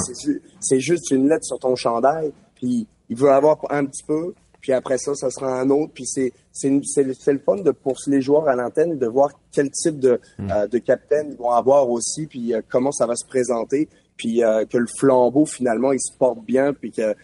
c'est 0.60 0.80
juste 0.80 1.10
une 1.10 1.28
lettre 1.28 1.44
sur 1.44 1.58
ton 1.58 1.76
chandail, 1.76 2.32
puis 2.54 2.86
il 3.08 3.16
veut 3.16 3.30
avoir 3.30 3.58
un 3.70 3.84
petit 3.84 4.04
peu, 4.06 4.34
puis 4.60 4.72
après 4.72 4.98
ça, 4.98 5.14
ça 5.14 5.30
sera 5.30 5.60
un 5.60 5.70
autre. 5.70 5.92
Puis 5.94 6.06
c'est 6.06 6.32
c'est 6.52 6.70
le 7.02 7.38
fun 7.38 7.56
de 7.56 7.70
pour 7.70 7.96
les 8.06 8.20
joueurs 8.20 8.48
à 8.48 8.56
l'antenne 8.56 8.98
de 8.98 9.06
voir 9.06 9.30
quel 9.52 9.70
type 9.70 9.98
de 9.98 10.20
mm. 10.38 10.50
euh, 10.50 10.66
de 10.66 10.78
capitaine 10.78 11.28
ils 11.30 11.36
vont 11.36 11.50
avoir 11.50 11.88
aussi, 11.90 12.26
puis 12.26 12.54
euh, 12.54 12.62
comment 12.68 12.92
ça 12.92 13.06
va 13.06 13.14
se 13.16 13.26
présenter, 13.26 13.88
puis 14.16 14.40
que 14.70 14.78
le 14.78 14.86
flambeau 14.98 15.44
finalement 15.44 15.92
il 15.92 16.00
se 16.00 16.16
porte 16.16 16.44
bien, 16.44 16.72
puis 16.72 16.92
que 16.92 17.14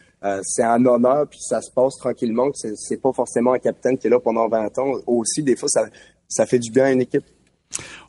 c'est 0.43 0.63
un 0.63 0.85
honneur, 0.85 1.27
puis 1.29 1.39
ça 1.41 1.63
se 1.63 1.71
passe 1.71 1.97
tranquillement. 1.97 2.51
C'est 2.55 3.01
pas 3.01 3.13
forcément 3.13 3.53
un 3.53 3.59
capitaine 3.59 3.97
qui 3.97 4.07
est 4.07 4.11
là 4.11 4.21
pendant 4.21 4.49
20 4.49 4.79
ans. 4.79 4.93
Aussi, 5.07 5.43
des 5.43 5.57
fois, 5.57 5.69
ça, 5.69 5.87
ça 6.29 6.47
fait 6.47 6.59
du 6.59 6.71
bien 6.71 6.85
à 6.85 6.91
une 6.91 7.01
équipe. 7.01 7.25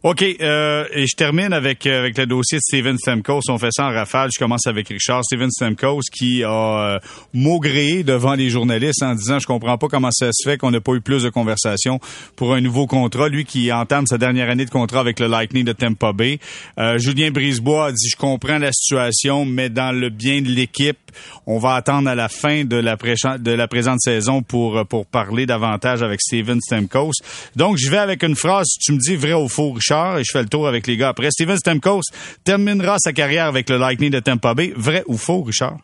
OK, 0.04 0.24
euh, 0.24 0.86
et 0.94 1.06
je 1.06 1.16
termine 1.16 1.54
avec 1.54 1.86
euh, 1.86 2.00
avec 2.00 2.18
le 2.18 2.26
dossier 2.26 2.58
de 2.58 2.64
Steven 2.64 2.98
Stamkos. 2.98 3.42
On 3.50 3.60
fait 3.60 3.70
ça 3.72 3.86
en 3.86 3.94
rafale. 3.94 4.32
Je 4.34 4.40
commence 4.40 4.66
avec 4.66 4.88
Richard. 4.88 5.24
Steven 5.24 5.52
Stamkos 5.52 6.02
qui 6.12 6.44
a 6.44 6.96
euh, 6.96 7.00
maugréé 7.36 8.04
devant 8.04 8.34
les 8.34 8.50
journalistes 8.50 9.04
en 9.04 9.14
disant 9.14 9.38
«Je 9.40 9.46
comprends 9.46 9.78
pas 9.78 9.88
comment 9.90 10.10
ça 10.12 10.32
se 10.34 10.50
fait 10.50 10.58
qu'on 10.58 10.72
n'a 10.72 10.82
pas 10.82 10.94
eu 10.94 11.02
plus 11.02 11.22
de 11.22 11.30
conversations 11.30 12.00
pour 12.36 12.56
un 12.56 12.62
nouveau 12.62 12.88
contrat.» 12.88 13.30
Lui 13.32 13.46
qui 13.46 13.72
entame 13.72 14.08
sa 14.08 14.18
dernière 14.18 14.50
année 14.50 14.66
de 14.66 14.72
contrat 14.72 15.02
avec 15.02 15.20
le 15.20 15.28
Lightning 15.28 15.64
de 15.64 15.74
Tampa 15.74 16.14
Bay. 16.14 16.40
Euh, 16.80 16.98
Julien 16.98 17.30
Brisebois 17.30 17.86
a 17.86 17.92
dit 17.92 18.10
«Je 18.12 18.16
comprends 18.16 18.58
la 18.58 18.72
situation, 18.72 19.46
mais 19.46 19.70
dans 19.70 19.92
le 19.92 20.10
bien 20.10 20.42
de 20.42 20.50
l'équipe, 20.50 20.98
on 21.46 21.60
va 21.60 21.76
attendre 21.76 22.10
à 22.10 22.16
la 22.16 22.28
fin 22.28 22.66
de 22.66 22.78
la, 22.78 22.96
de 23.38 23.52
la 23.52 23.68
présente 23.68 24.00
saison 24.02 24.42
pour 24.42 24.84
pour 24.88 25.06
parler 25.06 25.46
davantage 25.46 26.02
avec 26.02 26.22
Steven 26.22 26.60
Stamkos.» 26.60 27.12
Donc, 27.56 27.78
je 27.78 27.92
vais 27.92 28.00
avec 28.00 28.24
une 28.24 28.36
phrase. 28.36 28.66
Tu 28.84 28.94
me 28.94 28.98
dis 28.98 29.16
vrai 29.16 29.34
ou 29.34 29.48
faux, 29.52 29.72
Richard 29.74 30.18
et 30.18 30.24
je 30.24 30.32
fais 30.32 30.42
le 30.42 30.50
tour 30.50 30.68
avec 30.68 30.88
les 30.88 30.98
gars. 30.98 31.10
Après, 31.10 31.30
Steven 31.32 31.58
Stamkos 31.58 32.02
terminera 32.44 32.98
sa 33.00 33.14
carrière 33.14 33.46
avec 33.46 33.70
le 33.70 33.78
Lightning 33.78 34.10
de 34.10 34.20
Tampa 34.20 34.54
Bay. 34.54 34.74
Vrai 34.76 35.04
ou 35.08 35.18
faux, 35.18 35.44
Richard? 35.44 35.78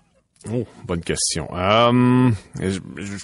Oh, 0.51 0.65
bonne 0.85 1.01
question. 1.01 1.47
Euh, 1.53 2.31
je, 2.59 2.79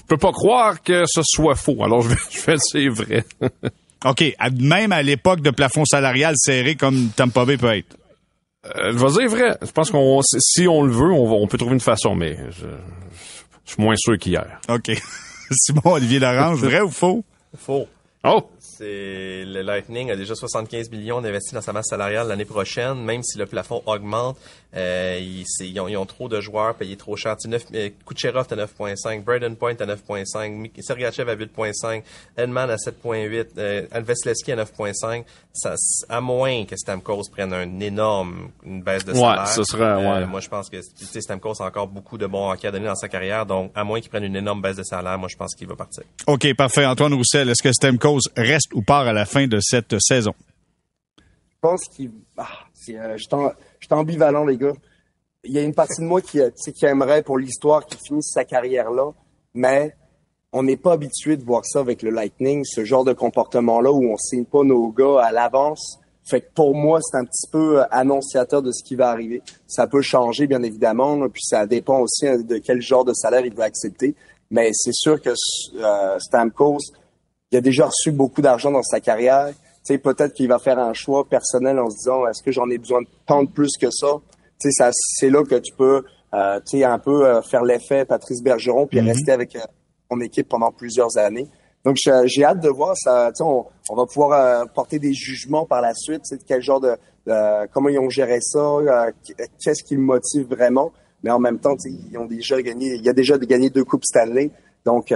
peux 0.08 0.18
pas 0.18 0.32
croire 0.32 0.82
que 0.82 1.04
ce 1.06 1.22
soit 1.24 1.56
faux. 1.56 1.84
Alors, 1.84 2.02
je 2.02 2.10
vais, 2.10 2.16
je 2.32 2.78
dire 2.78 2.94
vrai. 2.94 3.24
OK. 4.06 4.36
Même 4.60 4.92
à 4.92 5.02
l'époque 5.02 5.42
de 5.42 5.52
plafond 5.52 5.86
salarial 5.86 6.36
serré 6.38 6.76
comme 6.76 7.10
Tampa 7.16 7.46
Bay 7.46 7.58
peut 7.58 7.76
être. 7.76 7.96
Euh, 8.66 8.92
je 8.94 8.98
vais 8.98 9.12
dire 9.12 9.30
vrai. 9.30 9.58
Je 9.62 9.72
pense 9.72 9.92
qu'on, 9.92 10.22
si 10.22 10.68
on 10.68 10.84
le 10.84 10.92
veut, 10.92 11.12
on, 11.12 11.48
peut 11.48 11.58
trouver 11.58 11.74
une 11.74 11.80
façon, 11.80 12.16
mais 12.16 12.38
je, 12.52 12.68
suis 13.66 13.82
moins 13.82 13.96
sûr 13.96 14.18
qu'hier. 14.18 14.60
OK. 14.70 14.92
Simon 15.52 15.94
Olivier 15.94 16.20
Larange, 16.20 16.60
vrai 16.60 16.82
ou 16.82 16.90
faux? 16.90 17.24
Faux. 17.58 17.88
Oh! 18.24 18.50
Le 18.84 19.62
Lightning 19.62 20.12
a 20.12 20.16
déjà 20.16 20.36
75 20.36 20.92
millions 20.92 21.22
d'investis 21.22 21.54
dans 21.54 21.62
sa 21.62 21.74
masse 21.74 21.88
salariale 21.90 22.28
l'année 22.28 22.46
prochaine, 22.46 23.04
même 23.04 23.24
si 23.24 23.38
le 23.38 23.46
plafond 23.46 23.82
augmente. 23.86 24.38
Euh, 24.76 25.20
ils, 25.22 25.46
ils, 25.60 25.80
ont, 25.80 25.88
ils, 25.88 25.98
ont, 25.98 26.06
trop 26.06 26.28
de 26.28 26.42
joueurs 26.42 26.76
payés 26.76 26.98
trop 26.98 27.16
cher. 27.16 27.36
9, 27.46 27.66
euh, 27.74 27.90
Kucherov 28.06 28.48
à 28.50 28.56
9.5, 28.56 29.24
Braden 29.24 29.56
Point 29.56 29.76
à 29.80 29.86
9.5, 29.86 30.82
Sergachev 30.82 31.30
à 31.30 31.36
8.5, 31.36 32.04
Edman 32.38 32.70
à 32.70 32.76
7.8, 32.76 33.48
euh, 33.58 33.86
Alveslevski 33.92 34.52
à 34.52 34.56
9.5. 34.56 35.26
à 36.10 36.22
moins 36.22 36.66
que 36.66 36.76
Stamkos 36.76 37.30
prenne 37.32 37.54
un 37.54 37.80
énorme 37.80 38.50
une 38.66 38.82
baisse 38.82 39.06
de 39.06 39.14
salaire. 39.14 39.42
Ouais, 39.42 39.46
ce 39.48 39.64
sera, 39.64 39.98
euh, 39.98 40.22
ouais. 40.22 40.26
moi, 40.26 40.40
je 40.40 40.50
pense 40.50 40.70
que 40.70 40.82
Stamkos 40.82 41.62
a 41.62 41.68
encore 41.68 41.88
beaucoup 41.88 42.18
de 42.18 42.26
bons 42.26 42.52
hockey 42.52 42.68
à 42.68 42.72
donner 42.72 42.88
dans 42.88 42.96
sa 42.96 43.10
carrière. 43.10 43.46
Donc, 43.46 43.72
à 43.76 43.84
moins 43.84 44.00
qu'il 44.02 44.10
prenne 44.10 44.24
une 44.24 44.36
énorme 44.36 44.62
baisse 44.62 44.78
de 44.78 44.84
salaire, 44.84 45.18
moi, 45.20 45.30
je 45.30 45.38
pense 45.38 45.54
qu'il 45.54 45.68
va 45.68 45.76
partir. 45.76 46.04
OK, 46.26 46.52
parfait. 46.56 46.86
Antoine 46.86 47.14
Roussel, 47.14 47.50
est-ce 47.50 47.62
que 47.62 47.72
Stamkos 47.72 48.22
reste 48.36 48.74
ou 48.74 48.82
part 48.82 49.08
à 49.08 49.14
la 49.14 49.26
fin 49.26 49.46
de 49.46 49.60
cette 49.60 49.96
saison? 50.00 50.34
Je 51.18 51.70
pense 51.70 51.86
qu'il... 51.88 52.12
Ah, 52.38 52.48
euh, 53.84 53.90
je 53.90 53.96
suis 53.96 54.00
ambivalent, 54.00 54.46
les 54.46 54.58
gars. 54.58 54.74
Il 55.44 55.52
y 55.52 55.60
a 55.60 55.62
une 55.62 55.74
partie 55.74 56.02
de 56.02 56.08
moi 56.08 56.22
qui, 56.22 56.40
euh, 56.40 56.50
qui 56.50 56.86
aimerait 56.86 57.24
pour 57.24 57.38
l'histoire 57.38 57.86
qu'il 57.86 58.00
finisse 58.00 58.32
sa 58.34 58.46
carrière 58.46 58.92
là, 58.92 59.12
mais 59.54 59.96
on 60.54 60.64
n'est 60.64 60.78
pas 60.78 60.94
habitué 60.94 61.36
de 61.36 61.44
voir 61.44 61.66
ça 61.66 61.80
avec 61.80 62.02
le 62.02 62.12
Lightning, 62.12 62.64
ce 62.64 62.86
genre 62.86 63.04
de 63.04 63.14
comportement-là 63.14 63.92
où 63.92 64.06
on 64.06 64.18
signe 64.18 64.46
pas 64.46 64.64
nos 64.64 64.90
gars 64.90 65.22
à 65.22 65.32
l'avance. 65.32 66.00
Fait 66.26 66.40
que 66.40 66.54
pour 66.54 66.74
moi, 66.74 67.00
c'est 67.02 67.18
un 67.18 67.26
petit 67.26 67.50
peu 67.52 67.82
euh, 67.82 67.86
annonciateur 67.92 68.62
de 68.62 68.72
ce 68.72 68.84
qui 68.84 68.96
va 68.96 69.10
arriver. 69.10 69.42
Ça 69.68 69.88
peut 69.88 70.02
changer, 70.02 70.48
bien 70.48 70.64
évidemment, 70.64 71.28
puis 71.30 71.44
ça 71.44 71.66
dépend 71.66 72.00
aussi 72.00 72.26
de 72.26 72.58
quel 72.60 72.82
genre 72.82 73.04
de 73.04 73.14
salaire 73.14 73.46
il 73.46 73.54
va 73.54 73.66
accepter. 73.66 74.16
Mais 74.50 74.70
c'est 74.74 74.94
sûr 74.94 75.22
que 75.22 75.32
Stamkos, 76.20 76.80
il 77.52 77.58
a 77.58 77.62
déjà 77.62 77.88
reçu 77.88 78.12
beaucoup 78.12 78.42
d'argent 78.42 78.72
dans 78.72 78.84
sa 78.84 79.00
carrière. 79.00 79.54
Peut-être 79.88 80.34
qu'il 80.34 80.48
va 80.48 80.60
faire 80.60 80.80
un 80.80 80.94
choix 80.94 81.28
personnel 81.28 81.80
en 81.80 81.90
se 81.90 81.98
disant 81.98 82.26
est-ce 82.28 82.42
que 82.42 82.52
j'en 82.52 82.70
ai 82.70 82.78
besoin 82.78 83.02
de 83.02 83.08
tant 83.26 83.44
de 83.44 83.50
plus 83.50 83.72
que 83.80 83.92
ça? 83.92 84.20
Tu 84.60 84.72
sais, 84.72 84.90
c'est 84.94 85.30
là 85.30 85.44
que 85.44 85.56
tu 85.56 85.74
peux, 85.74 86.04
euh, 86.34 86.60
tu 86.62 86.78
sais, 86.78 86.84
un 86.84 87.00
peu 87.00 87.26
euh, 87.26 87.42
faire 87.42 87.64
l'effet 87.64 88.06
Patrice 88.06 88.42
Bergeron 88.42 88.88
puis 88.88 89.00
mm-hmm. 89.00 89.08
rester 89.08 89.32
avec 89.32 89.56
euh, 89.56 89.62
ton 90.10 90.20
équipe 90.22 90.48
pendant 90.48 90.72
plusieurs 90.72 91.18
années. 91.18 91.48
Donc 91.84 91.98
j'ai 91.98 92.46
hâte 92.46 92.62
de 92.62 92.70
voir 92.70 92.96
ça. 92.96 93.30
Tu 93.32 93.38
sais, 93.38 93.44
on, 93.44 93.66
on, 93.90 93.96
va 93.96 94.06
pouvoir 94.06 94.32
euh, 94.32 94.66
porter 94.74 95.00
des 95.00 95.14
jugements 95.14 95.66
par 95.66 95.82
la 95.82 95.94
suite. 95.94 96.22
Tu 96.24 96.38
sais, 96.38 96.44
quel 96.48 96.62
genre 96.62 96.80
de, 96.80 96.96
comment 97.74 97.90
ils 97.90 98.00
ont 98.00 98.10
géré 98.10 98.40
ça, 98.40 98.78
qu'est-ce 99.62 99.84
qui 99.84 99.96
le 99.96 100.02
motive 100.02 100.48
vraiment. 100.48 100.94
Mais 101.24 101.32
en 101.32 101.40
même 101.40 101.60
temps, 101.60 101.76
tu 101.76 101.90
sais, 101.90 101.98
ils 102.10 102.18
ont 102.18 102.26
déjà 102.26 102.62
gagné. 102.62 102.96
Il 102.96 103.02
y 103.04 103.10
a 103.10 103.14
déjà 103.14 103.38
gagné 103.38 103.70
deux 103.70 103.84
coupes 103.84 104.06
Stanley. 104.06 104.52
Donc 104.86 105.14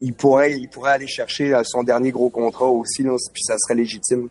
il 0.00 0.12
pourrait, 0.12 0.52
il 0.58 0.68
pourrait 0.68 0.92
aller 0.92 1.06
chercher 1.06 1.54
euh, 1.54 1.62
son 1.64 1.82
dernier 1.82 2.10
gros 2.10 2.30
contrat 2.30 2.66
aussi, 2.66 3.02
là, 3.02 3.16
puis 3.32 3.42
ça 3.42 3.56
serait 3.58 3.76
légitime. 3.78 4.28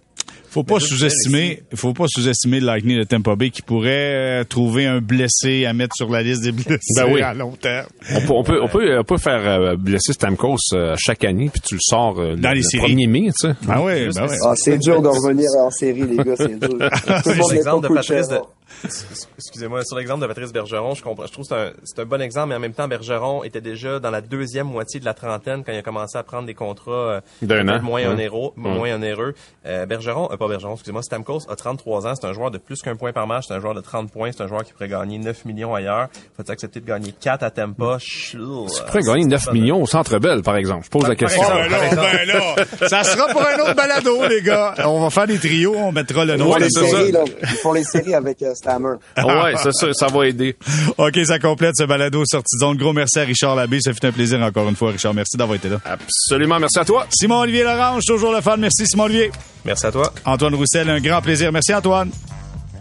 Faut 0.50 0.64
pas 0.64 0.80
sous-estimer, 0.80 1.64
faut 1.76 1.92
pas 1.92 2.06
sous-estimer 2.08 2.62
le 2.62 2.66
Lightning 2.68 2.98
de 3.00 3.04
Tampa 3.04 3.36
Bay 3.36 3.50
qui 3.50 3.62
pourrait 3.62 4.40
euh, 4.40 4.44
trouver 4.46 4.86
un 4.86 5.02
blessé 5.02 5.66
à 5.66 5.74
mettre 5.74 5.94
sur 5.98 6.10
la 6.10 6.24
liste 6.24 6.44
des 6.44 6.54
blessés 6.54 6.80
Ben 6.96 7.12
oui. 7.12 7.22
à 7.22 7.34
long 7.34 7.52
terme. 7.52 7.88
On 8.14 8.22
peut, 8.22 8.32
on 8.34 8.44
peut, 8.44 8.62
on 8.64 8.68
peut, 8.70 9.00
on 9.00 9.04
peut 9.04 9.18
faire 9.18 9.46
euh, 9.46 9.76
blesser 9.76 10.14
Stamkos 10.14 10.56
euh, 10.72 10.96
chaque 10.98 11.26
année, 11.26 11.50
puis 11.50 11.60
tu 11.60 11.76
le 11.76 11.82
sors 11.84 12.18
euh, 12.20 12.36
Dans 12.38 12.52
le, 12.52 12.56
les 12.56 12.62
le 12.62 12.64
séries. 12.64 12.96
1er 12.96 13.10
mai, 13.10 13.32
tu 13.38 13.50
sais. 13.50 13.54
Ah 13.68 13.84
ouais, 13.84 14.08
ben 14.16 14.28
ouais. 14.28 14.38
Ah, 14.46 14.54
c'est 14.56 14.78
dur 14.78 15.02
de 15.02 15.10
revenir 15.10 15.50
en 15.60 15.72
série, 15.72 16.04
les 16.04 16.16
gars, 16.24 16.36
c'est 16.38 16.58
dur. 16.58 16.70
Tout 16.70 17.30
le 17.30 17.70
monde 17.70 17.84
de 17.84 17.88
Patrice 17.90 18.30
de... 18.30 18.40
Excusez-moi, 19.38 19.84
sur 19.84 19.98
l'exemple 19.98 20.22
de 20.22 20.28
Patrice 20.28 20.52
Bergeron, 20.54 20.94
je 20.96 21.04
comprends. 21.04 21.26
Je 21.26 21.32
trouve 21.32 21.48
que 21.48 21.50
c'est 21.50 21.62
un, 21.62 21.72
c'est 21.84 22.00
un 22.02 22.06
bon 22.06 22.22
exemple, 22.22 22.50
mais 22.50 22.56
en 22.56 22.60
même 22.60 22.74
temps, 22.74 22.88
Bergeron 22.88 23.44
était 23.44 23.62
déjà 23.62 24.00
dans 24.00 24.12
la 24.12 24.22
deuxième 24.22 24.68
moitié 24.68 25.00
de 25.00 25.06
la 25.06 25.14
trentaine 25.14 25.64
quand 25.64 25.72
il 25.72 25.78
a 25.78 25.82
commencé 25.82 26.18
à 26.18 26.24
prendre 26.24 26.46
des 26.46 26.54
contrats 26.54 26.92
euh, 26.92 27.22
an. 27.44 27.82
moins 27.82 28.06
onéreux. 28.08 28.52
Moins 28.56 28.96
onéreux. 28.96 29.34
Euh, 29.66 29.86
Bergeron, 29.86 30.30
euh, 30.32 30.38
pas 30.38 30.48
Bergeron, 30.48 30.74
excusez-moi, 30.74 31.02
Stamkos 31.02 31.42
a 31.50 31.56
33 31.56 32.08
ans. 32.08 32.14
C'est 32.16 32.28
un 32.28 32.34
joueur 32.34 32.52
de 32.52 32.58
plus 32.58 32.82
qu'un 32.82 32.96
point 32.96 33.12
par 33.14 33.28
match. 33.28 33.46
C'est 33.48 33.54
un 33.54 33.60
joueur 33.60 33.74
de 33.76 33.82
30 33.82 34.12
points. 34.12 34.32
C'est 34.32 34.44
un 34.44 34.48
joueur 34.48 34.64
qui 34.64 34.74
pourrait 34.74 34.88
gagner 34.90 35.18
9 35.18 35.46
millions 35.46 35.74
ailleurs. 35.76 36.08
Faut 36.38 36.50
accepter 36.52 36.80
de 36.80 36.86
gagner 36.86 37.12
4 37.20 37.44
à 37.44 37.52
Tampa? 37.52 37.98
Tu 38.00 38.32
Tu 38.32 38.38
pourrais 38.38 39.02
gagner 39.02 39.26
9 39.26 39.52
millions 39.54 39.82
au 39.82 39.86
Centre 39.88 40.20
Bell, 40.20 40.42
par 40.42 40.56
exemple. 40.58 40.86
Je 40.86 40.90
pose 40.90 41.04
la 41.04 41.10
Par 41.10 41.18
question. 41.18 41.42
Oh, 41.46 41.58
exemple. 41.58 41.96
ben 41.96 41.96
là, 41.96 42.56
ben 42.58 42.66
là, 42.82 42.88
ça 42.90 43.04
sera 43.04 43.28
pour 43.28 43.42
un 43.42 43.56
autre 43.60 43.76
balado, 43.76 44.28
les 44.28 44.42
gars. 44.42 44.74
On 44.86 45.02
va 45.02 45.10
faire 45.10 45.28
des 45.28 45.40
trios, 45.40 45.76
on 45.76 45.92
mettra 45.92 46.26
le 46.26 46.38
nom. 46.38 46.46
Ils 46.46 46.48
font 46.48 46.54
Ouais, 46.56 46.60
les 46.60 46.70
c'est 46.70 46.80
ça. 46.86 46.98
séries, 46.98 47.12
là. 47.12 47.24
Ils 47.42 47.48
font 47.58 47.74
les 47.74 47.84
séries 47.84 48.14
avec 48.16 48.42
euh, 48.42 48.54
Stammer. 48.66 48.96
ouais, 49.18 49.54
c'est 49.64 49.74
ça, 49.74 49.88
ça 49.94 50.08
va 50.08 50.28
aider. 50.28 50.56
OK, 50.98 51.20
ça 51.26 51.40
complète 51.40 51.76
ce 51.78 51.84
balado 51.84 52.24
zone. 52.60 52.78
Gros 52.78 52.94
merci 52.94 53.20
à 53.20 53.24
Richard 53.24 53.56
Labbé. 53.56 53.80
Ça 53.82 53.94
fait 53.94 54.08
un 54.08 54.12
plaisir 54.12 54.42
encore 54.42 54.68
une 54.68 54.76
fois, 54.76 54.92
Richard. 54.92 55.14
Merci 55.14 55.38
d'avoir 55.38 55.56
été 55.56 55.70
là. 55.70 55.80
Absolument, 55.86 56.60
merci 56.60 56.80
à 56.80 56.86
toi. 56.86 57.06
Simon-Olivier 57.10 57.64
Lorange, 57.64 58.04
toujours 58.06 58.34
le 58.34 58.42
fun. 58.42 58.58
Merci, 58.58 58.88
Simon-Olivier. 58.88 59.32
Merci 59.64 59.86
à 59.86 59.92
toi. 59.92 60.12
Antoine 60.26 60.56
Roussel, 60.56 60.90
un 60.90 61.00
grand 61.00 61.22
plaisir. 61.22 61.52
Merci, 61.52 61.74
Antoine. 61.74 62.10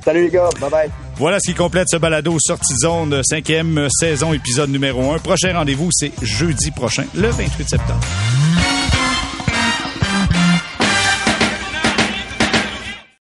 Salut 0.04 0.24
les 0.24 0.30
gars, 0.30 0.50
bye 0.60 0.70
bye. 0.70 0.90
Voilà 1.16 1.38
ce 1.40 1.46
qui 1.50 1.54
complète 1.54 1.88
ce 1.90 1.96
balado 1.96 2.36
sortie 2.38 2.74
de 2.74 2.78
zone, 2.78 3.20
cinquième 3.24 3.88
saison, 3.90 4.34
épisode 4.34 4.68
numéro 4.68 5.12
un. 5.12 5.18
Prochain 5.18 5.54
rendez-vous, 5.54 5.88
c'est 5.92 6.12
jeudi 6.20 6.70
prochain, 6.72 7.04
le 7.14 7.28
28 7.28 7.68
septembre. 7.70 8.00